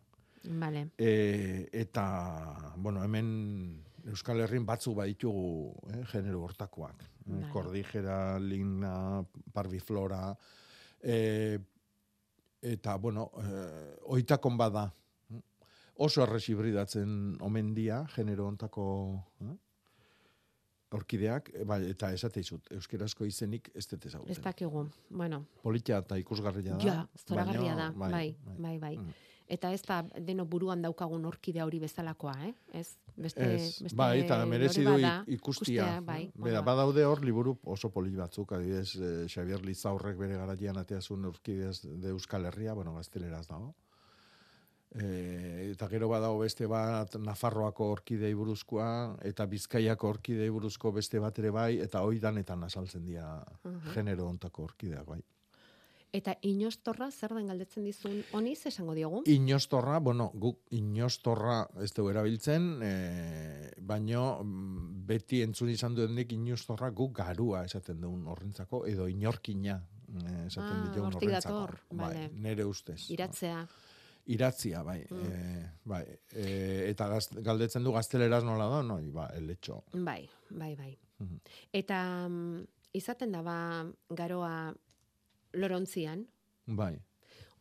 Vale. 0.60 0.88
E, 0.98 1.70
eta, 1.72 2.06
bueno, 2.76 3.04
hemen 3.04 3.30
Euskal 4.12 4.42
Herrin 4.44 4.66
batzu 4.68 4.96
baditugu 4.98 5.72
eh, 5.94 6.02
genero 6.12 6.42
hortakoak. 6.44 7.04
Eh, 7.04 7.30
Vale. 7.30 7.52
Kordijera, 7.54 8.18
ligna, 8.40 9.24
parviflora, 9.54 10.34
e, 11.00 11.60
eta, 12.74 12.98
bueno, 12.98 13.30
e, 13.40 13.64
oitakon 14.18 14.58
bada. 14.58 14.90
Oso 15.96 16.24
errez 16.24 16.48
hibridatzen 16.50 17.38
omen 17.42 17.74
dia, 17.76 18.06
genero 18.16 18.48
ontako 18.48 18.86
eh, 19.42 19.54
orkideak, 20.94 21.52
e, 21.54 21.66
bai, 21.66 21.80
eta 21.90 22.12
esate 22.14 22.42
izut, 22.44 22.68
euskerazko 22.74 23.26
izenik 23.26 23.70
ez 23.76 23.88
dut 23.88 24.06
Ez 24.06 24.12
ezagutzen. 24.14 24.44
dakigu. 24.44 24.88
Bueno, 25.10 25.46
Politia 25.64 25.98
eta 26.04 26.18
ikusgarria 26.18 26.78
da. 26.78 26.84
ja, 26.86 27.08
zoragarria 27.28 27.76
da. 27.76 27.92
Bai, 27.92 28.36
bai, 28.58 28.78
bai. 28.80 28.98
Mm. 28.98 29.14
Eta 29.54 29.72
ez 29.76 29.82
da 29.84 30.02
deno 30.24 30.46
buruan 30.46 30.82
daukagun 30.82 31.26
orkidea 31.26 31.66
hori 31.66 31.78
bezalakoa, 31.80 32.34
eh? 32.48 32.54
Ez, 32.80 32.96
beste, 33.18 33.44
Ez, 33.56 33.82
beste 33.84 33.96
bai, 33.98 34.22
eta 34.22 34.38
merezi 34.46 34.84
du 34.86 34.94
ikustia. 35.28 36.00
bai. 36.02 36.32
Bera, 36.36 36.62
badaude 36.62 37.04
hor 37.06 37.22
liburu 37.26 37.58
oso 37.64 37.90
poli 37.92 38.16
batzuk, 38.16 38.52
adibidez, 38.54 38.96
eh, 38.96 39.26
Xavier 39.28 39.62
Lizaurrek 39.66 40.18
bere 40.18 40.38
garaian 40.38 40.78
ateazun 40.78 41.26
urkidez 41.26 41.82
de 41.84 42.10
Euskal 42.10 42.46
Herria, 42.46 42.74
bueno, 42.74 42.96
gazteleraz 42.96 43.48
dago. 43.48 43.76
E, 44.94 45.72
eta 45.72 45.88
gero 45.90 46.08
badago 46.12 46.38
beste 46.44 46.68
bat 46.70 47.16
Nafarroako 47.18 47.88
orkidei 47.96 48.34
buruzkoa, 48.38 49.18
eta 49.26 49.48
Bizkaiako 49.50 50.10
orkidei 50.10 50.50
buruzko 50.54 50.92
beste 50.94 51.20
bat 51.20 51.40
ere 51.42 51.50
bai, 51.50 51.80
eta 51.82 52.04
hoi 52.06 52.20
danetan 52.22 52.64
asaltzen 52.64 53.06
dira 53.06 53.44
genero 53.96 54.28
ontako 54.30 54.64
orkideak 54.70 55.08
bai. 55.08 55.22
Eta 56.14 56.36
inostorra 56.46 57.08
zer 57.10 57.32
den 57.34 57.48
galdetzen 57.50 57.88
dizun 57.88 58.20
honi 58.38 58.52
esango 58.54 58.94
diogu? 58.94 59.24
Inostorra, 59.26 59.98
bueno, 60.00 60.28
guk 60.36 60.60
inostorra 60.78 61.64
ez 61.82 61.90
dugu 61.98 62.12
erabiltzen, 62.12 62.68
e, 62.86 63.72
baino 63.82 64.44
mm, 64.44 65.08
beti 65.10 65.42
entzun 65.42 65.72
izan 65.74 65.96
duenik 65.98 66.32
inostorra 66.38 66.92
guk 66.92 67.16
garua 67.18 67.64
esaten 67.66 68.00
dugun 68.00 68.28
horrentzako, 68.30 68.84
edo 68.86 69.08
inorkina 69.10 69.80
eh, 70.14 70.46
esaten 70.46 70.86
Ah, 70.86 71.02
hortik 71.08 71.32
horrentzako. 71.32 71.56
dator, 71.58 71.76
bai, 71.90 71.98
vale. 72.06 72.30
nere 72.36 72.66
ustez. 72.70 73.10
Iratzea. 73.10 73.66
Iratzia, 74.26 74.84
bai. 74.84 75.02
Mm. 75.10 75.26
E, 75.28 75.70
bai. 75.84 76.04
E, 76.32 76.46
eta 76.90 77.10
gaz, 77.12 77.28
galdetzen 77.44 77.84
du 77.84 77.92
gazteleraz 77.92 78.44
nola 78.48 78.70
da, 78.72 78.82
no, 78.84 79.00
ba, 79.12 79.28
el 79.36 79.50
hecho. 79.50 79.84
Bai, 79.94 80.30
bai, 80.50 80.76
bai. 80.76 80.98
Mhm. 81.20 81.40
Eta 81.74 82.28
mm, 82.30 82.64
izaten 82.94 83.32
da 83.32 83.42
ba 83.44 83.58
garoa 84.10 84.74
lorontzian, 85.54 86.26
Bai. 86.66 86.96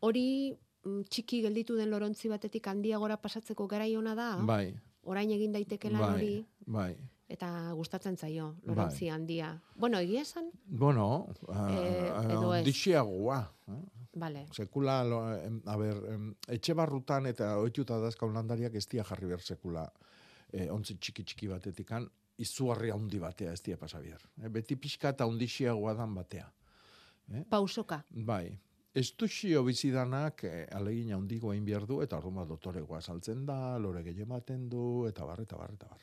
hori 0.01 0.55
mm, 0.85 1.03
txiki 1.11 1.43
gelditu 1.43 1.77
den 1.77 1.91
lorontzi 1.91 2.29
batetik 2.29 2.67
handiagora 2.67 3.17
pasatzeko 3.17 3.67
garai 3.67 3.97
ona 3.97 4.15
da. 4.15 4.37
Bai. 4.47 4.75
Orain 5.03 5.31
egin 5.35 5.53
daitekeela 5.53 5.99
bai. 5.99 6.13
hori 6.15 6.47
Bai. 6.67 6.93
eta 7.29 7.73
gustatzen 7.75 8.17
zaio 8.17 8.55
lorontzi 8.63 9.09
handia. 9.09 9.61
Bueno, 9.75 9.99
egia 9.99 10.23
esan, 10.23 10.51
Bueno, 10.67 11.27
uh, 11.49 12.31
edo 12.31 12.55
ez. 12.55 12.65
Vale. 14.15 14.47
Sekula, 14.53 15.03
lo, 15.05 15.21
em, 15.37 15.61
a 15.67 15.77
ber, 15.77 15.97
em, 16.13 16.35
etxe 16.49 16.75
barrutan 16.75 17.27
eta 17.27 17.57
oituta 17.59 17.99
dazkaun 18.01 18.35
landariak 18.35 18.75
ez 18.75 18.87
dia 18.89 19.05
jarri 19.05 19.27
behar 19.27 19.41
sekula 19.41 19.87
eh, 20.53 20.69
ontzi 20.71 20.99
txiki 20.99 21.25
txiki 21.25 21.49
batetikan, 21.49 22.09
izugarri 22.39 22.91
handi 22.91 23.19
batea 23.19 23.53
ez 23.53 23.63
dia 23.63 23.77
pasabier. 23.79 24.21
Eh, 24.43 24.49
beti 24.49 24.77
pixka 24.77 25.09
eta 25.15 25.27
ondixiagoa 25.27 25.95
dan 25.95 26.15
batea. 26.15 26.51
Eh? 27.33 27.45
Pausoka. 27.49 28.03
Bai. 28.11 28.59
Ez 28.95 29.15
du 29.17 29.25
xio 29.27 29.63
bizidanak 29.65 30.45
eh, 30.45 30.67
alegin 30.77 31.15
handigo 31.17 31.53
egin 31.55 31.65
behar 31.65 31.87
du, 31.89 32.03
eta 32.05 32.19
orduan 32.19 32.43
bat 32.43 32.49
dotoregoa 32.49 33.01
saltzen 33.01 33.47
da, 33.47 33.79
lore 33.79 34.03
gehien 34.05 34.27
ematen 34.29 34.69
du, 34.69 35.07
eta 35.09 35.25
bar, 35.25 35.41
eta 35.41 35.57
bar, 35.57 35.73
eta 35.73 35.89
bar. 35.89 36.03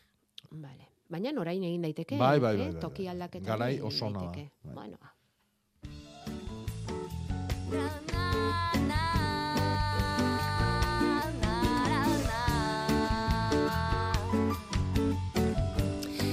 Vale. 0.49 0.87
Baina 1.09 1.29
orain 1.41 1.63
egin 1.63 1.81
daiteke, 1.81 2.17
Bai, 2.17 2.39
bai, 2.39 2.55
bai, 2.57 2.67
eh? 2.67 2.71
bai, 2.73 2.81
toki 2.81 3.03
bai. 3.03 3.11
aldaketa 3.13 3.45
Garai 3.45 3.79
oso 3.81 4.09
daiteke. 4.13 4.49
bai. 4.63 4.73
Bueno. 4.73 4.97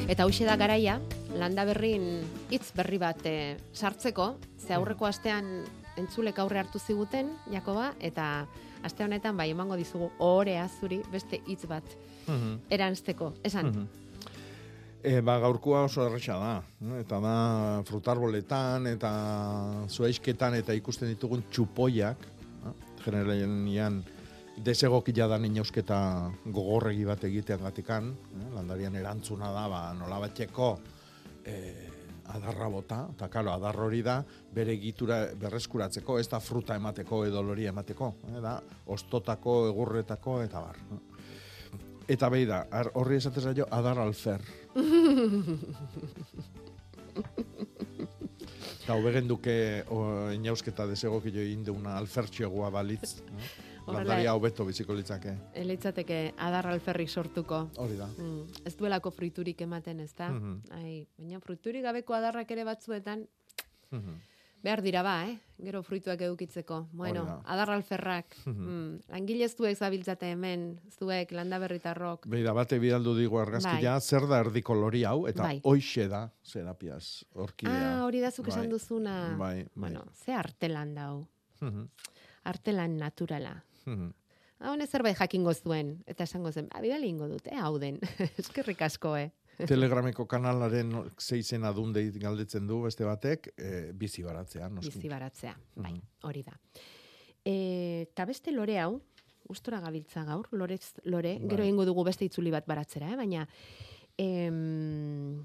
Eta 0.06 0.22
hauxe 0.22 0.46
da 0.46 0.54
garaia, 0.56 1.00
landa 1.36 1.64
berrin 1.66 2.22
hitz 2.50 2.70
berri 2.76 2.98
bat 3.02 3.18
eh, 3.26 3.56
sartzeko, 3.74 4.36
ze 4.62 4.74
aurreko 4.76 5.06
astean 5.08 5.64
entzulek 5.98 6.38
aurre 6.38 6.60
hartu 6.62 6.78
ziguten, 6.78 7.32
Jakoba, 7.52 7.90
eta 8.00 8.46
aste 8.86 9.04
honetan 9.04 9.36
bai 9.36 9.50
emango 9.50 9.76
dizugu 9.76 10.10
orea 10.22 10.68
zuri 10.80 11.00
beste 11.12 11.40
hitz 11.46 11.66
bat 11.66 11.84
Mhm. 12.26 12.60
eranzteko. 12.70 13.32
Esan, 13.42 13.66
Mhm. 13.66 13.88
E, 15.02 15.20
ba, 15.20 15.38
gaurkoa 15.38 15.84
oso 15.86 16.06
erresa 16.06 16.38
da. 16.40 16.54
Eta 16.98 17.20
da 17.22 17.36
frutarboletan 17.86 18.88
eta 18.90 19.10
zuaizketan 19.88 20.58
eta 20.60 20.74
ikusten 20.76 21.12
ditugun 21.12 21.44
txupoiak. 21.50 22.26
Generalian 23.04 24.02
desegokia 24.64 25.28
da 25.28 25.38
inausketa 25.38 25.98
gogorregi 26.46 27.04
bat 27.04 27.24
egitean 27.28 27.62
gatikan. 27.62 28.14
Landarian 28.54 28.96
erantzuna 28.96 29.52
da, 29.52 29.66
ba, 29.70 29.82
nola 29.94 30.18
batxeko 30.24 30.72
eh, 31.44 31.90
adarra 32.34 32.68
bota. 32.68 33.02
Eta 33.14 33.28
kalo, 33.32 33.52
adar 33.52 33.78
hori 33.80 34.02
da 34.02 34.20
bere 34.54 34.74
egitura 34.74 35.26
berreskuratzeko, 35.38 36.18
ez 36.18 36.28
da 36.32 36.40
fruta 36.40 36.76
emateko 36.76 37.24
edo 37.26 37.42
lori 37.42 37.68
emateko. 37.70 38.14
Eh, 38.32 38.40
da, 38.42 38.58
ostotako, 38.96 39.66
egurretako 39.70 40.40
eta 40.46 40.64
bar. 40.64 40.80
Eta 42.08 42.28
behi 42.30 42.44
da, 42.46 42.60
horri 42.94 43.16
esatez 43.18 43.42
zaio 43.44 43.66
adar 43.74 43.98
alfer. 43.98 44.40
Eta 48.84 48.94
hobegen 48.94 49.26
duke 49.26 49.54
o, 49.90 50.30
inausketa 50.34 50.86
desegokio 50.86 51.40
egin 51.42 51.64
deuna 51.66 51.96
alfertxegoa 51.98 52.68
balitz. 52.70 53.16
Horrela- 53.86 54.00
Landaria 54.02 54.32
hobeto 54.34 54.64
biziko 54.66 54.94
litzake. 54.98 55.32
Elitzateke 55.54 56.34
adar 56.42 56.66
alferrik 56.72 57.08
sortuko. 57.10 57.68
Hori 57.78 57.96
da. 57.98 58.06
Mm, 58.18 58.62
ez 58.66 58.74
duelako 58.76 59.10
friturik 59.14 59.60
ematen, 59.62 60.00
ez 60.00 60.12
da? 60.14 60.28
Mhm. 60.30 60.56
Ai, 60.74 61.06
baina 61.18 61.40
friturik 61.40 61.82
gabeko 61.84 62.14
adarrak 62.14 62.50
ere 62.50 62.64
batzuetan 62.64 63.26
Mhm. 63.90 64.16
Behar 64.62 64.82
dira 64.82 65.02
ba, 65.02 65.26
eh? 65.28 65.38
Gero 65.62 65.80
fruituak 65.82 66.20
edukitzeko. 66.20 66.88
Bueno, 66.92 67.24
da. 67.24 67.36
adar 67.46 67.70
alferrak. 67.70 68.34
Mhm. 68.46 68.66
mm, 68.66 68.98
langile 69.08 69.48
zuek 69.48 69.76
zabiltzate 69.78 70.30
hemen, 70.32 70.80
zuek 70.98 71.32
landa 71.32 71.58
berritarrok. 71.58 72.26
Behi 72.28 72.42
da, 72.44 72.52
bate 72.52 72.78
bidaldu 72.78 73.14
digu 73.16 73.38
argazkia, 73.40 73.92
Bai. 73.96 74.00
zer 74.00 74.26
da 74.28 74.40
erdiko 74.40 74.74
lori 74.74 75.04
hau, 75.04 75.26
eta 75.26 75.42
Bai. 75.42 75.60
hoixe 75.64 76.08
da, 76.08 76.30
zerapiaz, 76.44 77.24
orkidea. 77.34 77.96
Ah, 78.00 78.04
hori 78.04 78.20
da 78.20 78.30
zuk 78.30 78.48
esan 78.48 78.66
Bai. 78.66 78.70
duzuna. 78.70 79.16
Bai, 79.38 79.56
bai. 79.64 79.70
Bueno, 79.74 80.04
ze 80.12 80.32
artelan 80.34 80.94
dau. 80.94 81.26
Mhm. 81.60 81.88
Artelan 82.44 82.96
naturala. 82.98 83.64
Mhm. 83.86 84.12
Hau 84.58 84.72
honez 84.72 84.88
zerbait 84.90 85.16
jakingo 85.18 85.52
zuen, 85.54 86.02
eta 86.06 86.24
esango 86.24 86.50
zen, 86.52 86.68
ah, 86.72 86.80
bidali 86.80 87.08
ingo 87.08 87.28
dut, 87.28 87.46
eh, 87.46 87.58
hau 87.60 87.78
den. 87.78 87.98
Eskerrik 88.38 88.80
asko, 88.82 89.16
eh. 89.16 89.30
Telegrameko 89.70 90.26
kanalaren 90.26 90.92
zeizen 91.18 91.64
adundei 91.64 92.10
galdetzen 92.18 92.66
du 92.66 92.82
beste 92.82 93.04
batek, 93.04 93.52
e, 93.56 93.92
bizi 93.92 94.22
baratzea, 94.22 94.68
noski. 94.68 94.94
Bizi 94.98 95.08
baratzea, 95.08 95.56
bai, 95.76 95.92
Mhm. 95.92 96.02
hori 96.22 96.42
da. 96.42 96.52
E, 97.44 98.08
ta 98.14 98.24
beste 98.24 98.50
lore 98.52 98.78
hau, 98.80 99.00
gustora 99.46 99.80
gabiltza 99.80 100.24
gaur, 100.24 100.48
lorez, 100.50 100.94
lore, 101.04 101.38
Bai. 101.38 101.48
gero 101.48 101.62
egingo 101.62 101.84
dugu 101.86 102.02
beste 102.04 102.24
itzuli 102.24 102.50
bat 102.50 102.66
baratzera, 102.66 103.12
eh? 103.12 103.16
baina 103.16 103.46
em, 104.18 105.44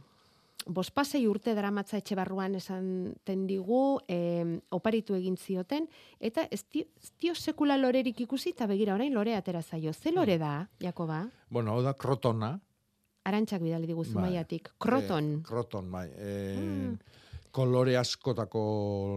bospasei 0.65 1.25
urte 1.27 1.53
daramatza 1.57 1.97
etxe 1.97 2.15
barruan 2.15 2.55
esan 2.55 3.13
tendigu, 3.23 3.99
em, 4.07 4.59
oparitu 4.69 5.15
egin 5.17 5.37
zioten, 5.37 5.87
eta 6.19 6.47
ez 6.51 6.63
dio, 6.71 6.85
ez 7.01 7.11
dio 7.19 7.35
sekula 7.35 7.77
lorerik 7.77 8.19
ikusi, 8.21 8.49
eta 8.55 8.67
begira 8.67 8.93
orain 8.95 9.13
lore 9.13 9.35
atera 9.35 9.61
zaio. 9.61 9.93
Ze 9.93 10.11
lore 10.11 10.37
da, 10.37 10.67
Jakoba? 10.79 11.27
Bueno, 11.49 11.71
hau 11.73 11.81
da 11.83 11.93
krotona. 11.93 12.59
Arantxak 13.23 13.61
bidali 13.61 13.85
digu 13.87 14.03
Bai. 14.03 14.11
zumaiatik. 14.11 14.71
Kroton. 14.79 15.33
Eh, 15.39 15.43
kroton, 15.47 15.91
bai. 15.91 16.07
E, 16.17 16.57
Mm. 16.57 16.97
Kolore 17.51 17.97
askotako 17.97 18.61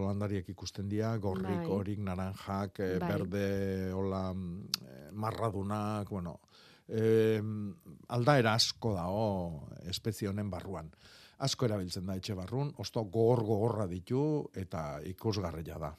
landariak 0.07 0.49
ikusten 0.49 0.89
dira, 0.89 1.15
gorrik, 1.17 1.45
Bai. 1.45 1.65
horik, 1.71 1.99
naranjak, 1.99 2.79
eh, 2.79 2.97
Bai. 2.99 3.07
berde, 3.11 3.91
hola, 3.93 4.33
marradunak, 5.13 6.09
bueno, 6.09 6.41
eh, 6.89 7.41
aldaera 8.09 8.53
asko 8.53 8.93
dago 8.93 9.69
espezie 9.87 10.27
honen 10.27 10.49
barruan. 10.49 10.91
Asko 11.37 11.65
erabiltzen 11.65 12.05
da 12.05 12.15
etxe 12.15 12.33
barrun, 12.35 12.73
osto 12.77 13.03
gogor 13.05 13.43
gogorra 13.45 13.87
ditu 13.87 14.49
eta 14.53 14.99
ikusgarria 15.03 15.77
da. 15.79 15.95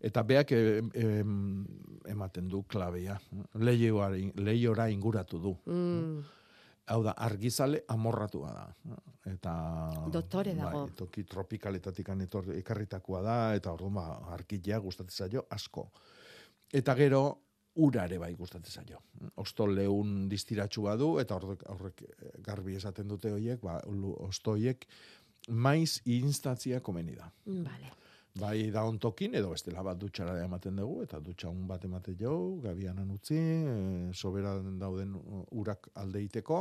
Eta 0.00 0.22
beak 0.22 0.50
eh, 0.52 0.82
em, 0.94 1.66
ematen 2.06 2.48
du 2.48 2.62
klabea. 2.62 3.20
Leiora 3.54 4.88
inguratu 4.90 5.38
du. 5.38 5.56
Mm. 5.66 6.24
Hau 6.86 7.00
da, 7.04 7.14
argizale 7.16 7.82
amorratua 7.88 8.52
da. 8.52 8.96
Eta... 9.30 9.54
Doktore 10.12 10.54
dago. 10.54 10.84
Bai, 10.84 10.96
toki 10.98 11.24
tropikaletatik 11.24 12.08
etor, 12.26 12.50
ekarritakoa 12.58 13.22
da, 13.22 13.38
eta 13.54 13.72
orduan 13.72 13.94
ba, 13.94 14.06
argila 14.34 14.78
gustatzen 14.78 15.26
zaio 15.28 15.46
asko. 15.50 15.90
Eta 16.72 16.94
gero, 16.94 17.22
ura 17.76 18.04
ere 18.04 18.18
bai 18.18 18.34
gustatzen 18.34 18.84
zaio. 18.84 19.00
Osto 19.36 19.66
leun 19.66 20.28
distiratsua 20.28 20.96
du, 20.96 21.18
eta 21.18 21.36
horrek, 21.36 21.64
horrek 21.68 22.02
eh, 22.02 22.30
garbi 22.44 22.76
esaten 22.76 23.08
dute 23.08 23.32
hoiek, 23.32 23.60
ba, 23.62 23.80
lu- 23.88 24.16
osto 24.28 24.54
hoiek, 24.58 24.86
maiz 25.48 26.00
instatzia 26.04 26.80
komeni 26.80 27.14
da. 27.16 27.30
Vale. 27.46 27.92
Bai 28.34 28.70
da 28.74 28.82
ontokin, 28.82 29.36
edo 29.38 29.52
bestela 29.52 29.82
bat 29.86 29.98
dutxara 29.98 30.40
ematen 30.42 30.80
dugu, 30.80 31.04
eta 31.04 31.20
dutxa 31.22 31.46
un 31.52 31.68
bat 31.68 31.84
ematen 31.86 32.16
jo, 32.18 32.32
gabianan 32.64 33.12
utzi, 33.14 33.36
e, 33.38 33.74
soberan 34.12 34.72
dauden 34.80 35.12
urak 35.54 35.92
aldeiteko, 36.02 36.58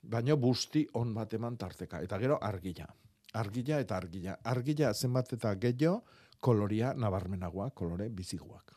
baina 0.00 0.36
busti 0.36 0.86
on 0.94 1.12
bat 1.12 1.34
eman 1.36 1.58
tarteka. 1.60 2.00
Eta 2.00 2.18
gero 2.18 2.38
argila. 2.40 2.88
Argila 3.36 3.82
eta 3.84 3.98
argila. 3.98 4.38
Argila 4.44 4.94
zenbat 4.94 5.34
eta 5.36 5.52
gehiago, 5.60 6.00
koloria 6.40 6.94
nabarmenagoa, 6.94 7.68
kolore 7.76 8.08
biziguak. 8.08 8.72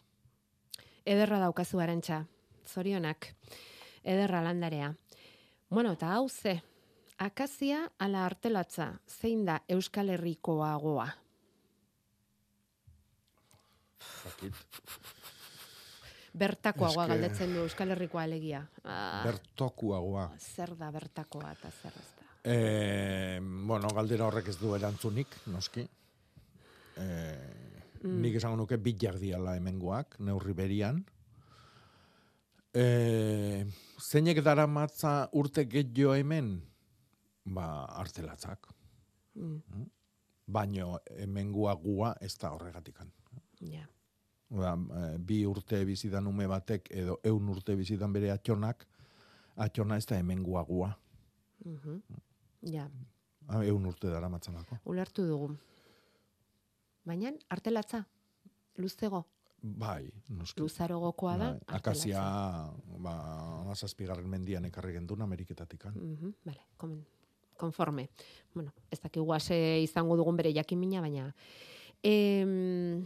Ederra 1.05 1.39
daukazu 1.39 1.79
arantxa. 1.79 2.25
Zorionak. 2.67 3.31
Ederra 4.03 4.43
landarea. 4.43 4.91
Bueno, 5.69 5.93
eta 5.93 6.11
hau 6.17 6.27
ze. 6.27 6.59
Akazia 7.17 7.85
ala 7.99 8.25
artelatza, 8.25 8.97
zein 9.07 9.45
da 9.45 9.61
Euskal 9.69 10.09
Herrikoagoa? 10.09 11.20
Zakit. 14.23 14.53
Bertakoagoa 16.33 17.03
Eske- 17.05 17.11
galdetzen 17.15 17.53
du 17.53 17.59
Euskal 17.65 17.89
Herrikoa 17.91 18.23
alegia. 18.23 18.61
Ah, 18.83 19.21
Bertokuagoa. 19.25 20.29
zer 20.39 20.75
da 20.79 20.91
bertakoa 20.91 21.51
eta 21.51 21.71
zer 21.81 21.91
ez 21.99 22.07
da. 22.19 22.27
E, 22.51 23.39
bueno, 23.41 23.89
galdera 23.93 24.25
horrek 24.27 24.47
ez 24.47 24.57
du 24.59 24.75
erantzunik, 24.75 25.27
noski. 25.47 25.87
E, 26.97 27.57
Mm. 28.01 28.15
Nik 28.23 28.33
esango 28.35 28.55
nuke 28.57 28.77
bitak 28.81 29.19
diala 29.21 29.51
hemengoak, 29.59 30.15
neurri 30.25 30.53
berian. 30.57 31.03
E, 32.73 33.65
zeinek 34.01 34.39
dara 34.41 34.65
matza 34.65 35.29
urte 35.37 35.65
gehiago 35.69 36.15
hemen? 36.17 36.63
Ba, 37.45 37.85
artelatzak. 38.01 38.65
Mm. 39.35 39.85
Baino 40.47 40.99
hemengua 41.17 41.75
gua 41.75 42.15
ez 42.21 42.33
da 42.39 42.49
horregatikan. 42.55 43.11
Ja. 43.61 43.85
Oda, 44.51 44.73
e, 44.75 45.17
bi 45.17 45.45
urte 45.45 45.85
bizidan 45.85 46.27
ume 46.27 46.47
batek 46.47 46.89
edo 46.91 47.19
eun 47.23 47.49
urte 47.49 47.75
bizidan 47.75 48.11
bere 48.13 48.31
atxonak, 48.33 48.87
atxona 49.55 49.97
ez 49.97 50.05
da 50.05 50.17
hemengua 50.17 50.63
gua. 50.63 50.97
Mhm. 51.65 52.01
Ja, 52.63 52.89
Ah, 53.47 53.63
Eun 53.65 53.85
urte 53.85 54.07
dara 54.07 54.29
matzalako. 54.29 54.77
ulertu 54.85 55.25
dugu. 55.27 55.55
Baina 57.03 57.31
artelatza, 57.49 58.03
luzego, 58.77 59.25
Bai, 59.63 60.11
noski. 60.29 60.61
luzarogokoa 60.61 61.37
da, 61.37 61.49
Bai, 61.53 61.59
Akazia, 61.77 62.21
ba, 62.99 63.15
amazazpigarren 63.61 64.29
mendian 64.29 64.65
ekarri 64.65 64.93
gendun 64.93 65.21
Ameriketatikan. 65.21 65.93
Mhm, 65.95 66.33
vale, 66.45 66.61
komen, 66.77 67.05
konforme. 67.57 68.09
Bueno, 68.53 68.71
ez 68.91 68.99
dakigu 69.01 69.33
ase 69.33 69.81
izango 69.83 70.15
dugun 70.17 70.37
bere 70.37 70.53
jakimina, 70.53 71.01
baina 71.01 71.33
em, 72.03 73.05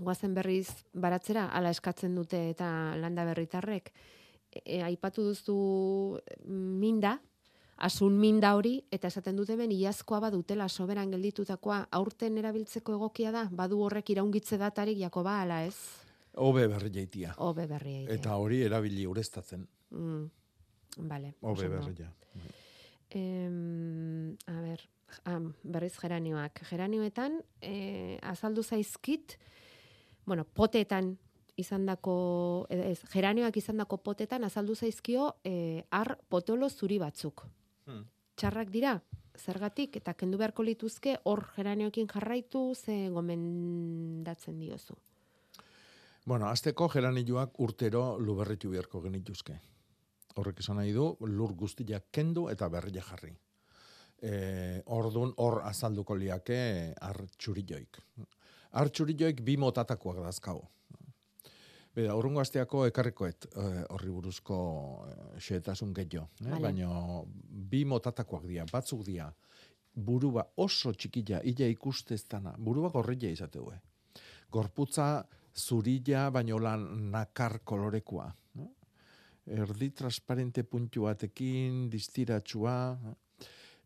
guazen 0.00 0.34
berriz 0.34 0.68
baratzera, 0.92 1.48
ala 1.52 1.70
eskatzen 1.70 2.14
dute 2.14 2.40
eta 2.50 2.68
landa 2.96 3.24
berritarrek. 3.28 3.92
E, 4.50 4.62
e, 4.64 4.82
aipatu 4.82 5.24
duzu 5.26 5.56
mm, 6.44 6.78
minda, 6.80 7.16
asun 7.76 8.16
minda 8.18 8.54
hori, 8.56 8.78
eta 8.90 9.08
esaten 9.12 9.36
dute 9.36 9.56
ben, 9.56 9.72
iazkoa 9.72 10.20
badutela 10.24 10.68
soberan 10.68 11.12
gelditutakoa, 11.12 11.86
aurten 11.98 12.38
erabiltzeko 12.40 12.96
egokia 12.96 13.32
da, 13.34 13.46
badu 13.52 13.82
horrek 13.84 14.10
iraungitze 14.16 14.58
datarik 14.60 14.98
Jakoba, 15.00 15.40
ala 15.42 15.62
ez? 15.66 15.76
Obe 16.36 16.66
berri 16.68 16.92
jaitia. 16.92 17.34
Obe 17.44 17.66
berri 17.68 18.02
egitea. 18.02 18.18
Eta 18.18 18.36
hori 18.36 18.60
erabili 18.64 19.06
ureztatzen. 19.08 19.64
Mm, 19.96 20.24
vale. 21.08 21.34
Obe 21.40 21.68
berri 21.72 21.94
ja. 21.98 22.10
Em, 23.16 24.36
a 24.50 24.60
ber, 24.60 24.82
am, 25.24 25.50
berriz 25.62 25.94
geranioak. 26.00 26.60
Geranioetan, 26.68 27.38
eh, 27.60 28.18
azaldu 28.22 28.62
zaizkit, 28.62 29.38
bueno, 30.26 30.44
potetan 30.44 31.16
izandako, 31.56 32.66
ez, 32.68 33.00
geranioak 33.12 33.56
izandako 33.56 33.98
potetan 34.04 34.44
azaldu 34.44 34.74
zaizkio 34.74 35.30
eh, 35.44 35.84
ar 35.90 36.18
potolo 36.28 36.68
zuri 36.68 36.98
batzuk. 37.00 37.46
Hmm. 37.86 38.04
Txarrak 38.36 38.70
dira, 38.70 38.98
zergatik, 39.38 39.96
eta 39.96 40.12
kendu 40.14 40.38
beharko 40.38 40.64
lituzke 40.66 41.16
hor 41.24 41.46
geranioekin 41.56 42.08
jarraitu, 42.12 42.74
ze 42.74 43.08
gomendatzen 43.12 44.58
diozu. 44.60 44.96
Bueno, 46.26 46.48
azteko 46.50 46.88
geranilloak 46.90 47.60
urtero 47.62 48.18
luberritu 48.18 48.70
beharko 48.70 49.00
genituzke. 49.00 49.60
Horrek 50.36 50.60
esan 50.60 50.80
nahi 50.80 50.92
du, 50.92 51.12
lur 51.20 51.54
guztiak 51.54 52.10
kendu 52.12 52.48
eta 52.50 52.68
berria 52.68 53.04
jarri. 53.06 53.32
E, 54.20 54.82
ordun 54.86 55.32
hor 55.38 55.60
azalduko 55.64 56.16
liake 56.18 56.58
ar 57.00 57.22
txurilloik. 57.38 58.00
Ar 58.76 58.90
txurilloik 58.92 59.40
bi 59.44 59.56
motatakoak 59.60 60.20
dazkau. 60.24 60.60
Beda, 61.96 62.12
urrungo 62.12 62.42
asteako 62.42 62.82
ekarrikoet 62.90 63.46
eh, 63.48 63.84
horri 63.94 64.10
buruzko 64.12 64.56
eh, 65.08 65.38
xehetasun 65.40 65.94
gehiago. 65.96 66.26
Eh? 66.42 66.50
Vale. 66.50 66.60
Baina 66.66 67.22
bi 67.72 67.84
motatakoak 67.88 68.44
dira, 68.50 68.66
batzuk 68.68 69.00
dira, 69.06 69.30
burua 69.96 70.44
oso 70.60 70.92
txikila, 70.92 71.40
illa 71.48 71.68
ikusteztana, 71.72 72.52
burua 72.58 72.90
gorrilla 72.92 73.32
izateu. 73.32 73.70
Eh? 73.72 73.80
Gorputza 74.52 75.08
zurilla, 75.56 76.28
baino 76.30 76.60
lan 76.60 76.84
nakar 77.14 77.62
kolorekoa. 77.64 78.28
Eh? 78.60 78.68
Erdi 79.56 79.88
transparente 79.96 80.66
puntu 80.68 81.08
batekin, 81.08 81.86
distiratsua, 81.88 82.76
eh? 82.92 83.16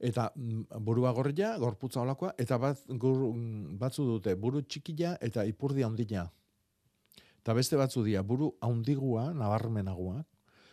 Eta 0.01 0.30
mm, 0.34 0.80
burua 0.84 1.12
gorrilla, 1.12 1.53
gorputza 1.61 2.01
olakoa, 2.03 2.32
eta 2.40 2.59
bat, 2.59 2.82
gur, 2.88 3.26
mm, 3.34 3.76
batzu 3.80 4.07
dute 4.09 4.34
buru 4.40 4.62
txikila 4.64 5.16
eta 5.20 5.44
ipurdi 5.48 5.84
handina. 5.84 6.24
Eta 7.40 7.55
beste 7.57 7.76
batzu 7.80 8.05
dira 8.05 8.22
buru 8.26 8.51
haundigua, 8.64 9.30
nabarmenagoa, 9.36 10.22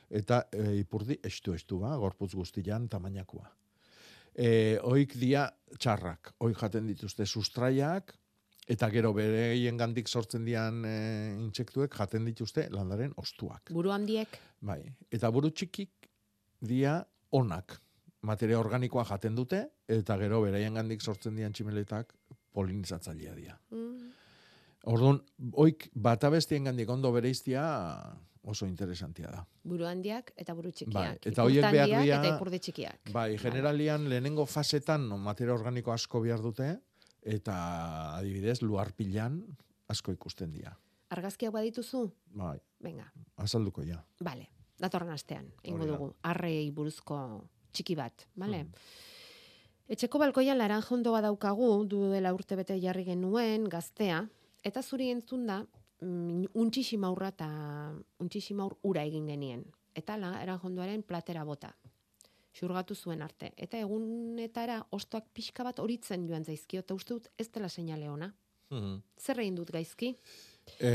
eta 0.09 0.45
e, 0.51 0.77
ipurdi 0.81 1.19
estu-estua, 1.27 1.95
gorputz 1.99 2.33
guztian 2.35 2.87
tamainakoa. 2.91 3.49
E, 4.37 4.77
oik 4.85 5.17
dia 5.19 5.47
txarrak, 5.79 6.35
oik 6.45 6.59
jaten 6.59 6.87
dituzte 6.87 7.25
sustraiak, 7.25 8.13
eta 8.67 8.89
gero 8.91 9.13
bereien 9.15 9.79
gandik 9.79 10.11
sortzen 10.11 10.45
dian 10.47 10.83
e, 10.85 10.97
intsektuek 11.39 11.95
jaten 11.95 12.27
dituzte 12.27 12.67
landaren 12.71 13.15
ostuak. 13.17 13.71
Buru 13.75 13.91
handiek, 13.95 14.39
Bai, 14.59 14.81
eta 15.13 15.29
buru 15.31 15.51
txikik 15.53 16.09
dia 16.65 16.99
onak. 17.31 17.77
Materia 18.21 18.59
organikoa 18.59 19.03
jaten 19.05 19.35
dute, 19.35 19.67
eta 19.87 20.17
gero 20.17 20.41
beraien 20.41 20.73
gandik 20.73 21.01
sortzen 21.01 21.35
dian 21.35 21.53
tximeletak 21.53 22.13
polinizatzailea 22.51 23.35
dira. 23.35 23.59
mm, 23.71 24.07
Orduan, 24.87 25.19
oik 25.59 25.89
bata 25.93 26.29
bestien 26.29 26.63
gandik 26.63 26.89
ondo 26.89 27.11
bereiztia 27.11 27.61
oso 28.43 28.65
interesantia 28.65 29.27
da. 29.27 29.45
buru 29.63 29.85
handiak 29.85 30.31
eta 30.37 30.53
buru 30.53 30.71
txikiak. 30.71 30.93
Bai, 30.93 31.31
eta 31.31 31.43
horiek 31.43 31.65
behar 31.71 31.89
dira- 31.89 32.19
Eta 32.23 32.35
ipurdi 32.37 32.59
txikiak. 32.59 33.11
Bai, 33.11 33.37
generalian 33.37 34.07
lehenengo 34.09 34.45
fasetan 34.45 35.09
no, 35.09 35.17
materia 35.17 35.53
organiko 35.53 35.91
asko 35.91 36.21
behar 36.21 36.39
dute, 36.41 36.79
eta 37.21 38.15
adibidez, 38.17 38.61
luarpilan 38.61 39.41
asko 39.89 40.11
ikusten 40.13 40.51
dira. 40.51 40.77
Argazkiak 41.09 41.51
badituzu? 41.51 42.11
Bai, 42.31 42.57
Venga, 42.79 43.11
azalduko 43.37 43.83
ja. 43.83 44.01
Bale, 44.21 44.49
datorren 44.79 45.09
astean, 45.09 45.51
ingo 45.63 45.85
dugu, 45.85 46.13
arrei 46.23 46.71
buruzko 46.71 47.49
txiki 47.71 47.95
bat, 47.95 48.27
bale? 48.35 48.65
Etxeko 49.87 50.19
balkoian 50.19 50.57
laranjondoa 50.59 51.21
daukagu, 51.23 51.69
duela 51.87 52.33
urte 52.35 52.57
bete 52.59 52.75
jarri 52.81 53.05
genuen, 53.07 53.69
gaztea, 53.71 54.25
eta 54.67 54.83
zuri 54.83 55.09
entzun 55.13 55.45
da, 55.47 55.61
mm, 56.01 56.51
untxiximaurra 56.53 57.29
eta 57.35 57.47
untxiximaur 58.19 58.77
ura 58.83 59.05
egin 59.07 59.27
genien. 59.31 59.63
Eta 59.95 60.17
laranjondoaren 60.17 61.03
platera 61.03 61.43
bota. 61.43 61.71
Xurgatu 62.57 62.95
zuen 62.95 63.21
arte. 63.21 63.51
Eta 63.55 63.79
egunetara 63.79 64.81
ostoak 64.91 65.29
pixka 65.33 65.63
bat 65.63 65.79
horitzen 65.79 66.27
joan 66.27 66.43
zaizkio, 66.43 66.81
eta 66.81 66.93
uste 66.93 67.13
dut 67.13 67.31
ez 67.37 67.49
dela 67.49 67.69
seinale 67.69 68.09
ona. 68.09 68.33
Mhm. 68.69 69.01
Zer 69.17 69.39
egin 69.39 69.55
dut 69.55 69.71
gaizki? 69.71 70.15
E, 70.83 70.91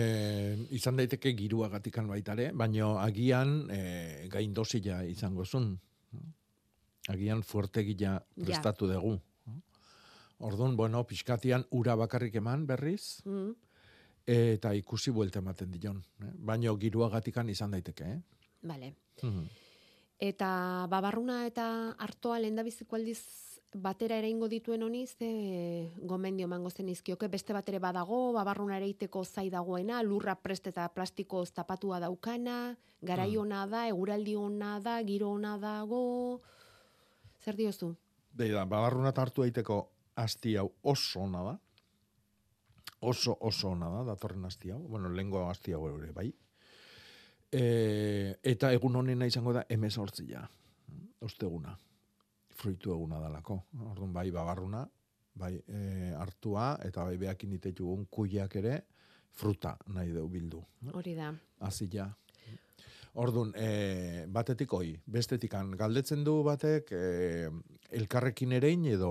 izan 0.76 0.98
daiteke 1.00 1.32
giruagatikan 1.32 2.06
baitare, 2.06 2.50
baino 2.52 2.98
agian 3.00 3.70
e, 3.72 4.28
gain 4.28 4.52
dosila 4.52 5.02
izango 5.08 5.46
zun. 5.46 5.78
Agian 7.08 7.42
fuertegia 7.42 8.20
prestatu 8.36 8.86
dugu. 8.86 9.18
Orduan, 10.42 10.76
bueno, 10.76 11.04
pixkatian 11.06 11.66
ura 11.70 11.94
bakarrik 11.94 12.34
eman 12.34 12.66
berriz, 12.66 13.22
Mm. 13.24 13.54
eta 14.26 14.74
ikusi 14.74 15.10
buelta 15.10 15.38
ematen 15.38 15.70
dion. 15.70 16.02
Eh? 16.20 16.32
Baino 16.38 16.76
giruagatikan 16.76 17.48
izan 17.48 17.70
daiteke, 17.70 18.04
eh? 18.04 18.20
Bale. 18.62 18.94
Mhm. 19.22 19.46
Eta 20.18 20.86
babarruna 20.88 21.46
eta 21.46 21.96
hartoa 21.98 22.38
lehendabiziko 22.38 22.96
aldiz 22.96 23.18
batera 23.74 24.18
ere 24.18 24.28
ingo 24.28 24.48
dituen 24.48 24.82
honi, 24.82 25.06
ze 25.06 25.90
gomendio 26.02 26.44
emango 26.44 26.70
zen 26.70 26.88
izkioke, 26.88 27.28
beste 27.28 27.52
bat 27.52 27.68
ere 27.68 27.78
badago, 27.78 28.32
babarruna 28.32 28.76
ere 28.76 28.88
iteko 28.88 29.24
zai 29.24 29.48
dagoena, 29.50 30.02
lurra 30.02 30.34
prest 30.34 30.66
eta 30.66 30.88
plastiko 30.88 31.44
tapatua 31.46 31.98
daukana, 32.00 32.76
garai 33.00 33.36
ona 33.36 33.66
da, 33.66 33.88
eguraldi 33.88 34.36
ona 34.36 34.78
da, 34.80 35.02
giro 35.02 35.30
ona 35.30 35.56
dago, 35.58 36.40
zer 37.42 37.58
diozu? 37.58 37.92
Beida, 38.32 38.64
babarruna 38.64 39.12
hartu 39.16 39.42
daiteko 39.42 39.82
asti 40.16 40.56
hau 40.56 40.70
oso 40.82 41.20
ona 41.20 41.42
da. 41.50 41.58
Oso, 43.02 43.36
oso 43.40 43.72
ona 43.74 43.90
da, 43.90 44.04
datorren 44.12 44.44
asti 44.46 44.70
hau. 44.70 44.80
Bueno, 44.88 45.10
lengo 45.10 45.48
asti 45.50 45.74
hau 45.74 45.88
ere, 45.90 46.12
bai. 46.12 46.28
E, 47.52 47.62
eta 48.54 48.70
egun 48.72 48.96
honena 48.96 49.26
izango 49.26 49.52
da 49.52 49.64
emezortzia. 49.68 50.46
Osteguna. 51.22 51.74
Fruitu 52.56 52.94
eguna 52.94 53.20
dalako. 53.20 53.58
Orduan, 53.90 54.12
bai, 54.14 54.30
babarruna, 54.30 54.86
bai, 55.34 55.56
e, 55.66 56.12
hartua, 56.18 56.76
eta 56.84 57.04
bai, 57.08 57.18
behakin 57.18 57.56
ditetugun 57.56 58.06
kuiak 58.10 58.56
ere, 58.62 58.78
fruta 59.32 59.76
nahi 59.92 60.12
deu 60.14 60.28
bildu. 60.28 60.62
Hori 60.92 61.14
da. 61.18 61.32
Azila. 61.66 62.06
Orduan, 63.12 63.50
e, 63.60 64.24
batetik 64.32 64.72
hoi, 64.72 64.94
bestetikan, 65.04 65.74
galdetzen 65.76 66.22
du 66.24 66.38
batek 66.46 66.92
e, 66.96 67.50
elkarrekin 67.98 68.54
erein 68.56 68.86
edo 68.88 69.10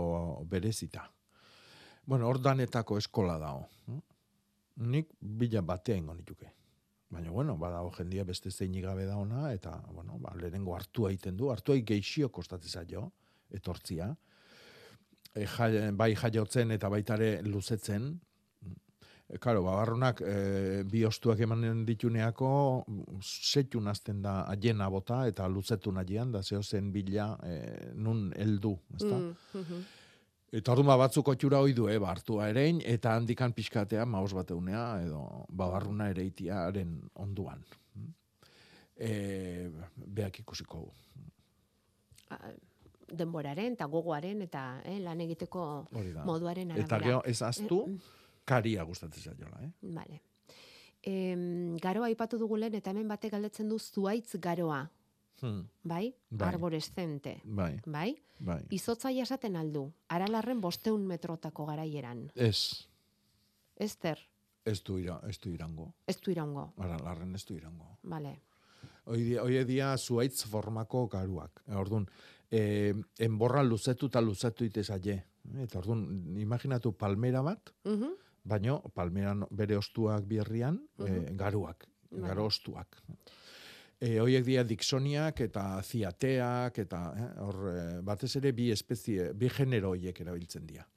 berezita. 0.50 1.04
Bueno, 2.10 2.26
hor 2.28 2.40
danetako 2.42 2.98
eskola 2.98 3.38
dago. 3.38 3.68
Nik 4.82 5.12
bila 5.22 5.62
batea 5.62 6.00
ingo 6.00 6.16
nituke. 6.18 6.50
Baina, 7.12 7.30
bueno, 7.30 7.58
badago 7.60 7.92
jendia 7.94 8.24
beste 8.26 8.50
zein 8.50 8.74
gabe 8.82 9.06
da 9.06 9.18
ona, 9.20 9.52
eta, 9.54 9.76
bueno, 9.92 10.18
ba, 10.18 10.34
lehenengo 10.40 10.74
hartua 10.76 11.12
egiten 11.12 11.38
du, 11.38 11.52
hartua 11.52 11.76
geixio 11.86 12.32
kostatzen 12.34 12.88
jo, 12.90 13.06
etortzia. 13.52 14.16
E, 15.36 15.46
jai, 15.46 15.92
bai 15.92 16.16
jaiotzen 16.16 16.72
eta 16.72 16.90
baitare 16.90 17.42
luzetzen, 17.44 18.16
Karo, 19.40 19.62
babarrunak 19.64 20.20
e, 20.28 20.84
bi 20.92 21.06
ostuak 21.08 21.40
emanen 21.46 21.86
dituneako 21.88 22.50
setxun 23.24 23.88
azten 23.88 24.20
da 24.24 24.42
aiena 24.52 24.90
bota 24.92 25.22
eta 25.30 25.48
luzetu 25.48 25.94
nahian, 25.96 26.34
da 26.34 26.42
zeo 26.44 26.62
zen 26.64 26.92
bila 26.92 27.30
e, 27.48 27.56
nun 27.96 28.32
heldu, 28.36 28.76
ezta? 28.98 29.16
Mm, 29.16 29.36
mhm. 29.62 29.82
Eta 30.52 30.74
orduan 30.74 30.90
ba, 30.90 30.98
batzuk 31.06 31.32
otxura 31.32 31.62
hoi 31.64 31.72
du, 31.72 31.88
eh, 31.88 31.96
hartua 32.04 32.50
erein, 32.52 32.82
eta 32.84 33.16
handikan 33.16 33.54
pixkatea 33.56 34.04
maus 34.06 34.34
bateunea, 34.36 34.84
edo 35.06 35.46
babarruna 35.48 36.10
ereitiaren 36.12 36.98
onduan. 37.24 37.64
E, 39.00 39.70
beak 39.96 40.42
ikusiko. 40.44 40.90
Denboraren 43.08 43.78
eta 43.78 43.88
gogoaren 43.92 44.44
eta 44.44 44.82
eh, 44.84 45.00
lan 45.00 45.24
egiteko 45.24 45.64
moduaren 46.28 46.76
arabera. 46.76 46.84
Eta 46.84 47.00
gero 47.00 47.22
ez 47.26 47.40
aztu, 47.48 47.86
Eh, 47.88 48.21
karia 48.46 48.84
gustatzen 48.84 49.24
zaiola, 49.34 49.60
eh? 49.64 49.72
Vale. 49.82 50.22
Em, 51.04 51.78
garoa 51.82 52.06
aipatu 52.12 52.38
dugu 52.38 52.58
lehen 52.58 52.76
eta 52.78 52.92
hemen 52.92 53.08
batek 53.10 53.32
galdetzen 53.32 53.70
du 53.70 53.80
zuaitz 53.80 54.36
garoa, 54.40 54.90
Hmm. 55.42 55.64
bai? 55.84 56.14
Bai. 56.30 56.48
Arborescente. 56.50 57.42
Bai. 57.44 57.80
Bai? 57.86 58.16
Bai. 58.40 58.60
Izotza 58.70 59.10
jasaten 59.12 59.56
aldu, 59.56 59.92
aralarren 60.08 60.62
bosteun 60.62 61.08
metrotako 61.08 61.66
garaieran. 61.66 62.28
Ez, 62.36 62.86
Ester, 63.76 64.20
ez 64.64 64.84
du, 64.84 65.00
ira, 65.00 65.20
ez 65.28 65.40
du 65.40 65.50
irango. 65.50 65.94
ez 66.06 66.20
du 66.22 66.30
irango. 66.32 66.74
Ara, 66.78 66.98
larren 67.00 67.34
ez 67.34 67.44
du 67.46 67.56
irango. 67.56 67.98
Vale. 68.04 68.36
Hoi 69.06 69.64
dia, 69.66 69.98
zuaitz 69.98 70.46
formako 70.46 71.08
garuak. 71.08 71.64
Orduan, 71.70 72.06
e, 72.52 72.94
enborra 73.18 73.64
luzetu 73.64 74.06
eta 74.08 74.22
luzetu 74.22 74.64
ite 74.66 74.84
zaie. 74.84 75.24
Eta 75.58 75.80
orduan, 75.80 76.38
imaginatu 76.38 76.94
palmera 76.94 77.42
bat, 77.42 77.72
Mhm. 77.84 78.14
Baino 78.44 78.82
palmeran 78.96 79.46
bere 79.52 79.78
ostuak 79.78 80.26
bierrian, 80.28 80.80
e, 81.06 81.34
garuak, 81.38 81.88
Vale. 82.12 82.28
garo 82.28 82.46
ostuak. 82.46 83.02
E, 84.02 84.16
hoiek 84.18 84.42
dia 84.42 84.64
diksoniak 84.66 85.44
eta 85.46 85.64
ziateak 85.86 86.80
eta 86.82 87.02
eh, 87.14 87.26
hor 87.46 87.58
eh, 87.70 87.84
batez 88.02 88.32
ere 88.40 88.50
bi 88.58 88.72
espezie, 88.74 89.28
bi 89.38 89.50
genero 89.54 89.92
hoiek 89.94 90.24
erabiltzen 90.24 90.66
dira. 90.66 90.88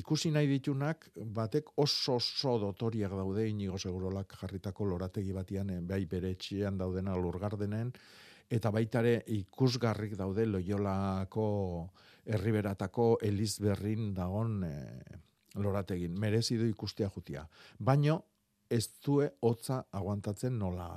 Ikusi 0.00 0.32
nahi 0.32 0.48
ditunak 0.48 1.10
batek 1.36 1.74
oso 1.76 2.16
oso 2.16 2.56
dotoriak 2.62 3.12
daude 3.12 3.44
inigo 3.50 3.76
segurolak 3.76 4.32
jarritako 4.40 4.88
lorategi 4.94 5.36
batian 5.36 5.74
eh, 5.76 5.82
bai 5.84 6.06
bere 6.08 6.32
etxean 6.38 6.80
daudena 6.80 7.18
lurgardenen 7.20 7.92
eta 8.48 8.72
baitare 8.72 9.18
ikusgarrik 9.36 10.16
daude 10.16 10.46
Loiolako 10.48 11.48
herriberatako 12.32 13.18
Elizberrin 13.28 14.14
dagon 14.16 14.62
eh, 14.64 15.20
lorategin. 15.62 16.18
Merezi 16.20 16.58
du 16.58 16.68
ikustea 16.68 17.10
jutia. 17.14 17.46
Baino 17.78 18.20
ez 18.70 18.84
due 19.04 19.30
hotza 19.42 19.82
aguantatzen 19.92 20.58
nola 20.58 20.88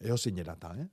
eozinerata, 0.00 0.74
eh? 0.80 0.86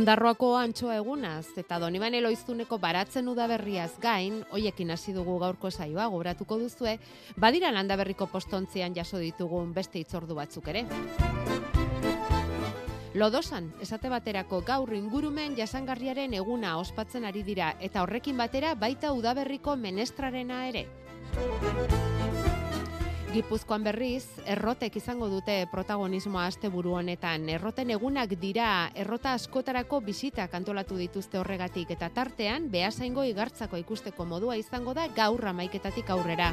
Ondarroako 0.00 0.54
antxoa 0.56 0.94
egunaz 0.96 1.58
eta 1.60 1.76
Doniban 1.82 2.14
Eloiztuneko 2.16 2.78
baratzen 2.80 3.26
udaberriaz 3.28 3.90
gain, 4.00 4.38
hoiekin 4.48 4.94
hasi 4.94 5.12
dugu 5.12 5.34
gaurko 5.42 5.68
saioa 5.68 6.06
gogratuko 6.14 6.56
duzue, 6.56 6.94
badira 7.36 7.68
landaberriko 7.74 8.30
postontzian 8.32 8.96
jaso 8.96 9.20
ditugun 9.20 9.74
beste 9.76 10.00
itzordu 10.00 10.38
batzuk 10.38 10.70
ere. 10.72 10.86
Lodosan, 13.12 13.68
esate 13.84 14.08
baterako 14.08 14.62
gaur 14.64 14.94
ingurumen 14.96 15.58
jasangarriaren 15.60 16.32
eguna 16.40 16.78
ospatzen 16.80 17.28
ari 17.28 17.44
dira 17.44 17.74
eta 17.78 18.00
horrekin 18.00 18.40
batera 18.40 18.72
baita 18.86 19.12
udaberriko 19.12 19.76
menestrarena 19.76 20.64
ere. 20.70 20.86
Gipuzkoan 23.30 23.84
berriz, 23.86 24.24
errotek 24.42 24.96
izango 24.98 25.28
dute 25.30 25.54
protagonismoa 25.70 26.48
asteburu 26.50 26.96
honetan. 26.98 27.44
Erroten 27.54 27.92
egunak 27.94 28.32
dira, 28.40 28.90
errota 28.98 29.36
askotarako 29.38 30.00
bisitak 30.02 30.56
antolatu 30.58 30.98
dituzte 30.98 31.38
horregatik 31.38 31.92
eta 31.94 32.08
tartean, 32.10 32.66
behasaingo 32.72 33.22
igartzako 33.30 33.78
ikusteko 33.84 34.26
modua 34.26 34.58
izango 34.58 34.96
da 34.98 35.06
gaur 35.14 35.46
amaiketatik 35.52 36.10
aurrera. 36.10 36.50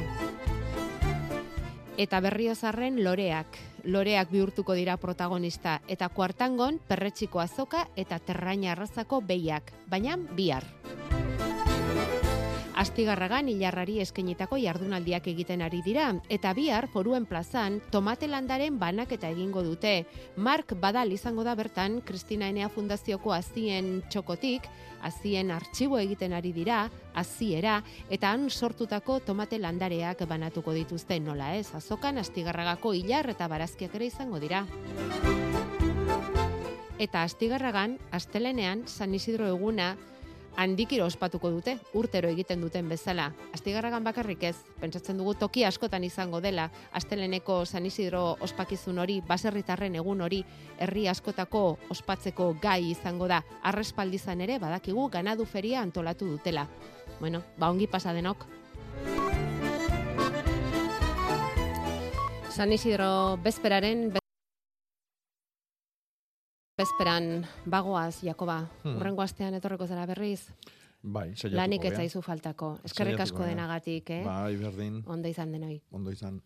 Eta 1.98 2.22
berriozarren 2.22 3.02
loreak. 3.02 3.58
Loreak 3.82 4.30
bihurtuko 4.30 4.78
dira 4.78 4.96
protagonista 5.02 5.80
eta 5.88 6.06
kuartangon 6.14 6.78
perretxiko 6.86 7.42
azoka 7.42 7.88
eta 7.96 8.22
terraina 8.22 8.76
arrazako 8.76 9.18
behiak, 9.26 9.74
baina 9.90 10.14
bihar. 10.14 10.62
Astigarragan 12.78 13.48
hilarrari 13.50 13.96
eskenitako 13.98 14.54
jardunaldiak 14.62 15.24
egiten 15.32 15.64
ari 15.66 15.80
dira, 15.82 16.12
eta 16.30 16.52
bihar 16.54 16.86
foruen 16.92 17.24
plazan 17.26 17.80
tomate 17.90 18.28
landaren 18.30 18.76
banaketa 18.78 19.32
egingo 19.34 19.64
dute. 19.66 20.04
Mark 20.36 20.76
Badal 20.78 21.10
izango 21.10 21.42
da 21.42 21.56
bertan, 21.58 21.96
Kristina 22.06 22.46
Enea 22.52 22.68
Fundazioko 22.70 23.32
azien 23.34 24.04
txokotik, 24.06 24.68
azien 25.02 25.50
artxibo 25.50 25.98
egiten 25.98 26.36
ari 26.38 26.52
dira, 26.54 26.84
aziera, 27.18 27.80
eta 28.14 28.30
han 28.30 28.46
sortutako 28.48 29.18
tomate 29.26 29.58
landareak 29.58 30.22
banatuko 30.30 30.76
dituzte 30.76 31.18
nola 31.18 31.56
ez, 31.56 31.72
azokan 31.74 32.22
astigarragako 32.22 32.92
hilar 32.94 33.26
eta 33.34 33.48
barazkiak 33.50 33.98
ere 33.98 34.06
izango 34.06 34.38
dira. 34.38 34.62
Eta 36.98 37.24
astigarragan, 37.26 37.98
astelenean, 38.14 38.86
San 38.86 39.18
Isidro 39.18 39.50
eguna, 39.50 39.96
handikiro 40.58 41.06
ospatuko 41.06 41.52
dute, 41.54 41.76
urtero 41.94 42.28
egiten 42.34 42.60
duten 42.64 42.88
bezala. 42.90 43.28
Astigarragan 43.54 44.02
bakarrik 44.04 44.42
ez, 44.50 44.56
pentsatzen 44.80 45.18
dugu 45.20 45.36
toki 45.38 45.64
askotan 45.64 46.04
izango 46.04 46.40
dela, 46.42 46.66
asteleneko 46.98 47.60
San 47.64 47.86
Isidro 47.86 48.36
ospakizun 48.42 48.98
hori, 48.98 49.20
baserritarren 49.26 49.94
egun 50.02 50.20
hori, 50.26 50.42
herri 50.82 51.06
askotako 51.08 51.62
ospatzeko 51.94 52.52
gai 52.62 52.90
izango 52.90 53.30
da. 53.30 53.42
Arrespaldizan 53.70 54.42
ere, 54.42 54.58
badakigu, 54.58 55.08
ganadu 55.14 55.46
feria 55.46 55.80
antolatu 55.80 56.26
dutela. 56.26 56.66
Bueno, 57.20 57.42
ba 57.56 57.70
ongi 57.70 57.86
pasa 57.86 58.12
denok. 58.12 58.46
San 62.50 62.72
Isidro 62.72 63.38
bezperaren 63.44 64.08
bezperan 66.78 67.44
bagoaz, 67.66 68.22
Jakoba. 68.22 68.60
Hmm. 68.84 68.98
Urrengo 69.00 69.24
astean 69.24 69.58
etorreko 69.58 69.86
zara 69.86 70.06
berriz. 70.06 70.48
Bai, 71.02 71.30
Lanik 71.54 71.84
ez 71.86 71.94
zaizu 71.94 72.22
faltako. 72.22 72.72
Eskerrik 72.86 73.20
asko 73.22 73.44
denagatik, 73.46 74.10
eh? 74.10 74.22
Bai, 74.26 74.56
berdin. 74.58 75.02
Ondo 75.06 75.30
izan 75.30 75.52
denoi. 75.54 75.78
Ondo 75.94 76.14
izan. 76.14 76.40